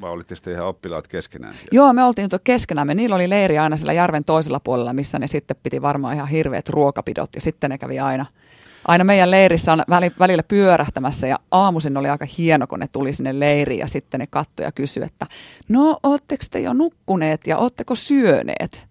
vai 0.00 0.10
olitte 0.10 0.36
sitten 0.36 0.52
ihan 0.52 0.66
oppilaat 0.66 1.08
keskenään 1.08 1.54
siellä? 1.54 1.68
Joo, 1.72 1.92
me 1.92 2.04
oltiin 2.04 2.28
keskenään. 2.44 2.88
Niillä 2.94 3.16
oli 3.16 3.30
leiri 3.30 3.58
aina 3.58 3.76
siellä 3.76 3.92
järven 3.92 4.24
toisella 4.24 4.60
puolella, 4.60 4.92
missä 4.92 5.18
ne 5.18 5.26
sitten 5.26 5.56
piti 5.62 5.82
varmaan 5.82 6.14
ihan 6.14 6.28
hirveät 6.28 6.68
ruokapidot 6.68 7.34
ja 7.34 7.40
sitten 7.40 7.70
ne 7.70 7.78
kävi 7.78 7.98
aina– 7.98 8.26
aina 8.88 9.04
meidän 9.04 9.30
leirissä 9.30 9.72
on 9.72 9.82
välillä 10.18 10.42
pyörähtämässä 10.42 11.26
ja 11.26 11.38
aamuisin 11.50 11.96
oli 11.96 12.08
aika 12.08 12.26
hieno, 12.38 12.66
kun 12.66 12.80
ne 12.80 12.88
tuli 12.92 13.12
sinne 13.12 13.40
leiriin 13.40 13.80
ja 13.80 13.88
sitten 13.88 14.20
ne 14.20 14.26
katsoi 14.26 14.66
ja 14.66 14.72
kysyi, 14.72 15.02
että 15.02 15.26
no 15.68 15.98
ootteko 16.02 16.44
te 16.50 16.60
jo 16.60 16.72
nukkuneet 16.72 17.46
ja 17.46 17.58
ootteko 17.58 17.94
syöneet? 17.94 18.90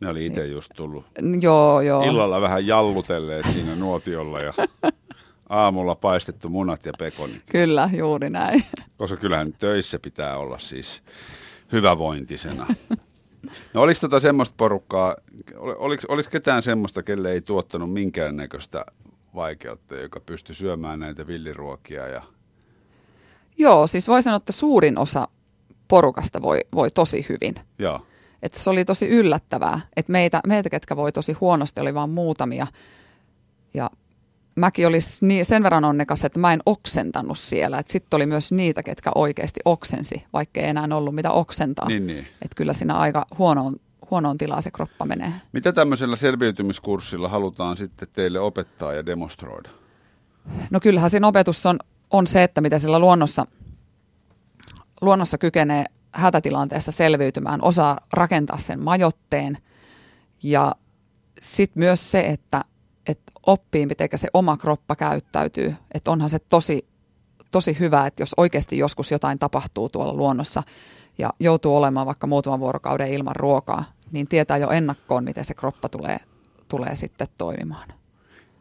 Ne 0.00 0.08
oli 0.08 0.26
itse 0.26 0.46
just 0.46 0.72
tullut 0.76 1.04
joo, 1.40 1.80
joo. 1.80 2.02
illalla 2.02 2.40
vähän 2.40 2.66
jallutelleet 2.66 3.46
siinä 3.52 3.74
nuotiolla 3.74 4.40
ja 4.40 4.52
aamulla 5.48 5.94
paistettu 5.94 6.48
munat 6.48 6.86
ja 6.86 6.92
pekonit. 6.98 7.42
Kyllä, 7.50 7.90
juuri 7.96 8.30
näin. 8.30 8.64
Koska 8.96 9.16
kyllähän 9.16 9.52
töissä 9.52 9.98
pitää 9.98 10.36
olla 10.36 10.58
siis 10.58 11.02
hyvävointisena. 11.72 12.66
No 13.74 13.82
oliko 13.82 14.00
tota 14.00 14.20
semmoista 14.20 14.54
porukkaa, 14.56 15.16
oliko, 15.58 16.02
oliko 16.08 16.30
ketään 16.30 16.62
semmoista, 16.62 17.02
kelle 17.02 17.32
ei 17.32 17.40
tuottanut 17.40 17.92
minkäännäköistä 17.92 18.84
vaikeutta, 19.34 19.96
joka 19.96 20.20
pystyi 20.20 20.54
syömään 20.54 21.00
näitä 21.00 21.26
villiruokia? 21.26 22.08
Ja... 22.08 22.22
Joo, 23.58 23.86
siis 23.86 24.08
voi 24.08 24.22
sanoa, 24.22 24.36
että 24.36 24.52
suurin 24.52 24.98
osa 24.98 25.28
porukasta 25.88 26.42
voi, 26.42 26.60
voi 26.74 26.90
tosi 26.90 27.26
hyvin. 27.28 27.54
Joo. 27.78 28.06
Että 28.42 28.58
se 28.58 28.70
oli 28.70 28.84
tosi 28.84 29.08
yllättävää, 29.08 29.80
että 29.96 30.12
meitä, 30.12 30.40
meitä, 30.46 30.70
ketkä 30.70 30.96
voi 30.96 31.12
tosi 31.12 31.32
huonosti, 31.32 31.80
oli 31.80 31.94
vain 31.94 32.10
muutamia. 32.10 32.66
Ja 33.74 33.90
mäkin 34.60 34.86
olisi 34.86 35.26
niin, 35.26 35.44
sen 35.44 35.62
verran 35.62 35.84
onnekas, 35.84 36.24
että 36.24 36.38
mä 36.38 36.52
en 36.52 36.60
oksentanut 36.66 37.38
siellä. 37.38 37.82
Sitten 37.86 38.16
oli 38.16 38.26
myös 38.26 38.52
niitä, 38.52 38.82
ketkä 38.82 39.10
oikeasti 39.14 39.60
oksensi, 39.64 40.24
vaikka 40.32 40.60
ei 40.60 40.66
enää 40.66 40.88
ollut 40.92 41.14
mitä 41.14 41.30
oksentaa. 41.30 41.88
Niin, 41.88 42.06
niin. 42.06 42.18
Että 42.18 42.56
kyllä 42.56 42.72
siinä 42.72 42.94
aika 42.94 43.26
huonoon, 43.38 43.76
huonoon 44.10 44.38
tilaan 44.38 44.62
se 44.62 44.70
kroppa 44.70 45.04
menee. 45.04 45.32
Mitä 45.52 45.72
tämmöisellä 45.72 46.16
selviytymiskurssilla 46.16 47.28
halutaan 47.28 47.76
sitten 47.76 48.08
teille 48.12 48.40
opettaa 48.40 48.92
ja 48.92 49.06
demonstroida? 49.06 49.70
No 50.70 50.80
kyllähän 50.80 51.10
siinä 51.10 51.26
opetus 51.26 51.66
on, 51.66 51.78
on 52.10 52.26
se, 52.26 52.42
että 52.42 52.60
mitä 52.60 52.78
sillä 52.78 52.98
luonnossa, 52.98 53.46
luonnossa 55.00 55.38
kykenee 55.38 55.84
hätätilanteessa 56.12 56.92
selviytymään, 56.92 57.62
osaa 57.62 58.00
rakentaa 58.12 58.58
sen 58.58 58.84
majotteen 58.84 59.58
ja 60.42 60.74
sitten 61.40 61.80
myös 61.80 62.10
se, 62.10 62.20
että 62.20 62.64
että 63.06 63.32
oppii, 63.46 63.86
miten 63.86 64.08
se 64.14 64.28
oma 64.34 64.56
kroppa 64.56 64.96
käyttäytyy. 64.96 65.74
Että 65.94 66.10
onhan 66.10 66.30
se 66.30 66.38
tosi, 66.38 66.86
tosi 67.50 67.76
hyvä, 67.78 68.06
että 68.06 68.22
jos 68.22 68.34
oikeasti 68.36 68.78
joskus 68.78 69.10
jotain 69.10 69.38
tapahtuu 69.38 69.88
tuolla 69.88 70.14
luonnossa 70.14 70.62
ja 71.18 71.32
joutuu 71.40 71.76
olemaan 71.76 72.06
vaikka 72.06 72.26
muutaman 72.26 72.60
vuorokauden 72.60 73.10
ilman 73.10 73.36
ruokaa, 73.36 73.84
niin 74.12 74.28
tietää 74.28 74.56
jo 74.56 74.70
ennakkoon, 74.70 75.24
miten 75.24 75.44
se 75.44 75.54
kroppa 75.54 75.88
tulee, 75.88 76.18
tulee 76.68 76.96
sitten 76.96 77.28
toimimaan. 77.38 77.88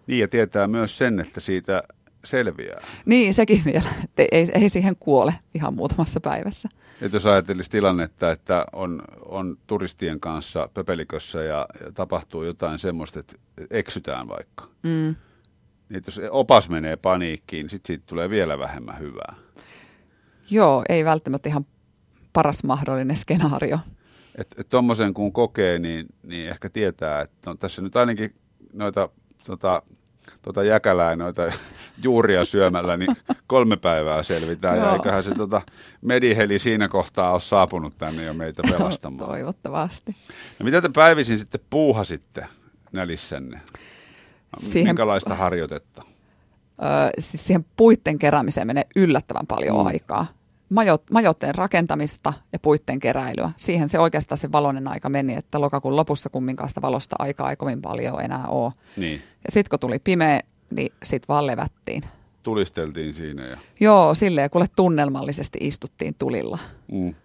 Niin 0.08 0.20
ja 0.20 0.28
tietää 0.28 0.68
myös 0.68 0.98
sen, 0.98 1.20
että 1.20 1.40
siitä 1.40 1.84
selviää. 2.26 2.82
Niin, 3.06 3.34
sekin 3.34 3.62
vielä, 3.66 3.90
että 4.04 4.24
ei, 4.32 4.48
ei 4.54 4.70
siihen 4.70 4.96
kuole 4.96 5.34
ihan 5.54 5.74
muutamassa 5.74 6.20
päivässä. 6.20 6.70
Että 7.02 7.16
jos 7.16 7.26
ajattelisi 7.26 7.70
tilannetta, 7.70 8.32
että 8.32 8.66
on, 8.74 9.02
on 9.26 9.58
turistien 9.68 10.20
kanssa 10.20 10.70
pöpelikössä 10.74 11.44
ja, 11.44 11.68
ja 11.86 11.92
tapahtuu 11.92 12.44
jotain 12.44 12.80
semmoista, 12.80 13.20
että 13.20 13.36
eksytään 13.72 14.28
vaikka. 14.28 14.64
Mm. 14.84 15.16
Niin 15.90 16.04
jos 16.06 16.22
opas 16.32 16.70
menee 16.70 16.96
paniikkiin, 16.96 17.64
niin 17.64 17.70
sitten 17.70 17.88
siitä 17.88 18.04
tulee 18.08 18.30
vielä 18.30 18.60
vähemmän 18.60 19.00
hyvää. 19.00 19.36
Joo, 20.50 20.84
ei 20.90 21.06
välttämättä 21.06 21.50
ihan 21.50 21.66
paras 22.34 22.64
mahdollinen 22.64 23.18
skenaario. 23.18 23.80
Että 24.36 24.56
et 24.62 24.70
tuommoisen 24.70 25.14
kun 25.14 25.34
kokee, 25.34 25.80
niin, 25.80 26.06
niin 26.24 26.50
ehkä 26.50 26.70
tietää, 26.70 27.22
että 27.22 27.50
no, 27.50 27.56
tässä 27.56 27.82
nyt 27.82 27.96
ainakin 27.96 28.36
noita 28.74 29.10
tota, 29.46 29.82
tota 30.42 30.64
jäkälää 30.64 31.16
noita 31.16 31.52
juuria 32.04 32.46
syömällä, 32.46 32.98
niin 32.98 33.16
kolme 33.48 33.78
päivää 33.78 34.24
selvitään. 34.24 34.78
ja 34.78 34.94
eiköhän 34.94 35.24
se 35.24 35.36
tota, 35.36 35.62
mediheli 36.02 36.60
siinä 36.60 36.88
kohtaa 36.88 37.32
ole 37.32 37.40
saapunut 37.40 37.98
tänne 37.98 38.24
jo 38.24 38.34
meitä 38.34 38.62
pelastamaan. 38.72 39.30
Toivottavasti. 39.30 40.16
No 40.60 40.64
mitä 40.64 40.82
te 40.82 40.90
päivisin 40.90 41.40
sitten 41.40 41.62
puuhasitte 41.70 42.46
nälissänne? 42.92 43.62
Siihen, 44.58 44.90
Minkälaista 44.90 45.36
harjoitetta? 45.36 46.04
Öö, 46.84 47.10
siis 47.20 47.48
siihen 47.48 47.66
puitten 47.78 48.20
keräämiseen 48.20 48.68
menee 48.68 48.86
yllättävän 48.96 49.48
paljon 49.48 49.78
mm. 49.78 49.86
aikaa. 49.86 50.28
Majot, 50.70 51.04
majotteen 51.12 51.56
rakentamista 51.56 52.34
ja 52.54 52.60
puitten 52.60 53.00
keräilyä. 53.00 53.52
Siihen 53.56 53.90
se 53.90 54.00
oikeastaan 54.00 54.38
se 54.38 54.52
valonen 54.52 54.88
aika 54.88 55.10
meni, 55.10 55.36
että 55.36 55.62
lokakuun 55.62 55.96
lopussa 55.96 56.30
kumminkaan 56.30 56.70
sitä 56.70 56.82
valosta 56.82 57.16
aikaa 57.20 57.50
ei 57.50 57.56
kovin 57.56 57.82
paljon 57.82 58.22
enää 58.22 58.48
ole. 58.48 58.74
Niin. 58.98 59.22
Ja 59.46 59.52
sitten 59.52 59.70
kun 59.70 59.80
tuli 59.80 60.00
pimeä, 60.00 60.42
niin 60.72 60.94
sitten 61.04 61.28
vaan 61.28 61.48
levättiin. 61.48 62.04
Tulisteltiin 62.44 63.14
siinä. 63.14 63.46
Ja... 63.46 63.58
Joo, 63.80 64.16
silleen 64.16 64.50
kuule 64.50 64.66
tunnelmallisesti 64.76 65.60
istuttiin 65.62 66.16
tulilla. 66.20 66.60
Mm. 66.92 67.16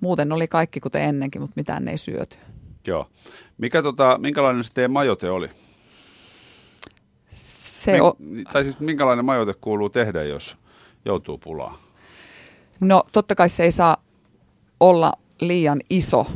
Muuten 0.00 0.32
oli 0.32 0.48
kaikki 0.48 0.80
kuten 0.80 1.02
ennenkin, 1.02 1.40
mutta 1.40 1.54
mitään 1.56 1.88
ei 1.88 1.98
syöty. 1.98 2.38
Joo. 2.86 3.06
Mikä 3.58 3.82
tota, 3.82 4.18
minkälainen 4.18 4.64
se 4.64 4.72
teidän 4.74 4.92
majote 4.92 5.30
oli? 5.30 5.48
Se 7.28 8.02
o- 8.02 8.16
tai 8.52 8.62
siis 8.62 8.80
minkälainen 8.80 9.24
majoite 9.24 9.54
kuuluu 9.60 9.88
tehdä, 9.88 10.22
jos 10.22 10.56
joutuu 11.04 11.38
pulaan? 11.38 11.78
No 12.80 13.02
totta 13.12 13.34
kai 13.34 13.48
se 13.48 13.64
ei 13.64 13.72
saa 13.72 13.96
olla 14.80 15.12
liian 15.40 15.80
iso, 15.90 16.26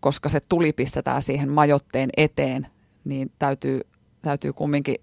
koska 0.00 0.28
se 0.28 0.40
tuli 0.48 0.72
pistetään 0.72 1.22
siihen 1.22 1.52
majotteen 1.52 2.10
eteen, 2.16 2.66
niin 3.04 3.32
täytyy, 3.38 3.80
täytyy 4.22 4.52
kumminkin 4.52 4.96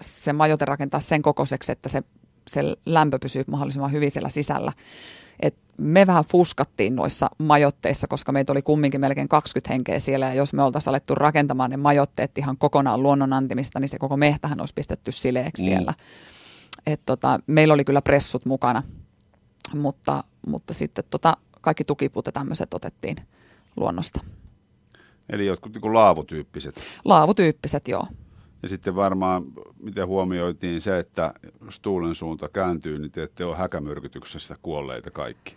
se 0.00 0.32
majoite 0.32 0.64
rakentaa 0.64 1.00
sen 1.00 1.22
kokoiseksi, 1.22 1.72
että 1.72 1.88
se, 1.88 2.02
se 2.48 2.60
lämpö 2.86 3.18
pysyy 3.18 3.44
mahdollisimman 3.46 3.92
hyvin 3.92 4.10
siellä 4.10 4.28
sisällä. 4.28 4.72
Et 5.40 5.54
me 5.78 6.06
vähän 6.06 6.24
fuskattiin 6.24 6.96
noissa 6.96 7.30
majotteissa, 7.38 8.06
koska 8.06 8.32
meitä 8.32 8.52
oli 8.52 8.62
kumminkin 8.62 9.00
melkein 9.00 9.28
20 9.28 9.72
henkeä 9.72 9.98
siellä, 9.98 10.26
ja 10.26 10.34
jos 10.34 10.52
me 10.52 10.62
oltaisiin 10.62 10.90
alettu 10.90 11.14
rakentamaan 11.14 11.70
ne 11.70 11.76
majotteet 11.76 12.38
ihan 12.38 12.56
kokonaan 12.58 13.02
luonnonantimista, 13.02 13.80
niin 13.80 13.88
se 13.88 13.98
koko 13.98 14.16
mehtähän 14.16 14.60
olisi 14.60 14.74
pistetty 14.74 15.12
sileeksi 15.12 15.62
mm. 15.62 15.66
siellä. 15.66 15.94
Et 16.86 17.00
tota, 17.06 17.40
meillä 17.46 17.74
oli 17.74 17.84
kyllä 17.84 18.02
pressut 18.02 18.46
mukana, 18.46 18.82
mutta, 19.74 20.24
mutta 20.46 20.74
sitten 20.74 21.04
tota, 21.10 21.36
kaikki 21.60 21.84
tukipuut 21.84 22.26
ja 22.26 22.32
tämmöiset 22.32 22.74
otettiin 22.74 23.16
luonnosta. 23.76 24.20
Eli 25.28 25.46
jotkut 25.46 25.72
niin 25.72 25.94
laavutyyppiset. 25.94 26.84
Laavutyyppiset, 27.04 27.88
joo. 27.88 28.06
Ja 28.62 28.68
sitten 28.68 28.96
varmaan, 28.96 29.44
miten 29.82 30.06
huomioitiin 30.06 30.80
se, 30.80 30.98
että 30.98 31.34
jos 31.64 31.80
tuulen 31.80 32.14
suunta 32.14 32.48
kääntyy, 32.48 32.98
niin 32.98 33.12
te 33.12 33.22
ette 33.22 33.44
ole 33.44 33.56
häkämyrkytyksessä 33.56 34.56
kuolleita 34.62 35.10
kaikki. 35.10 35.54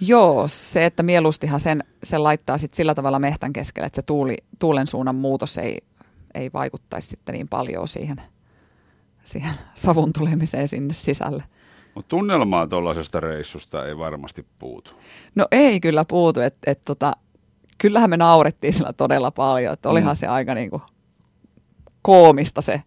Joo, 0.00 0.48
se, 0.48 0.84
että 0.84 1.02
mieluustihan 1.02 1.60
sen, 1.60 1.84
sen 2.02 2.24
laittaa 2.24 2.58
sit 2.58 2.74
sillä 2.74 2.94
tavalla 2.94 3.18
mehtän 3.18 3.52
keskelle, 3.52 3.86
että 3.86 3.96
se 3.96 4.02
tuuli, 4.02 4.36
tuulen 4.58 4.86
suunnan 4.86 5.14
muutos 5.14 5.58
ei, 5.58 5.78
ei 6.34 6.50
vaikuttaisi 6.52 7.08
sitten 7.08 7.32
niin 7.32 7.48
paljon 7.48 7.88
siihen, 7.88 8.22
siihen 9.24 9.54
savun 9.74 10.12
tulemiseen 10.12 10.68
sinne 10.68 10.94
sisälle. 10.94 11.44
Mutta 11.94 12.08
tunnelmaa 12.08 12.66
tuollaisesta 12.66 13.20
reissusta 13.20 13.86
ei 13.86 13.98
varmasti 13.98 14.46
puutu. 14.58 14.90
No 15.34 15.46
ei 15.50 15.80
kyllä 15.80 16.04
puutu, 16.04 16.40
että 16.40 16.70
et 16.70 16.84
tota, 16.84 17.12
kyllähän 17.78 18.10
me 18.10 18.16
naurettiin 18.16 18.72
sillä 18.72 18.92
todella 18.92 19.30
paljon, 19.30 19.72
että 19.72 19.88
olihan 19.88 20.12
mm. 20.12 20.16
se 20.16 20.26
aika 20.26 20.54
niinku 20.54 20.82
koomista 22.02 22.62
se, 22.62 22.82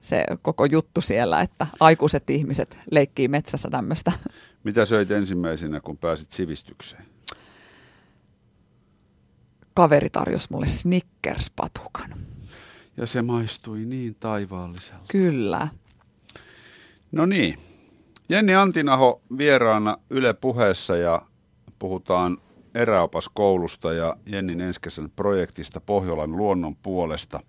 se 0.00 0.24
koko 0.42 0.64
juttu 0.64 1.00
siellä, 1.00 1.40
että 1.40 1.66
aikuiset 1.80 2.30
ihmiset 2.30 2.78
leikkii 2.90 3.28
metsässä 3.28 3.70
tämmöistä. 3.70 4.12
Mitä 4.64 4.84
söit 4.84 5.10
ensimmäisenä, 5.10 5.80
kun 5.80 5.98
pääsit 5.98 6.32
sivistykseen? 6.32 7.04
Kaveri 9.74 10.10
tarjosi 10.10 10.48
mulle 10.50 10.66
Snickers-patukan. 10.66 12.16
Ja 12.96 13.06
se 13.06 13.22
maistui 13.22 13.84
niin 13.84 14.16
taivaalliselta. 14.20 15.04
Kyllä. 15.08 15.68
No 17.12 17.26
niin. 17.26 17.58
Jenni 18.28 18.54
Antinaho 18.54 19.22
vieraana 19.38 19.98
Yle 20.10 20.34
puheessa 20.34 20.96
ja 20.96 21.22
puhutaan 21.78 22.38
eräopaskoulusta 22.74 23.92
ja 23.92 24.16
Jennin 24.26 24.60
ensi 24.60 24.80
projektista 25.16 25.80
Pohjolan 25.80 26.36
luonnon 26.36 26.76
puolesta. 26.76 27.40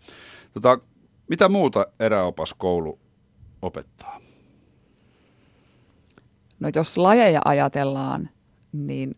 Tota, 0.54 0.80
mitä 1.30 1.50
muuta 1.50 1.88
eräopaskoulu 2.00 3.00
opettaa? 3.62 4.22
No 6.60 6.70
jos 6.76 6.98
lajeja 6.98 7.42
ajatellaan, 7.46 8.30
niin 8.74 9.18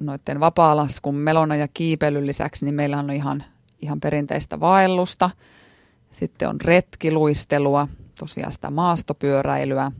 noiden 0.00 0.40
vapaalaskun, 0.40 1.14
melona 1.14 1.56
ja 1.56 1.68
kiipeilyn 1.68 2.26
lisäksi, 2.26 2.64
niin 2.64 2.74
meillä 2.74 2.98
on 2.98 3.10
ihan, 3.10 3.44
ihan 3.78 4.00
perinteistä 4.00 4.60
vaellusta. 4.60 5.30
Sitten 6.10 6.48
on 6.48 6.60
retkiluistelua, 6.60 7.88
tosiaan 8.18 8.52
sitä 8.52 8.70
maastopyöräilyä, 8.70 9.92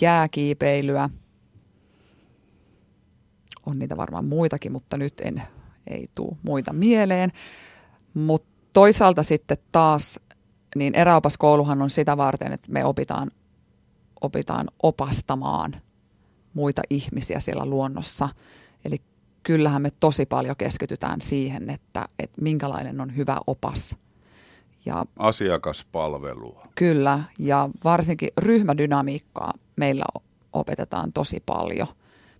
jääkiipeilyä. 0.00 1.10
On 3.66 3.78
niitä 3.78 3.96
varmaan 3.96 4.24
muitakin, 4.24 4.72
mutta 4.72 4.96
nyt 4.96 5.14
en, 5.20 5.42
ei 5.86 6.06
tule 6.14 6.36
muita 6.42 6.72
mieleen. 6.72 7.32
Mutta 8.14 8.48
toisaalta 8.72 9.22
sitten 9.22 9.58
taas 9.72 10.20
niin 10.74 10.94
eräopaskouluhan 10.94 11.82
on 11.82 11.90
sitä 11.90 12.16
varten, 12.16 12.52
että 12.52 12.72
me 12.72 12.84
opitaan, 12.84 13.30
opitaan 14.20 14.68
opastamaan 14.82 15.76
muita 16.54 16.82
ihmisiä 16.90 17.40
siellä 17.40 17.66
luonnossa. 17.66 18.28
Eli 18.84 19.02
kyllähän 19.42 19.82
me 19.82 19.90
tosi 20.00 20.26
paljon 20.26 20.56
keskitytään 20.56 21.20
siihen, 21.20 21.70
että, 21.70 22.08
että 22.18 22.42
minkälainen 22.42 23.00
on 23.00 23.16
hyvä 23.16 23.40
opas. 23.46 23.96
Ja, 24.86 25.04
Asiakaspalvelua. 25.16 26.66
Kyllä, 26.74 27.20
ja 27.38 27.68
varsinkin 27.84 28.28
ryhmädynamiikkaa 28.36 29.52
meillä 29.76 30.04
opetetaan 30.52 31.12
tosi 31.12 31.42
paljon, 31.46 31.88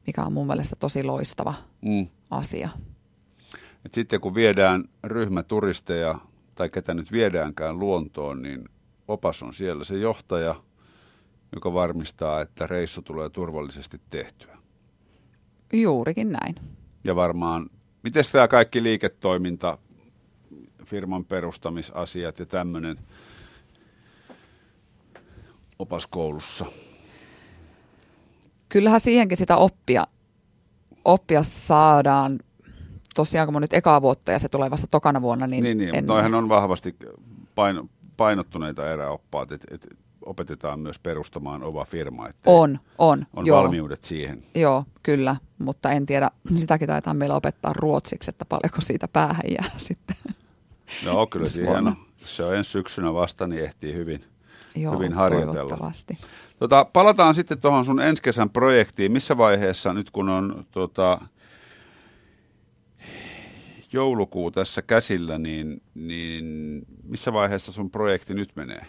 mikä 0.06 0.22
on 0.22 0.32
mun 0.32 0.46
mielestä 0.46 0.76
tosi 0.76 1.02
loistava 1.02 1.54
mm. 1.82 2.06
asia. 2.30 2.68
Et 3.84 3.94
sitten 3.94 4.20
kun 4.20 4.34
viedään 4.34 4.84
ryhmäturisteja 5.04 6.18
tai 6.54 6.68
ketä 6.68 6.94
nyt 6.94 7.12
viedäänkään 7.12 7.78
luontoon, 7.78 8.42
niin 8.42 8.68
opas 9.08 9.42
on 9.42 9.54
siellä 9.54 9.84
se 9.84 9.98
johtaja, 9.98 10.62
joka 11.54 11.74
varmistaa, 11.74 12.40
että 12.40 12.66
reissu 12.66 13.02
tulee 13.02 13.30
turvallisesti 13.30 14.00
tehtyä. 14.08 14.58
Juurikin 15.72 16.32
näin. 16.32 16.54
Ja 17.04 17.16
varmaan, 17.16 17.70
miten 18.02 18.24
tämä 18.32 18.48
kaikki 18.48 18.82
liiketoiminta, 18.82 19.78
firman 20.84 21.24
perustamisasiat 21.24 22.38
ja 22.38 22.46
tämmöinen 22.46 22.98
opaskoulussa? 25.78 26.66
Kyllähän 28.68 29.00
siihenkin 29.00 29.38
sitä 29.38 29.56
oppia, 29.56 30.06
oppia 31.04 31.42
saadaan 31.42 32.38
tosiaan 33.14 33.52
kun 33.52 33.62
nyt 33.62 33.72
ekaa 33.72 34.02
vuotta 34.02 34.32
ja 34.32 34.38
se 34.38 34.48
tulee 34.48 34.70
vasta 34.70 34.86
tokana 34.86 35.22
vuonna, 35.22 35.46
niin... 35.46 35.64
Niin, 35.64 35.78
niin 35.78 35.88
en... 35.88 35.94
mutta 35.94 36.12
noihän 36.12 36.34
on 36.34 36.48
vahvasti 36.48 36.96
paino, 37.54 37.88
painottuneita 38.16 38.92
eräoppaat, 38.92 39.52
että 39.52 39.74
et 39.74 39.86
opetetaan 40.26 40.80
myös 40.80 40.98
perustamaan 40.98 41.62
oma 41.62 41.84
firma. 41.84 42.28
Että 42.28 42.50
on, 42.50 42.78
on. 42.98 43.26
On 43.34 43.46
joo. 43.46 43.62
valmiudet 43.62 44.04
siihen. 44.04 44.40
Joo, 44.54 44.84
kyllä, 45.02 45.36
mutta 45.58 45.90
en 45.90 46.06
tiedä, 46.06 46.30
sitäkin 46.56 46.88
taitaa 46.88 47.14
meillä 47.14 47.36
opettaa 47.36 47.72
ruotsiksi, 47.72 48.30
että 48.30 48.44
paljonko 48.44 48.80
siitä 48.80 49.08
päähän 49.08 49.44
jää 49.58 49.70
sitten. 49.88 50.16
Joo, 51.04 51.26
kyllä 51.26 51.48
siihen 51.48 51.86
on. 51.86 51.96
Se 52.24 52.44
on 52.44 52.56
ensi 52.56 52.70
syksynä 52.70 53.14
vasta, 53.14 53.46
niin 53.46 53.64
ehtii 53.64 53.94
hyvin, 53.94 54.24
Joo, 54.76 54.94
hyvin 54.94 55.12
harjoitella. 55.12 55.92
Tota, 56.58 56.86
palataan 56.92 57.34
sitten 57.34 57.60
tuohon 57.60 57.84
sun 57.84 58.00
ensi 58.00 58.22
kesän 58.22 58.50
projektiin. 58.50 59.12
Missä 59.12 59.36
vaiheessa 59.36 59.92
nyt 59.92 60.10
kun 60.10 60.28
on 60.28 60.64
tota, 60.70 61.20
joulukuu 63.94 64.50
tässä 64.50 64.82
käsillä, 64.82 65.38
niin, 65.38 65.82
niin 65.94 66.44
missä 67.02 67.32
vaiheessa 67.32 67.72
sun 67.72 67.90
projekti 67.90 68.34
nyt 68.34 68.56
menee? 68.56 68.86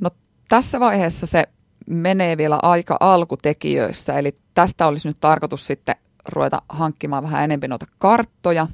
No 0.00 0.10
tässä 0.48 0.80
vaiheessa 0.80 1.26
se 1.26 1.44
menee 1.86 2.36
vielä 2.36 2.58
aika 2.62 2.96
alkutekijöissä, 3.00 4.18
eli 4.18 4.36
tästä 4.54 4.86
olisi 4.86 5.08
nyt 5.08 5.16
tarkoitus 5.20 5.66
sitten 5.66 5.94
ruveta 6.28 6.62
hankkimaan 6.68 7.22
vähän 7.22 7.44
enemmän 7.44 7.70
noita 7.70 7.86
karttoja 7.98 8.66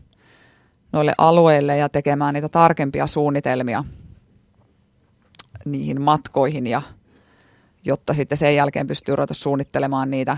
noille 0.92 1.12
alueille 1.18 1.76
ja 1.76 1.88
tekemään 1.88 2.34
niitä 2.34 2.48
tarkempia 2.48 3.06
suunnitelmia 3.06 3.84
niihin 5.64 6.02
matkoihin, 6.02 6.66
ja, 6.66 6.82
jotta 7.84 8.14
sitten 8.14 8.38
sen 8.38 8.56
jälkeen 8.56 8.86
pystyy 8.86 9.16
ruveta 9.16 9.34
suunnittelemaan 9.34 10.10
niitä, 10.10 10.36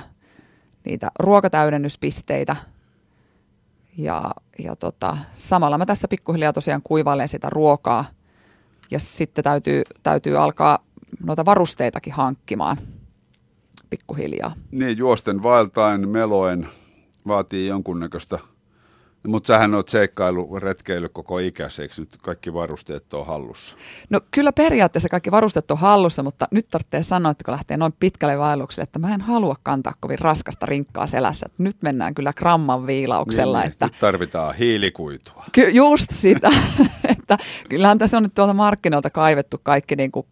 niitä 0.85 1.11
ruokatäydennyspisteitä– 1.19 2.57
ja, 3.97 4.35
ja 4.59 4.77
tota, 4.77 5.17
samalla 5.35 5.79
mä 5.79 5.87
tässä 5.87 6.09
pikkuhiljaa 6.09 6.53
tosiaan 6.53 6.83
kuivailen 6.85 7.29
sitä 7.29 7.51
ruokaa 7.51 8.05
ja 8.91 9.01
sitten 9.01 9.45
täytyy, 9.45 9.83
täytyy 10.03 10.37
alkaa 10.37 10.79
noita 11.25 11.45
varusteitakin 11.45 12.13
hankkimaan 12.13 12.77
pikkuhiljaa. 13.91 14.53
Niin, 14.71 14.99
juosten 14.99 15.43
vaeltaen, 15.43 16.09
meloen 16.09 16.69
vaatii 17.27 17.67
jonkunnäköistä 17.67 18.39
mutta 19.27 19.47
sähän 19.47 19.75
oot 19.75 19.89
seikkailu, 19.89 20.59
retkeily 20.59 21.09
koko 21.09 21.39
ikäsi, 21.39 21.83
eikö 21.83 21.95
nyt 21.99 22.17
kaikki 22.23 22.55
varusteet 22.55 23.15
on 23.15 23.27
hallussa? 23.27 23.77
No 24.11 24.21
kyllä 24.31 24.53
periaatteessa 24.53 25.09
kaikki 25.09 25.31
varusteet 25.31 25.71
on 25.71 25.79
hallussa, 25.79 26.23
mutta 26.23 26.49
nyt 26.51 26.69
tarvitsee 26.71 27.03
sanoa, 27.03 27.33
että 27.33 27.45
kun 27.45 27.53
lähtee 27.53 27.77
noin 27.77 27.95
pitkälle 28.01 28.39
vaellukselle, 28.39 28.83
että 28.83 28.99
mä 28.99 29.15
en 29.15 29.21
halua 29.21 29.57
kantaa 29.63 29.93
kovin 30.01 30.19
raskasta 30.19 30.67
rinkkaa 30.67 31.07
selässä. 31.07 31.47
Että 31.47 31.63
nyt 31.63 31.77
mennään 31.83 32.15
kyllä 32.15 32.33
gramman 32.33 32.87
viilauksella. 32.87 33.59
Niin, 33.59 33.65
niin. 33.65 33.73
että... 33.73 33.87
Nyt 33.87 33.99
tarvitaan 34.01 34.55
hiilikuitua. 34.55 35.45
Ky- 35.53 35.71
just 35.71 36.11
sitä, 36.13 36.51
että 37.19 37.39
kyllähän 37.69 37.99
tässä 37.99 38.17
on 38.17 38.23
nyt 38.23 38.35
tuolta 38.35 38.55
markkinoilta 38.55 39.11
kaivettu 39.11 39.61
kaikki 39.63 39.97
niin 39.97 40.13
kuin 40.13 40.27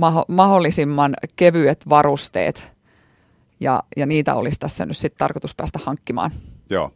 maho- 0.00 0.24
mahdollisimman 0.28 1.14
kevyet 1.36 1.88
varusteet. 1.88 2.72
Ja, 3.60 3.82
ja 3.96 4.06
niitä 4.06 4.34
olisi 4.34 4.60
tässä 4.60 4.86
nyt 4.86 4.96
sitten 4.96 5.18
tarkoitus 5.18 5.54
päästä 5.54 5.78
hankkimaan. 5.84 6.30
Joo. 6.70 6.92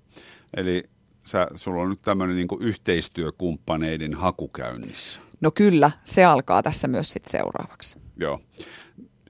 Eli 0.57 0.85
sä, 1.27 1.47
sulla 1.55 1.83
on 1.83 1.91
nyt 1.91 2.03
tämmöinen 2.03 2.37
niin 2.37 2.49
yhteistyökumppaneiden 2.61 4.15
haku 4.15 4.49
käynnissä. 4.49 5.21
No 5.41 5.51
kyllä, 5.51 5.91
se 6.05 6.25
alkaa 6.25 6.63
tässä 6.63 6.89
myös 6.89 7.11
sitten 7.11 7.31
seuraavaksi. 7.31 7.99
Joo. 8.17 8.41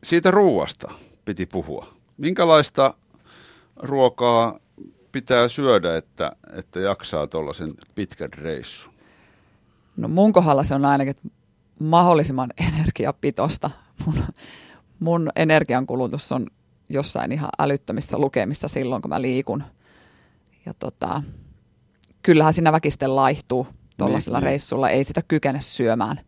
Siitä 0.03 0.31
ruuasta 0.31 0.93
piti 1.25 1.47
puhua. 1.47 1.95
Minkälaista 2.17 2.95
ruokaa 3.77 4.61
pitää 5.13 5.49
syödä, 5.49 5.97
että, 5.97 6.33
että 6.53 6.81
jaksaa 6.81 7.27
tuollaisen 7.27 7.71
pitkän 7.95 8.33
reissun? 8.33 8.93
No 9.97 10.09
mun 10.09 10.33
kohdalla 10.33 10.65
se 10.65 10.75
on 10.75 10.85
ainakin 10.85 11.15
mahdollisimman 11.81 12.51
energiapitosta. 12.69 13.71
Mun, 14.07 14.25
mun 15.01 15.31
energiankulutus 15.37 16.33
on 16.33 16.47
jossain 16.89 17.33
ihan 17.33 17.51
älyttömissä 17.59 18.19
lukemissa 18.19 18.69
silloin, 18.69 19.03
kun 19.03 19.09
mä 19.09 19.23
liikun. 19.23 19.63
Ja 20.67 20.75
tota, 20.79 21.23
kyllähän 22.23 22.53
siinä 22.53 22.73
väkisten 22.73 23.17
laihtuu 23.17 23.67
tuollaisella 23.99 24.39
Niin, 24.39 24.43
niin, 24.43 24.47
niin. 24.47 24.51
reissulla. 24.51 24.91
Ei 24.91 25.05
sitä 25.05 25.23
kykene 25.29 25.61
syömään 25.61 26.21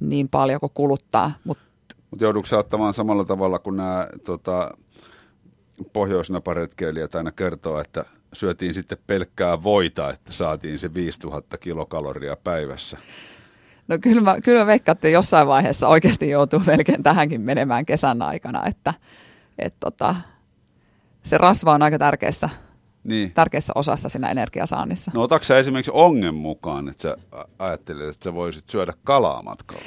niin 0.00 0.28
paljon 0.28 0.60
kuin 0.60 0.72
kuluttaa, 0.74 1.32
mutta 1.44 1.64
Mutta 2.10 2.24
joudutko 2.24 2.58
ottamaan 2.58 2.94
samalla 2.94 3.24
tavalla 3.24 3.58
kuin 3.58 3.76
nämä 3.76 4.08
tota, 4.24 4.70
pohjoisnaparetkeilijät 5.92 7.14
aina 7.14 7.32
kertoo, 7.32 7.80
että 7.80 8.04
syötiin 8.32 8.74
sitten 8.74 8.98
pelkkää 9.06 9.62
voita, 9.62 10.10
että 10.10 10.32
saatiin 10.32 10.78
se 10.78 10.94
5000 10.94 11.58
kilokaloria 11.58 12.36
päivässä. 12.36 12.98
no 13.88 13.98
kyllä 14.00 14.20
mä, 14.20 14.40
kyllä 14.40 14.60
mä 14.60 14.66
veikkaan, 14.66 14.96
että 14.96 15.08
jossain 15.08 15.46
vaiheessa 15.48 15.88
oikeasti 15.88 16.30
joutuu 16.30 16.62
melkein 16.66 17.02
tähänkin 17.02 17.40
menemään 17.40 17.86
kesän 17.86 18.22
aikana, 18.22 18.66
että 18.66 18.94
et 19.58 19.74
tota, 19.80 20.16
se 21.22 21.38
rasva 21.38 21.74
on 21.74 21.82
aika 21.82 21.98
tärkeässä, 21.98 22.50
Niin. 23.06 23.32
tärkeässä 23.32 23.72
osassa 23.74 24.08
siinä 24.08 24.30
energiasaannissa. 24.30 25.10
No 25.14 25.22
otatko 25.22 25.44
sä 25.44 25.58
esimerkiksi 25.58 25.92
ongen 25.94 26.34
mukaan, 26.34 26.88
että 26.88 27.02
sä 27.02 27.16
ajattelet, 27.58 28.08
että 28.08 28.24
sä 28.24 28.34
voisit 28.34 28.64
syödä 28.70 28.92
kalaa 29.04 29.42
matkalla? 29.42 29.82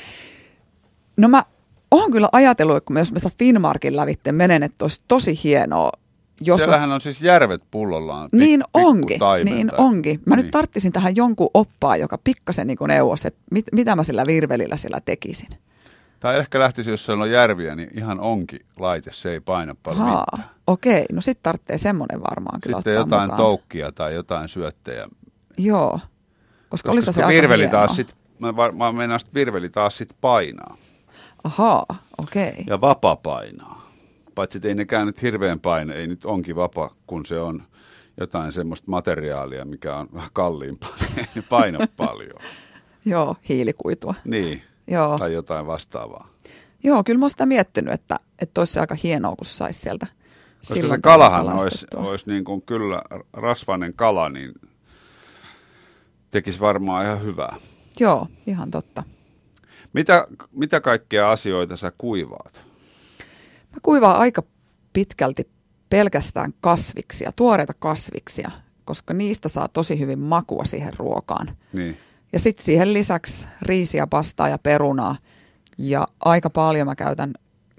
No 1.17 1.28
mä 1.28 1.43
oon 1.91 2.11
kyllä 2.11 2.30
ajatellut, 2.32 2.78
että 2.78 2.86
kun 2.86 2.93
mä 2.93 2.99
jos 2.99 3.11
mä 3.11 3.20
sitä 3.20 3.32
Finnmarkin 3.39 3.95
lävitte 3.95 4.32
menen, 4.32 4.63
että 4.63 4.86
olisi 4.86 5.03
tosi 5.07 5.39
hienoa, 5.43 5.91
jos 6.41 6.55
mä 6.59 6.65
Siellähän 6.65 6.91
on 6.91 7.01
siis 7.01 7.22
järvet 7.22 7.61
pullollaan. 7.72 8.26
pik- 8.36 8.39
Niin 8.39 8.63
onkin, 8.74 9.20
niin 9.43 9.72
onkin. 9.78 10.22
Mä 10.26 10.36
niin. 10.36 10.43
nyt 10.43 10.51
tarttisin 10.51 10.91
tähän 10.91 11.15
jonkun 11.15 11.49
oppaa, 11.53 11.97
joka 11.97 12.17
pikkasen 12.24 12.67
niin 12.67 12.78
neuvosi, 12.88 13.28
että 13.28 13.39
mit, 13.51 13.65
mitä 13.72 13.95
mä 13.95 14.03
sillä 14.03 14.24
virvelillä 14.28 14.78
sillä 14.78 15.01
tekisin. 15.05 15.49
Tai 16.20 16.38
ehkä 16.39 16.59
lähtisi, 16.59 16.91
jos 16.91 17.05
siellä 17.05 17.24
on 17.24 17.32
järviä, 17.32 17.76
niin 17.76 17.89
ihan 17.97 18.20
onkin 18.20 18.59
laite, 18.80 19.11
se 19.11 19.32
ei 19.32 19.39
paina 19.39 19.76
paljon 19.84 20.05
Haa, 20.05 20.26
mitään. 20.36 20.49
okei, 20.67 21.05
no 21.11 21.22
sit 21.22 21.39
tarvitsee 21.43 21.78
semmoinen 21.78 22.22
varmaan 22.30 22.61
kyllä 22.61 22.78
Sitten 22.78 22.93
jotain 22.93 23.22
mukaan. 23.22 23.38
toukkia 23.38 23.91
tai 23.91 24.13
jotain 24.13 24.47
syöttejä. 24.47 25.07
Joo, 25.57 25.91
koska, 25.91 26.07
Koska 26.70 26.91
olisi 26.91 27.13
se 27.13 27.24
aika 27.24 27.41
virveli 27.41 27.63
hienoa. 27.63 27.80
taas 27.80 27.95
sit, 27.95 28.15
mä, 28.39 28.55
var- 28.55 28.72
mä 28.72 28.91
meinaan, 28.91 29.20
että 29.22 29.34
virveli 29.34 29.70
taas 29.70 29.97
sit 29.97 30.15
painaa. 30.22 30.78
Ahaa, 31.43 31.86
okei. 32.28 32.63
Ja 32.67 32.82
vapa 32.82 33.15
painaa. 33.15 33.89
Paitsi 34.36 34.57
että 34.57 34.67
ei 34.67 34.76
nekään 34.76 35.05
nyt 35.07 35.22
hirveän 35.22 35.59
paine, 35.59 35.93
ei 35.93 36.07
nyt 36.07 36.26
onkin 36.26 36.55
vapa, 36.55 36.89
kun 37.07 37.26
se 37.26 37.39
on 37.39 37.63
jotain 38.20 38.51
semmoista 38.51 38.91
materiaalia, 38.91 39.65
mikä 39.65 39.95
on 39.97 40.07
vähän 40.13 40.30
kalliimpaa, 40.34 40.89
niin 41.15 41.28
ei 41.36 41.41
paina 41.49 41.80
paljon. 41.97 42.39
Joo, 43.05 43.36
hiilikuitua. 43.49 44.15
Niin, 44.26 44.61
Joo, 44.90 45.18
tai 45.18 45.34
jotain 45.34 45.68
vastaavaa. 45.68 46.28
Joo 46.84 47.04
kyllä 47.04 47.20
mä 47.20 47.24
oon 47.24 47.30
sitä 47.30 47.46
miettinyt, 47.46 47.94
että, 47.94 48.20
että 48.42 48.62
olisi 48.62 48.74
se 48.74 48.80
aika 48.80 48.96
hienoa, 49.04 49.36
kun 49.36 49.46
saisi 49.46 49.80
sieltä 49.80 50.08
Koska 50.60 50.74
silloin 50.74 50.98
se 50.98 51.02
kalahan 51.02 51.50
olisi, 51.50 51.88
olisi 51.96 52.32
niin 52.32 52.44
kuin 52.44 52.62
kyllä 52.62 53.02
rasvainen 53.34 53.94
kala, 53.94 54.30
niin 54.30 54.54
tekisi 56.32 56.60
varmaan 56.60 57.06
ihan 57.06 57.24
hyvää. 57.24 57.56
Joo, 58.00 58.28
ihan 58.48 58.72
totta. 58.72 59.04
Mitä, 59.94 60.28
mitä 60.52 60.82
kaikkea 60.82 61.32
asioita 61.32 61.76
sä 61.76 61.92
kuivaat? 61.98 62.66
Mä 63.72 63.78
kuivaan 63.82 64.20
aika 64.20 64.44
pitkälti 64.94 65.50
pelkästään 65.90 66.54
kasviksia, 66.62 67.32
tuoreita 67.36 67.74
kasviksia, 67.80 68.52
koska 68.86 69.14
niistä 69.14 69.50
saa 69.50 69.68
tosi 69.68 70.00
hyvin 70.00 70.20
makua 70.20 70.66
siihen 70.66 70.94
ruokaan. 70.98 71.58
Niin. 71.74 71.98
Ja 72.34 72.39
sitten 72.39 72.65
siihen 72.65 72.93
lisäksi 72.93 73.47
riisiä, 73.61 74.07
pastaa 74.07 74.49
ja 74.49 74.57
perunaa. 74.57 75.15
Ja 75.77 76.07
aika 76.19 76.49
paljon 76.49 76.88
mä 76.88 76.95
käytän, 76.95 77.34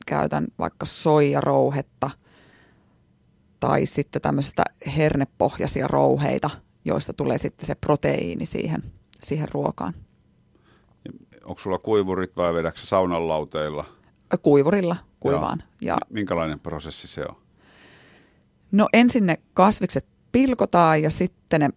käytän 0.07 0.47
vaikka 0.59 0.87
soijarouhetta 0.87 2.11
tai 3.61 3.87
sitten 3.87 4.23
tämmöistä 4.23 4.63
hernepohjaisia 4.97 5.89
rouheita, 5.89 6.51
joista 6.85 7.13
tulee 7.13 7.39
sitten 7.39 7.67
se 7.67 7.75
proteiini 7.75 8.47
siihen, 8.47 8.83
siihen 9.21 9.49
ruokaan. 9.53 9.95
Onko 11.45 11.61
sulla 11.61 11.79
kuivurit 11.79 12.37
vai 12.37 12.55
vedäksä 12.55 12.87
saunan 12.87 13.29
lauteilla? 13.29 13.85
Kuivurilla 14.43 14.97
kuivaan. 15.21 15.63
Ja 15.81 15.95
M- 15.97 16.15
Minkälainen 16.15 16.61
prosessi 16.61 17.09
se 17.09 17.25
on? 17.29 17.37
No 18.73 18.89
ensin 18.93 19.27
ne 19.27 19.37
kasvikset 19.55 20.07
pilkotaan 20.33 21.03
ja 21.03 21.11
sitten 21.11 21.61
ne 21.61 21.71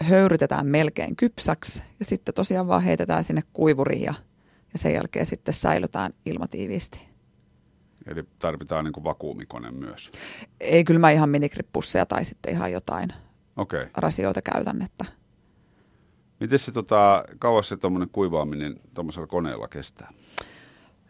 höyrytetään 0.00 0.66
melkein 0.66 1.16
kypsäksi 1.16 1.82
ja 1.98 2.04
sitten 2.04 2.34
tosiaan 2.34 2.68
vaan 2.68 2.82
heitetään 2.82 3.24
sinne 3.24 3.42
kuivuriin 3.52 4.02
ja, 4.02 4.14
ja 4.72 4.78
sen 4.78 4.94
jälkeen 4.94 5.26
sitten 5.26 5.54
säilytään 5.54 6.14
ilmatiiviisti. 6.26 7.08
Eli 8.06 8.22
tarvitaan 8.38 8.84
niin 8.84 8.92
kuin 8.92 9.04
vakuumikone 9.04 9.70
myös. 9.70 10.10
Ei 10.60 10.84
kyllä 10.84 11.00
mä 11.00 11.10
ihan 11.10 11.28
minigrippusseja 11.28 12.06
tai 12.06 12.24
sitten 12.24 12.52
ihan 12.52 12.72
jotain. 12.72 13.12
Okay. 13.56 13.86
rasioita 13.96 14.42
käytän, 14.42 14.82
että 14.82 15.04
Miten 16.40 16.58
se 16.58 16.72
tota, 16.72 17.24
kauas 17.38 17.68
se 17.68 17.76
tuommoinen 17.76 18.08
kuivaaminen 18.12 18.80
tuommoisella 18.94 19.26
koneella 19.26 19.68
kestää? 19.68 20.12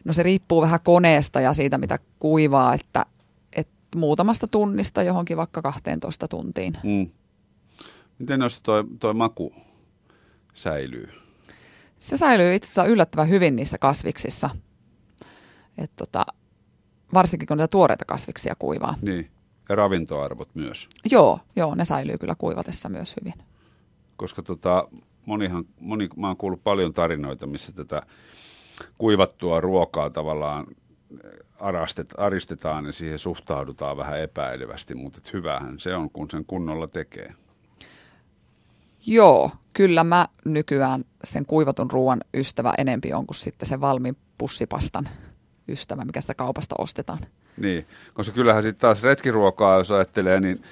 no 0.04 0.12
se 0.12 0.22
riippuu 0.22 0.62
vähän 0.62 0.80
koneesta 0.84 1.40
ja 1.40 1.52
siitä 1.52 1.78
mitä 1.78 1.98
kuivaa, 2.18 2.74
että, 2.74 3.06
että 3.52 3.98
muutamasta 3.98 4.46
tunnista 4.48 5.02
johonkin 5.02 5.36
vaikka 5.36 5.62
12 5.62 6.28
tuntiin. 6.28 6.74
Mm. 6.82 7.10
Miten 8.18 8.40
jos 8.40 8.62
toi, 8.62 8.84
toi 9.00 9.14
maku 9.14 9.54
säilyy? 10.54 11.08
Se 11.98 12.16
säilyy 12.16 12.54
itse 12.54 12.66
asiassa 12.66 12.84
yllättävän 12.84 13.28
hyvin 13.28 13.56
niissä 13.56 13.78
kasviksissa. 13.78 14.50
Et 15.78 15.90
tota, 15.96 16.26
varsinkin 17.14 17.46
kun 17.48 17.56
niitä 17.56 17.68
tuoreita 17.68 18.04
kasviksia 18.04 18.54
kuivaa. 18.58 18.94
Niin. 19.02 19.30
Ja 19.68 19.74
ravintoarvot 19.74 20.54
myös. 20.54 20.88
Joo, 21.10 21.40
joo, 21.56 21.74
ne 21.74 21.84
säilyy 21.84 22.18
kyllä 22.18 22.34
kuivatessa 22.38 22.88
myös 22.88 23.16
hyvin. 23.20 23.34
Koska 24.16 24.42
tota, 24.42 24.88
monihan, 25.26 25.64
moni, 25.80 26.08
mä 26.16 26.26
oon 26.26 26.36
kuullut 26.36 26.64
paljon 26.64 26.92
tarinoita, 26.92 27.46
missä 27.46 27.72
tätä 27.72 28.02
kuivattua 28.98 29.60
ruokaa 29.60 30.10
tavallaan 30.10 30.66
arastet, 31.60 32.14
aristetaan 32.18 32.86
ja 32.86 32.92
siihen 32.92 33.18
suhtaudutaan 33.18 33.96
vähän 33.96 34.20
epäilevästi, 34.20 34.94
mutta 34.94 35.20
hyvähän 35.32 35.78
se 35.78 35.94
on, 35.94 36.10
kun 36.10 36.30
sen 36.30 36.44
kunnolla 36.44 36.88
tekee. 36.88 37.34
Joo, 39.06 39.50
kyllä 39.72 40.04
mä 40.04 40.26
nykyään 40.44 41.04
sen 41.24 41.46
kuivatun 41.46 41.90
ruoan 41.90 42.20
ystävä 42.34 42.74
enempi 42.78 43.12
on 43.12 43.26
kuin 43.26 43.36
sitten 43.36 43.68
sen 43.68 43.80
valmiin 43.80 44.16
pussipastan 44.38 45.08
ystävä, 45.68 46.04
mikä 46.04 46.20
sitä 46.20 46.34
kaupasta 46.34 46.74
ostetaan. 46.78 47.18
Niin, 47.56 47.86
koska 48.14 48.34
kyllähän 48.34 48.62
sitten 48.62 48.80
taas 48.80 49.02
retkiruokaa, 49.02 49.78
jos 49.78 49.90
ajattelee, 49.90 50.40
niin 50.40 50.62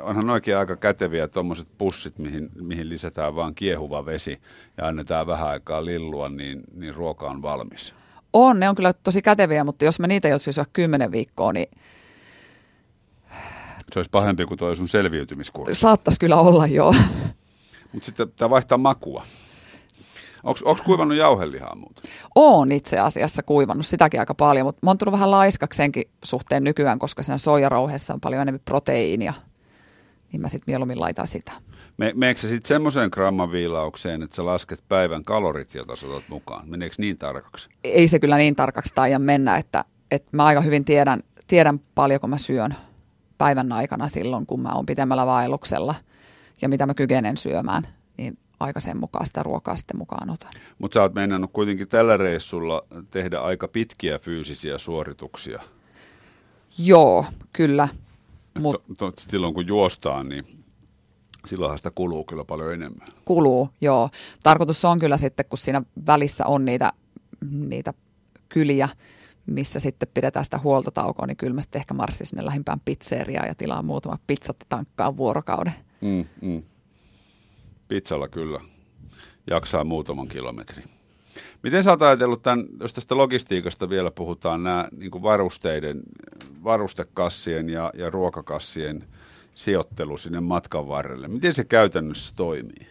onhan 0.00 0.30
oikein 0.30 0.56
aika 0.56 0.76
käteviä 0.76 1.28
tuommoiset 1.28 1.68
pussit, 1.78 2.18
mihin, 2.18 2.50
mihin 2.60 2.88
lisätään 2.88 3.36
vaan 3.36 3.54
kiehuva 3.54 4.06
vesi 4.06 4.40
ja 4.76 4.86
annetaan 4.86 5.26
vähän 5.26 5.48
aikaa 5.48 5.84
lillua, 5.84 6.28
niin, 6.28 6.62
niin 6.74 6.94
ruoka 6.94 7.30
on 7.30 7.42
valmis. 7.42 7.94
On, 8.32 8.60
ne 8.60 8.68
on 8.68 8.74
kyllä 8.74 8.92
tosi 8.92 9.22
käteviä, 9.22 9.64
mutta 9.64 9.84
jos 9.84 10.00
mä 10.00 10.06
niitä 10.06 10.28
joutuisin 10.28 10.52
syödä 10.52 10.70
kymmenen 10.72 11.12
viikkoa, 11.12 11.52
niin 11.52 11.68
Se 13.92 13.98
olisi 13.98 14.10
pahempi 14.10 14.46
kuin 14.46 14.58
tuo 14.58 14.74
sun 14.74 14.88
selviytymiskurssi. 14.88 15.74
saattaisi 15.74 16.20
kyllä 16.20 16.36
olla 16.36 16.66
joo. 16.66 16.94
Mutta 17.92 18.06
sitten 18.06 18.32
tämä 18.36 18.50
vaihtaa 18.50 18.78
makua. 18.78 19.24
Onko 20.42 20.82
kuivannut 20.84 21.18
jauhelihaa 21.18 21.74
muuta? 21.74 22.02
Oon 22.34 22.72
itse 22.72 22.98
asiassa 22.98 23.42
kuivannut 23.42 23.86
sitäkin 23.86 24.20
aika 24.20 24.34
paljon, 24.34 24.66
mutta 24.66 24.80
mä 24.82 24.90
oon 24.90 24.98
tullut 24.98 25.12
vähän 25.12 25.30
laiskaksi 25.30 25.76
senkin 25.76 26.04
suhteen 26.24 26.64
nykyään, 26.64 26.98
koska 26.98 27.22
siinä 27.22 27.38
soijarouheessa 27.38 28.14
on 28.14 28.20
paljon 28.20 28.42
enemmän 28.42 28.60
proteiinia. 28.64 29.32
Niin 30.32 30.40
mä 30.40 30.48
sitten 30.48 30.72
mieluummin 30.72 31.00
laitan 31.00 31.26
sitä. 31.26 31.52
Me, 31.96 32.12
meneekö 32.14 32.40
sä 32.40 32.48
sitten 32.48 32.68
semmoiseen 32.68 33.10
gramman 33.12 33.52
viilaukseen, 33.52 34.22
että 34.22 34.36
sä 34.36 34.44
lasket 34.44 34.84
päivän 34.88 35.22
kalorit, 35.22 35.74
joita 35.74 35.96
sä 35.96 36.06
otat 36.06 36.28
mukaan? 36.28 36.68
Meneekö 36.68 36.94
niin 36.98 37.16
tarkaksi? 37.16 37.68
Ei 37.84 38.08
se 38.08 38.18
kyllä 38.18 38.36
niin 38.36 38.56
tarkaksi 38.56 38.94
taida 38.94 39.18
mennä, 39.18 39.56
että, 39.56 39.84
että 40.10 40.28
mä 40.32 40.44
aika 40.44 40.60
hyvin 40.60 40.84
tiedän, 40.84 41.22
tiedän 41.46 41.80
paljonko 41.94 42.26
mä 42.26 42.38
syön 42.38 42.74
päivän 43.38 43.72
aikana 43.72 44.08
silloin, 44.08 44.46
kun 44.46 44.60
mä 44.60 44.72
oon 44.74 44.86
pitemmällä 44.86 45.26
vaelluksella 45.26 45.94
ja 46.62 46.68
mitä 46.68 46.86
mä 46.86 46.94
kykenen 46.94 47.36
syömään, 47.36 47.88
niin 48.18 48.38
aika 48.60 48.80
sen 48.80 48.96
mukaan 48.96 49.26
sitä 49.26 49.42
ruokaa 49.42 49.76
sitten 49.76 49.98
mukaan 49.98 50.30
otan. 50.30 50.52
Mutta 50.78 50.94
sä 50.94 51.02
oot 51.02 51.14
meinannut 51.14 51.50
kuitenkin 51.52 51.88
tällä 51.88 52.16
reissulla 52.16 52.82
tehdä 53.10 53.40
aika 53.40 53.68
pitkiä 53.68 54.18
fyysisiä 54.18 54.78
suorituksia. 54.78 55.62
Joo, 56.78 57.24
kyllä. 57.52 57.88
Mut. 58.58 58.84
To, 58.98 59.10
to, 59.10 59.12
silloin 59.18 59.54
kun 59.54 59.66
juostaan, 59.66 60.28
niin 60.28 60.44
silloinhan 61.46 61.78
sitä 61.78 61.90
kuluu 61.90 62.24
kyllä 62.24 62.44
paljon 62.44 62.74
enemmän. 62.74 63.08
kuluu, 63.24 63.70
joo. 63.80 64.10
Tarkoitus 64.42 64.84
on 64.84 64.98
kyllä 64.98 65.16
sitten, 65.16 65.46
kun 65.48 65.58
siinä 65.58 65.82
välissä 66.06 66.46
on 66.46 66.64
niitä, 66.64 66.92
niitä 67.50 67.94
kyliä, 68.48 68.88
missä 69.46 69.80
sitten 69.80 70.08
pidetään 70.14 70.44
sitä 70.44 70.58
huoltotaukoa, 70.58 71.26
niin 71.26 71.36
kyllä 71.36 71.54
mä 71.54 71.60
sitten 71.60 71.80
ehkä 71.80 71.94
marssin 71.94 72.26
sinne 72.26 72.44
lähimpään 72.44 72.80
pizzeriaan 72.84 73.48
ja 73.48 73.54
tilaan 73.54 73.84
muutama 73.84 74.18
pizzat 74.26 74.56
tankkaan 74.68 75.16
vuorokauden. 75.16 75.74
Mm, 76.00 76.24
mm. 76.40 76.62
Pizzalla 77.88 78.28
kyllä 78.28 78.60
jaksaa 79.50 79.84
muutaman 79.84 80.28
kilometrin. 80.28 80.84
Miten 81.62 81.84
sä 81.84 81.90
oot 81.90 82.02
ajatellut 82.02 82.42
tämän, 82.42 82.66
jos 82.80 82.92
tästä 82.92 83.16
logistiikasta 83.16 83.88
vielä 83.88 84.10
puhutaan, 84.10 84.62
nämä 84.62 84.88
niin 84.96 85.10
kuin 85.10 85.22
varusteiden 85.22 86.02
varustekassien 86.64 87.68
ja, 87.68 87.92
ja 87.96 88.10
ruokakassien 88.10 89.04
sijoittelu 89.54 90.18
sinne 90.18 90.40
matkan 90.40 90.88
varrelle. 90.88 91.28
Miten 91.28 91.54
se 91.54 91.64
käytännössä 91.64 92.36
toimii? 92.36 92.86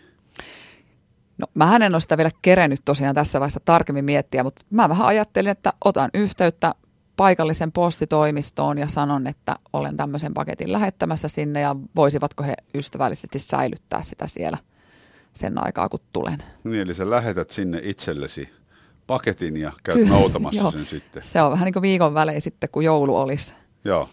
No 1.37 1.47
mä 1.53 1.75
en 1.75 1.95
ole 1.95 1.99
sitä 1.99 2.17
vielä 2.17 2.31
kerennyt 2.41 2.79
tosiaan 2.85 3.15
tässä 3.15 3.39
vaiheessa 3.39 3.59
tarkemmin 3.65 4.05
miettiä, 4.05 4.43
mutta 4.43 4.61
mä 4.69 4.89
vähän 4.89 5.07
ajattelin, 5.07 5.51
että 5.51 5.73
otan 5.85 6.09
yhteyttä 6.13 6.75
paikallisen 7.19 7.71
postitoimistoon 7.71 8.77
ja 8.77 8.87
sanon, 8.87 9.27
että 9.27 9.55
olen 9.73 9.97
tämmöisen 9.97 10.33
paketin 10.33 10.71
lähettämässä 10.71 11.27
sinne 11.27 11.61
ja 11.61 11.75
voisivatko 11.95 12.43
he 12.43 12.53
ystävällisesti 12.75 13.39
säilyttää 13.39 14.01
sitä 14.01 14.27
siellä 14.27 14.57
sen 15.33 15.65
aikaa, 15.65 15.89
kun 15.89 15.99
tulen. 16.13 16.43
Niin, 16.63 16.81
eli 16.81 16.93
sä 16.93 17.09
lähetät 17.09 17.49
sinne 17.49 17.79
itsellesi 17.83 18.49
paketin 19.07 19.57
ja 19.57 19.73
käyt 19.83 19.97
Kyllä, 19.97 20.13
noutamassa 20.13 20.61
joo. 20.61 20.71
sen 20.71 20.85
sitten. 20.85 21.21
Se 21.21 21.41
on 21.41 21.51
vähän 21.51 21.65
niin 21.65 21.73
kuin 21.73 21.81
viikon 21.81 22.13
välein 22.13 22.41
sitten, 22.41 22.69
kun 22.71 22.83
joulu 22.83 23.17
olisi. 23.17 23.53
Joo. 23.83 24.09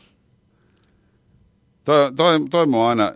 Toi, 1.84 2.12
toi, 2.12 2.40
toi 2.50 2.66
mua 2.66 2.88
aina 2.88 3.12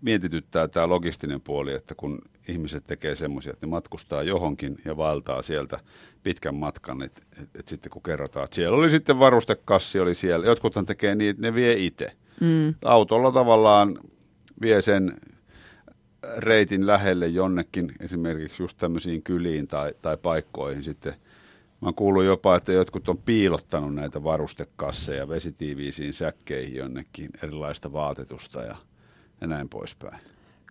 mietityttää 0.00 0.68
tämä 0.68 0.88
logistinen 0.88 1.40
puoli, 1.40 1.74
että 1.74 1.94
kun 1.94 2.18
ihmiset 2.48 2.84
tekee 2.84 3.14
semmoisia, 3.14 3.52
että 3.52 3.66
ne 3.66 3.70
matkustaa 3.70 4.22
johonkin 4.22 4.78
ja 4.84 4.96
valtaa 4.96 5.42
sieltä 5.42 5.78
pitkän 6.22 6.54
matkan, 6.54 7.02
että 7.02 7.22
et, 7.42 7.48
et 7.54 7.68
sitten 7.68 7.90
kun 7.90 8.02
kerrotaan, 8.02 8.44
että 8.44 8.54
siellä 8.54 8.76
oli 8.76 8.90
sitten 8.90 9.18
varustekassi 9.18 10.00
oli 10.00 10.14
siellä, 10.14 10.46
jotkuthan 10.46 10.86
tekee 10.86 11.14
niin, 11.14 11.30
että 11.30 11.42
ne 11.42 11.54
vie 11.54 11.72
itse. 11.72 12.12
Mm. 12.40 12.74
Autolla 12.84 13.32
tavallaan 13.32 13.98
vie 14.60 14.82
sen 14.82 15.20
reitin 16.36 16.86
lähelle 16.86 17.26
jonnekin, 17.26 17.92
esimerkiksi 18.00 18.62
just 18.62 18.78
tämmöisiin 18.78 19.22
kyliin 19.22 19.68
tai, 19.68 19.94
tai 20.02 20.16
paikkoihin 20.16 20.84
sitten. 20.84 21.14
Mä 21.80 21.92
kuullut 21.96 22.24
jopa, 22.24 22.56
että 22.56 22.72
jotkut 22.72 23.08
on 23.08 23.18
piilottanut 23.24 23.94
näitä 23.94 24.24
varustekasseja 24.24 25.28
vesitiiviisiin 25.28 26.14
säkkeihin 26.14 26.76
jonnekin 26.76 27.30
erilaista 27.42 27.92
vaatetusta 27.92 28.62
ja, 28.62 28.76
ja 29.40 29.46
näin 29.46 29.68
poispäin. 29.68 30.18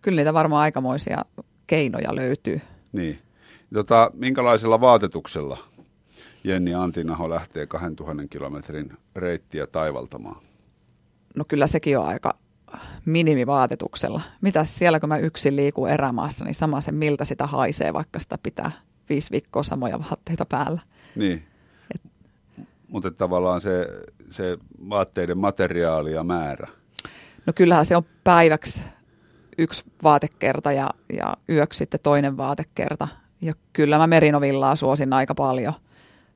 Kyllä 0.02 0.16
niitä 0.16 0.34
varmaan 0.34 0.62
aikamoisia 0.62 1.26
keinoja 1.68 2.16
löytyy. 2.16 2.62
Niin. 2.92 3.20
Tota, 3.74 4.12
minkälaisella 4.14 4.82
vaatetuksella 4.82 5.58
Jenni 6.44 6.74
Antinaho 6.74 7.30
lähtee 7.30 7.68
2000 7.68 8.28
kilometrin 8.30 8.94
reittiä 9.16 9.68
taivaltamaan? 9.68 10.42
No 11.36 11.46
kyllä 11.48 11.68
sekin 11.68 12.00
on 12.00 12.06
aika 12.06 12.38
minimivaatetuksella. 13.06 14.22
Mitäs 14.42 14.78
siellä, 14.80 15.00
kun 15.00 15.10
mä 15.10 15.18
yksin 15.18 15.56
liikun 15.56 15.90
erämaassa, 15.90 16.46
niin 16.46 16.56
sama 16.56 16.82
se 16.82 16.92
miltä 16.92 17.26
sitä 17.26 17.48
haisee, 17.48 17.94
vaikka 17.94 18.20
sitä 18.20 18.38
pitää 18.44 18.72
viisi 19.10 19.32
viikkoa 19.32 19.64
samoja 19.64 20.00
vaatteita 20.00 20.46
päällä. 20.46 20.82
Niin. 21.16 21.44
Et... 21.96 22.02
Mutta 22.88 23.12
tavallaan 23.12 23.62
se, 23.62 23.88
se 24.30 24.58
vaatteiden 24.90 25.38
materiaali 25.38 26.14
ja 26.14 26.24
määrä. 26.24 26.68
No 27.46 27.54
kyllähän 27.56 27.86
se 27.86 27.96
on 27.96 28.04
päiväksi 28.24 28.84
yksi 29.62 29.84
vaatekerta 30.04 30.72
ja, 30.72 30.90
ja 31.14 31.38
yöksi 31.50 31.78
sitten 31.78 32.00
toinen 32.04 32.38
vaatekerta. 32.38 33.08
Ja 33.42 33.54
kyllä 33.74 33.98
mä 33.98 34.08
merinovillaa 34.08 34.76
suosin 34.76 35.14
aika 35.14 35.36
paljon. 35.36 35.74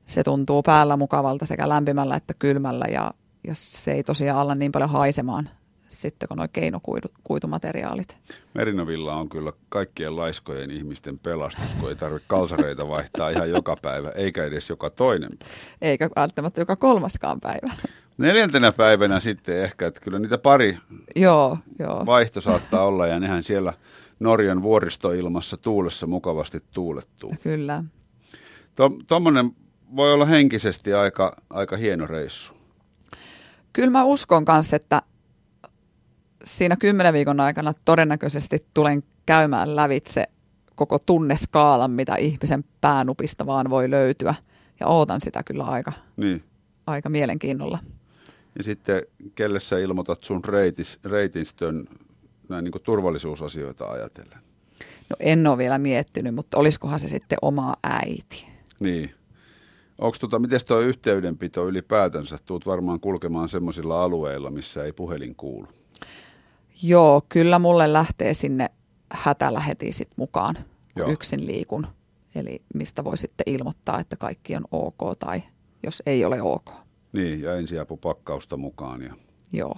Se 0.06 0.24
tuntuu 0.24 0.62
päällä 0.62 0.96
mukavalta 0.96 1.46
sekä 1.46 1.68
lämpimällä 1.68 2.16
että 2.16 2.34
kylmällä 2.38 2.84
ja, 2.90 3.10
ja 3.46 3.52
se 3.54 3.92
ei 3.92 4.02
tosiaan 4.02 4.40
alla 4.40 4.54
niin 4.54 4.72
paljon 4.72 4.90
haisemaan 4.90 5.50
sitten 5.88 6.28
kun 6.28 6.36
nuo 6.36 6.46
keinokuitumateriaalit. 6.52 8.16
Merinovilla 8.54 9.14
on 9.14 9.28
kyllä 9.28 9.52
kaikkien 9.68 10.16
laiskojen 10.16 10.70
ihmisten 10.70 11.18
pelastus, 11.18 11.74
kun 11.74 11.88
ei 11.88 11.96
tarvitse 11.96 12.24
kalsareita 12.28 12.88
vaihtaa 12.88 13.30
ihan 13.30 13.50
joka 13.50 13.76
päivä, 13.82 14.10
eikä 14.10 14.44
edes 14.44 14.70
joka 14.70 14.90
toinen 14.90 15.38
päivä. 15.38 15.54
Eikä 15.82 16.10
välttämättä 16.16 16.60
joka 16.60 16.76
kolmaskaan 16.76 17.40
päivä. 17.40 17.72
Neljäntenä 18.18 18.72
päivänä 18.72 19.20
sitten 19.20 19.62
ehkä, 19.62 19.86
että 19.86 20.00
kyllä 20.00 20.18
niitä 20.18 20.38
pari 20.38 20.78
joo, 21.16 21.58
joo. 21.78 22.06
vaihto 22.06 22.40
saattaa 22.40 22.84
olla 22.84 23.06
ja 23.06 23.20
nehän 23.20 23.44
siellä 23.44 23.72
Norjan 24.20 24.62
vuoristoilmassa 24.62 25.56
tuulessa 25.62 26.06
mukavasti 26.06 26.58
tuulettuu. 26.70 27.34
Kyllä. 27.42 27.84
Tuommoinen 29.06 29.50
voi 29.96 30.12
olla 30.12 30.26
henkisesti 30.26 30.94
aika, 30.94 31.36
aika 31.50 31.76
hieno 31.76 32.06
reissu. 32.06 32.54
Kyllä 33.72 33.90
mä 33.90 34.04
uskon 34.04 34.44
kanssa, 34.44 34.76
että 34.76 35.02
siinä 36.44 36.76
kymmenen 36.76 37.12
viikon 37.12 37.40
aikana 37.40 37.72
todennäköisesti 37.84 38.58
tulen 38.74 39.02
käymään 39.26 39.76
lävitse 39.76 40.26
koko 40.74 40.98
tunneskaalan, 40.98 41.90
mitä 41.90 42.16
ihmisen 42.16 42.64
päänupista 42.80 43.46
vaan 43.46 43.70
voi 43.70 43.90
löytyä. 43.90 44.34
Ja 44.80 44.86
ootan 44.86 45.20
sitä 45.20 45.42
kyllä 45.42 45.64
aika, 45.64 45.92
niin. 46.16 46.44
aika 46.86 47.08
mielenkiinnolla. 47.08 47.78
Ja 48.58 48.64
sitten 48.64 49.02
kelle 49.34 49.60
sä 49.60 49.78
ilmoitat 49.78 50.24
sun 50.24 50.44
reitis, 50.44 50.98
reitistön 51.04 51.84
näin 52.48 52.64
niin 52.64 52.82
turvallisuusasioita 52.82 53.90
ajatellen? 53.90 54.38
No 55.10 55.16
en 55.20 55.46
ole 55.46 55.58
vielä 55.58 55.78
miettinyt, 55.78 56.34
mutta 56.34 56.58
olisikohan 56.58 57.00
se 57.00 57.08
sitten 57.08 57.38
oma 57.42 57.74
äiti. 57.84 58.46
Niin. 58.80 59.14
Onko 59.98 60.16
tota, 60.20 60.38
miten 60.38 60.60
tuo 60.66 60.80
yhteydenpito 60.80 61.68
ylipäätänsä? 61.68 62.38
Tuut 62.44 62.66
varmaan 62.66 63.00
kulkemaan 63.00 63.48
semmoisilla 63.48 64.02
alueilla, 64.02 64.50
missä 64.50 64.84
ei 64.84 64.92
puhelin 64.92 65.34
kuulu. 65.34 65.66
Joo, 66.82 67.22
kyllä 67.28 67.58
mulle 67.58 67.92
lähtee 67.92 68.34
sinne 68.34 68.70
hätällä 69.12 69.60
heti 69.60 69.92
sit 69.92 70.08
mukaan, 70.16 70.56
Joo. 70.96 71.10
yksin 71.10 71.46
liikun. 71.46 71.86
Eli 72.34 72.62
mistä 72.74 73.04
voi 73.04 73.16
sitten 73.16 73.54
ilmoittaa, 73.54 74.00
että 74.00 74.16
kaikki 74.16 74.56
on 74.56 74.64
ok 74.70 75.18
tai 75.18 75.42
jos 75.82 76.02
ei 76.06 76.24
ole 76.24 76.42
ok. 76.42 76.85
Niin, 77.16 77.42
ja 77.42 77.54
ensiapupakkausta 77.54 78.56
mukaan. 78.56 79.02
Ja... 79.02 79.14
Joo. 79.52 79.76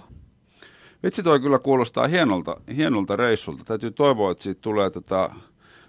Vitsi 1.03 1.23
toi 1.23 1.39
kyllä 1.39 1.59
kuulostaa 1.59 2.07
hienolta, 2.07 2.61
hienolta 2.75 3.15
reissulta. 3.15 3.63
Täytyy 3.63 3.91
toivoa, 3.91 4.31
että 4.31 4.43
siitä 4.43 4.61
tulee 4.61 4.89
tätä 4.89 5.29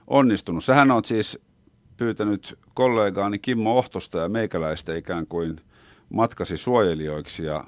onnistunut. 0.07 0.65
Sähän 0.65 0.91
on 0.91 1.05
siis 1.05 1.39
pyytänyt 1.97 2.59
kollegaani 2.75 3.39
Kimmo 3.39 3.79
Ohtosta 3.79 4.19
ja 4.19 4.29
meikäläistä 4.29 4.97
ikään 4.97 5.27
kuin 5.27 5.61
matkasi 6.09 6.57
suojelijoiksi 6.57 7.45
ja 7.45 7.65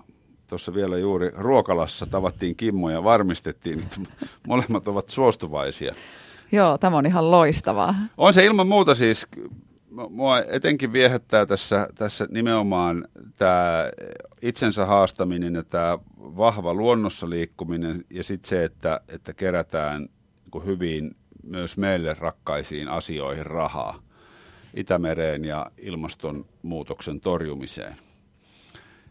tuossa 0.46 0.74
vielä 0.74 0.98
juuri 0.98 1.30
ruokalassa 1.34 2.06
tavattiin 2.06 2.56
Kimmo 2.56 2.90
ja 2.90 3.04
varmistettiin, 3.04 3.80
että 3.80 4.00
molemmat 4.48 4.88
ovat 4.88 5.08
suostuvaisia. 5.08 5.94
Joo, 6.52 6.78
tämä 6.78 6.96
on 6.96 7.06
ihan 7.06 7.30
loistavaa. 7.30 7.94
On 8.16 8.34
se 8.34 8.44
ilman 8.44 8.68
muuta 8.68 8.94
siis, 8.94 9.26
mua 10.10 10.38
etenkin 10.38 10.92
viehättää 10.92 11.46
tässä, 11.46 11.88
tässä 11.94 12.26
nimenomaan 12.30 13.08
tämä 13.38 13.90
itsensä 14.42 14.86
haastaminen 14.86 15.54
ja 15.54 15.62
tämä 15.62 15.98
vahva 16.18 16.74
luonnossa 16.74 17.30
liikkuminen 17.30 18.04
ja 18.10 18.22
sitten 18.22 18.48
se, 18.48 18.64
että, 18.64 19.00
että 19.08 19.32
kerätään 19.34 20.08
hyvin 20.66 21.16
myös 21.42 21.76
meille 21.76 22.14
rakkaisiin 22.18 22.88
asioihin 22.88 23.46
rahaa 23.46 24.02
Itämereen 24.74 25.44
ja 25.44 25.70
ilmastonmuutoksen 25.78 27.20
torjumiseen. 27.20 27.96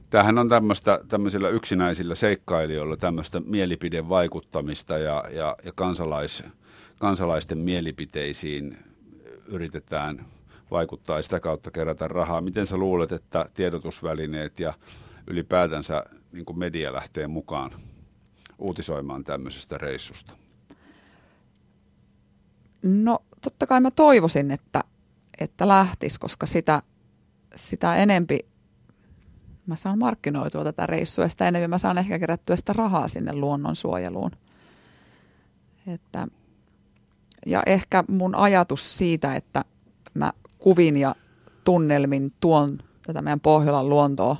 Tämähän 0.09 0.37
on 0.37 0.49
tämmöistä, 0.49 0.99
tämmöisillä 1.07 1.49
yksinäisillä 1.49 2.15
seikkailijoilla 2.15 2.97
tämmöistä 2.97 3.39
mielipidevaikuttamista 3.39 4.97
ja, 4.97 5.23
ja, 5.31 5.55
ja 5.65 5.71
kansalais, 5.75 6.43
kansalaisten 6.99 7.57
mielipiteisiin 7.57 8.77
yritetään 9.47 10.25
vaikuttaa 10.71 11.17
ja 11.17 11.23
sitä 11.23 11.39
kautta 11.39 11.71
kerätä 11.71 12.07
rahaa. 12.07 12.41
Miten 12.41 12.65
sä 12.65 12.77
luulet, 12.77 13.11
että 13.11 13.45
tiedotusvälineet 13.53 14.59
ja 14.59 14.73
ylipäätänsä 15.27 16.03
niin 16.31 16.45
kuin 16.45 16.59
media 16.59 16.93
lähtee 16.93 17.27
mukaan 17.27 17.71
uutisoimaan 18.59 19.23
tämmöisestä 19.23 19.77
reissusta? 19.77 20.33
No 22.83 23.19
totta 23.41 23.67
kai 23.67 23.81
mä 23.81 23.91
toivoisin, 23.91 24.51
että, 24.51 24.83
että 25.39 25.67
lähtisi, 25.67 26.19
koska 26.19 26.45
sitä, 26.45 26.81
sitä 27.55 27.95
enempi 27.95 28.39
mä 29.65 29.75
saan 29.75 29.99
markkinoitua 29.99 30.63
tätä 30.63 30.85
reissua, 30.85 31.29
sitä 31.29 31.47
enemmän 31.47 31.69
mä 31.69 31.77
saan 31.77 31.97
ehkä 31.97 32.19
kerättyä 32.19 32.55
sitä 32.55 32.73
rahaa 32.73 33.07
sinne 33.07 33.33
luonnonsuojeluun. 33.33 34.31
Että, 35.87 36.27
ja 37.45 37.63
ehkä 37.65 38.03
mun 38.07 38.35
ajatus 38.35 38.97
siitä, 38.97 39.35
että 39.35 39.65
mä 40.13 40.33
kuvin 40.61 40.97
ja 40.97 41.15
tunnelmin 41.63 42.33
tuon 42.39 42.77
tätä 43.05 43.21
meidän 43.21 43.39
Pohjolan 43.39 43.89
luontoa 43.89 44.35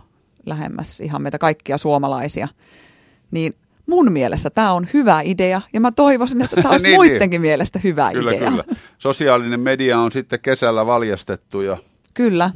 lähemmäs 0.46 1.00
ihan 1.00 1.22
meitä 1.22 1.38
kaikkia 1.38 1.78
suomalaisia, 1.78 2.48
niin 3.32 3.56
mun 3.86 4.12
mielestä 4.12 4.50
tämä 4.50 4.72
on 4.72 4.88
hyvä 4.94 5.22
idea 5.22 5.62
ja 5.74 5.82
mä 5.82 5.92
toivoisin, 5.92 6.42
että 6.42 6.56
tämä 6.56 6.70
olisi 6.72 6.88
niin, 6.88 6.98
muidenkin 6.98 7.30
niin. 7.30 7.42
mielestä 7.42 7.80
hyvä 7.84 8.12
kyllä, 8.12 8.32
idea. 8.32 8.50
Kyllä. 8.50 8.64
Sosiaalinen 8.98 9.60
media 9.60 10.00
on 10.00 10.12
sitten 10.12 10.40
kesällä 10.40 10.86
valjastettu. 10.86 11.62
Ja... 11.62 11.78
Kyllä, 12.14 12.52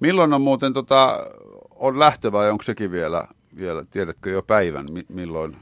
Milloin 0.00 0.32
on 0.32 0.40
muuten 0.40 0.72
tota, 0.72 1.26
on 1.70 1.98
lähtö 1.98 2.32
vai 2.32 2.50
onko 2.50 2.62
sekin 2.62 2.90
vielä, 2.90 3.28
vielä, 3.56 3.84
tiedätkö 3.90 4.30
jo 4.30 4.42
päivän, 4.42 4.86
milloin 5.08 5.56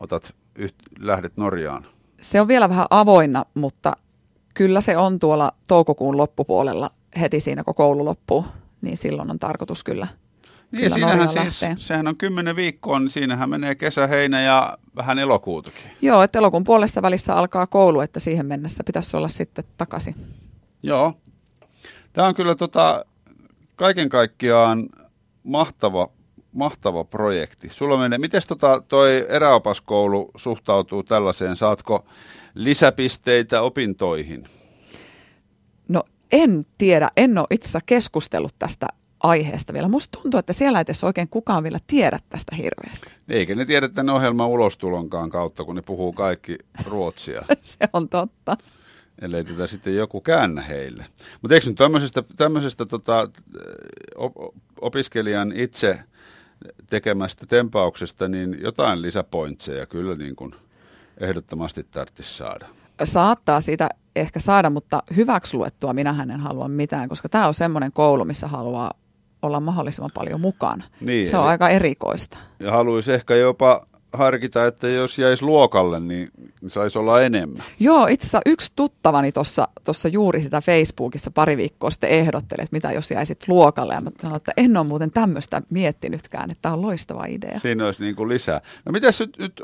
otat 0.00 0.34
yht, 0.54 0.74
lähdet 0.98 1.36
Norjaan? 1.36 1.86
Se 2.20 2.40
on 2.40 2.48
vielä 2.48 2.68
vähän 2.68 2.86
avoinna, 2.90 3.44
mutta 3.54 3.92
kyllä 4.54 4.80
se 4.80 4.96
on 4.96 5.18
tuolla 5.18 5.52
toukokuun 5.68 6.16
loppupuolella 6.16 6.90
heti 7.20 7.40
siinä, 7.40 7.64
kun 7.64 7.74
koulu 7.74 8.04
loppuu, 8.04 8.44
niin 8.80 8.96
silloin 8.96 9.30
on 9.30 9.38
tarkoitus 9.38 9.84
kyllä 9.84 10.06
Niin, 10.70 10.90
siinähän 10.90 11.28
siis, 11.28 11.60
sehän 11.76 12.08
on 12.08 12.16
kymmenen 12.16 12.56
viikkoa, 12.56 13.00
niin 13.00 13.10
siinähän 13.10 13.50
menee 13.50 13.74
kesä, 13.74 14.06
heinä 14.06 14.42
ja 14.42 14.78
vähän 14.96 15.18
elokuutakin. 15.18 15.90
Joo, 16.02 16.22
että 16.22 16.38
elokuun 16.38 16.64
puolessa 16.64 17.02
välissä 17.02 17.34
alkaa 17.34 17.66
koulu, 17.66 18.00
että 18.00 18.20
siihen 18.20 18.46
mennessä 18.46 18.84
pitäisi 18.84 19.16
olla 19.16 19.28
sitten 19.28 19.64
takaisin. 19.76 20.14
Joo. 20.82 21.14
Tämä 22.12 22.28
on 22.28 22.34
kyllä 22.34 22.54
tota, 22.54 23.04
kaiken 23.76 24.08
kaikkiaan 24.08 24.88
mahtava, 25.42 26.08
mahtava 26.52 27.04
projekti. 27.04 27.68
Sulla 27.68 27.98
menee, 27.98 28.18
miten 28.18 28.42
tota 28.48 28.82
toi 28.88 29.26
eräopaskoulu 29.28 30.30
suhtautuu 30.36 31.02
tällaiseen? 31.02 31.56
Saatko 31.56 32.04
lisäpisteitä 32.54 33.62
opintoihin? 33.62 34.48
No 35.88 36.02
en 36.32 36.62
tiedä, 36.78 37.10
en 37.16 37.38
ole 37.38 37.46
itse 37.50 37.78
keskustellut 37.86 38.54
tästä 38.58 38.86
aiheesta 39.20 39.72
vielä. 39.72 39.88
Musta 39.88 40.18
tuntuu, 40.22 40.38
että 40.38 40.52
siellä 40.52 40.78
ei 40.78 40.82
edes 40.82 41.04
oikein 41.04 41.28
kukaan 41.28 41.62
vielä 41.62 41.78
tiedä 41.86 42.18
tästä 42.28 42.56
hirveästi. 42.56 43.10
Eikä 43.28 43.54
ne 43.54 43.64
tiedä 43.64 43.88
tämän 43.88 44.14
ohjelman 44.14 44.48
ulostulonkaan 44.48 45.30
kautta, 45.30 45.64
kun 45.64 45.76
ne 45.76 45.82
puhuu 45.82 46.12
kaikki 46.12 46.58
ruotsia. 46.86 47.42
Se 47.62 47.88
on 47.92 48.08
totta. 48.08 48.56
Ellei 49.20 49.44
tätä 49.44 49.66
sitten 49.66 49.96
joku 49.96 50.20
käännä 50.20 50.62
heille. 50.62 51.06
Mutta 51.42 51.54
eikö 51.54 51.66
nyt 51.66 51.76
tämmöisestä, 51.76 52.22
tämmöisestä 52.36 52.86
tota, 52.86 53.28
opiskelijan 54.80 55.52
itse 55.52 55.98
tekemästä 56.90 57.46
tempauksesta, 57.46 58.28
niin 58.28 58.56
jotain 58.60 59.02
lisäpointseja 59.02 59.86
kyllä 59.86 60.16
niin 60.16 60.36
kuin 60.36 60.54
ehdottomasti 61.20 61.84
tarvitsisi 61.84 62.34
saada. 62.34 62.66
Saattaa 63.04 63.60
siitä 63.60 63.88
ehkä 64.16 64.40
saada, 64.40 64.70
mutta 64.70 65.02
hyväksi 65.16 65.56
luettua 65.56 65.92
minähän 65.92 66.30
en 66.30 66.40
halua 66.40 66.68
mitään, 66.68 67.08
koska 67.08 67.28
tämä 67.28 67.46
on 67.46 67.54
semmoinen 67.54 67.92
koulu, 67.92 68.24
missä 68.24 68.48
haluaa 68.48 68.90
olla 69.42 69.60
mahdollisimman 69.60 70.10
paljon 70.14 70.40
mukana. 70.40 70.84
Niin, 71.00 71.26
se 71.26 71.36
on 71.36 71.44
eli, 71.44 71.50
aika 71.50 71.68
erikoista. 71.68 72.38
Ja 72.60 72.70
haluaisi 72.70 73.12
ehkä 73.12 73.34
jopa 73.34 73.86
harkita, 74.12 74.66
että 74.66 74.88
jos 74.88 75.18
jäisi 75.18 75.44
luokalle, 75.44 76.00
niin 76.00 76.28
saisi 76.68 76.98
olla 76.98 77.22
enemmän. 77.22 77.64
Joo, 77.80 78.06
itse 78.06 78.24
asiassa 78.24 78.40
yksi 78.46 78.72
tuttavani 78.76 79.32
tuossa 79.32 80.08
juuri 80.12 80.42
sitä 80.42 80.60
Facebookissa 80.60 81.30
pari 81.30 81.56
viikkoa 81.56 81.90
sitten 81.90 82.10
ehdotteli, 82.10 82.62
että 82.62 82.76
mitä 82.76 82.92
jos 82.92 83.10
jäisit 83.10 83.48
luokalle. 83.48 83.94
Ja 83.94 84.00
mä 84.00 84.10
sanoin, 84.22 84.36
että 84.36 84.52
en 84.56 84.76
ole 84.76 84.86
muuten 84.86 85.10
tämmöistä 85.10 85.62
miettinytkään, 85.70 86.50
että 86.50 86.62
tämä 86.62 86.72
on 86.72 86.82
loistava 86.82 87.24
idea. 87.26 87.60
Siinä 87.60 87.84
olisi 87.84 88.02
niin 88.02 88.16
kuin 88.16 88.28
lisää. 88.28 88.60
No 88.84 88.92
mitäs 88.92 89.20
nyt, 89.20 89.38
nyt 89.38 89.62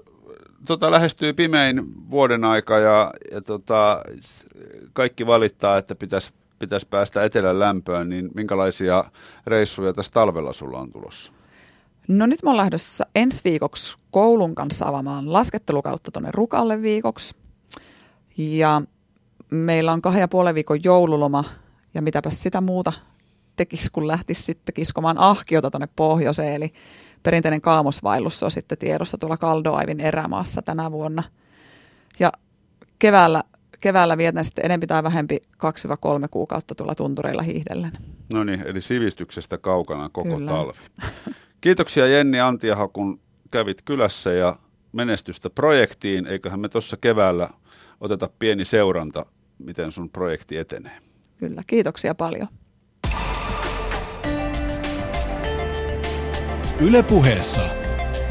tota, 0.67 0.91
lähestyy 0.91 1.33
pimein 1.33 2.11
vuoden 2.11 2.45
aika 2.45 2.79
ja, 2.79 3.13
ja 3.33 3.41
tota, 3.41 4.03
kaikki 4.93 5.27
valittaa, 5.27 5.79
että 5.79 5.95
pitäisi 5.95 6.33
pitäisi 6.61 6.87
päästä 6.87 7.25
etelän 7.25 7.59
lämpöön, 7.59 8.09
niin 8.09 8.31
minkälaisia 8.35 9.05
reissuja 9.47 9.93
tässä 9.93 10.13
talvella 10.13 10.53
sulla 10.53 10.79
on 10.79 10.93
tulossa? 10.93 11.33
No 12.09 12.27
nyt 12.27 12.43
mä 12.43 12.51
oon 12.51 12.57
lähdössä 12.57 13.05
ensi 13.15 13.41
viikoksi 13.45 13.99
koulun 14.11 14.55
kanssa 14.55 14.89
avaamaan 14.89 15.33
laskettelukautta 15.33 16.11
tuonne 16.11 16.31
Rukalle 16.33 16.83
viikoksi. 16.83 17.37
Ja 18.37 18.83
meillä 19.51 19.93
on 19.93 20.03
kahden 20.03 20.21
ja 20.21 20.29
puolen 20.29 20.55
viikon 20.55 20.85
joululoma 20.85 21.45
ja 21.95 22.03
mitäpäs 22.03 22.43
sitä 22.43 22.61
muuta 22.61 22.93
tekisi, 23.57 23.91
kun 23.93 24.09
lähtisi 24.09 24.43
sitten 24.43 24.75
kiskomaan 24.75 25.19
ahkiota 25.19 25.71
tuonne 25.71 25.89
pohjoiseen. 25.97 26.55
Eli 26.55 26.73
perinteinen 27.23 27.61
kaamosvaellus 27.61 28.43
on 28.43 28.51
sitten 28.51 28.79
tiedossa 28.79 29.19
tuolla 29.19 29.37
Kaldoaivin 29.37 30.01
erämaassa 30.01 30.63
tänä 30.63 30.93
vuonna. 30.93 31.23
Ja 32.19 32.33
keväällä 32.99 33.43
keväällä 33.81 34.19
vietän 34.19 34.45
sitten 34.45 34.65
enempi 34.65 34.87
tai 34.87 35.03
vähempi 35.03 35.39
2-3 35.47 35.59
kuukautta 36.31 36.75
tuolla 36.75 36.95
tuntureilla 36.95 37.43
hiihdellen. 37.43 37.93
No 38.33 38.45
niin, 38.45 38.63
eli 38.67 38.81
sivistyksestä 38.81 39.59
kaukana 39.59 40.09
koko 40.09 40.37
Kyllä. 40.37 40.51
talvi. 40.51 40.79
Kiitoksia 41.61 42.07
Jenni 42.07 42.41
Antiaho, 42.41 42.89
kun 42.89 43.21
kävit 43.51 43.83
kylässä 43.83 44.33
ja 44.33 44.57
menestystä 44.93 45.51
projektiin. 45.51 46.27
Eiköhän 46.27 46.61
me 46.61 46.69
tuossa 46.69 46.97
keväällä 46.97 47.51
oteta 48.01 48.31
pieni 48.39 48.65
seuranta, 48.65 49.27
miten 49.59 49.93
sun 49.93 50.11
projekti 50.11 50.57
etenee. 50.57 50.99
Kyllä, 51.37 51.63
kiitoksia 51.67 52.15
paljon. 52.15 52.49
Ylepuheessa 56.81 57.63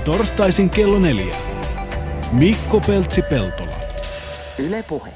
torstaisin 0.06 0.70
kello 0.70 1.00
neljä. 1.00 1.36
Mikko 2.32 2.80
Peltsi-Peltola. 2.80 3.76
Ylepuhe. 4.58 5.14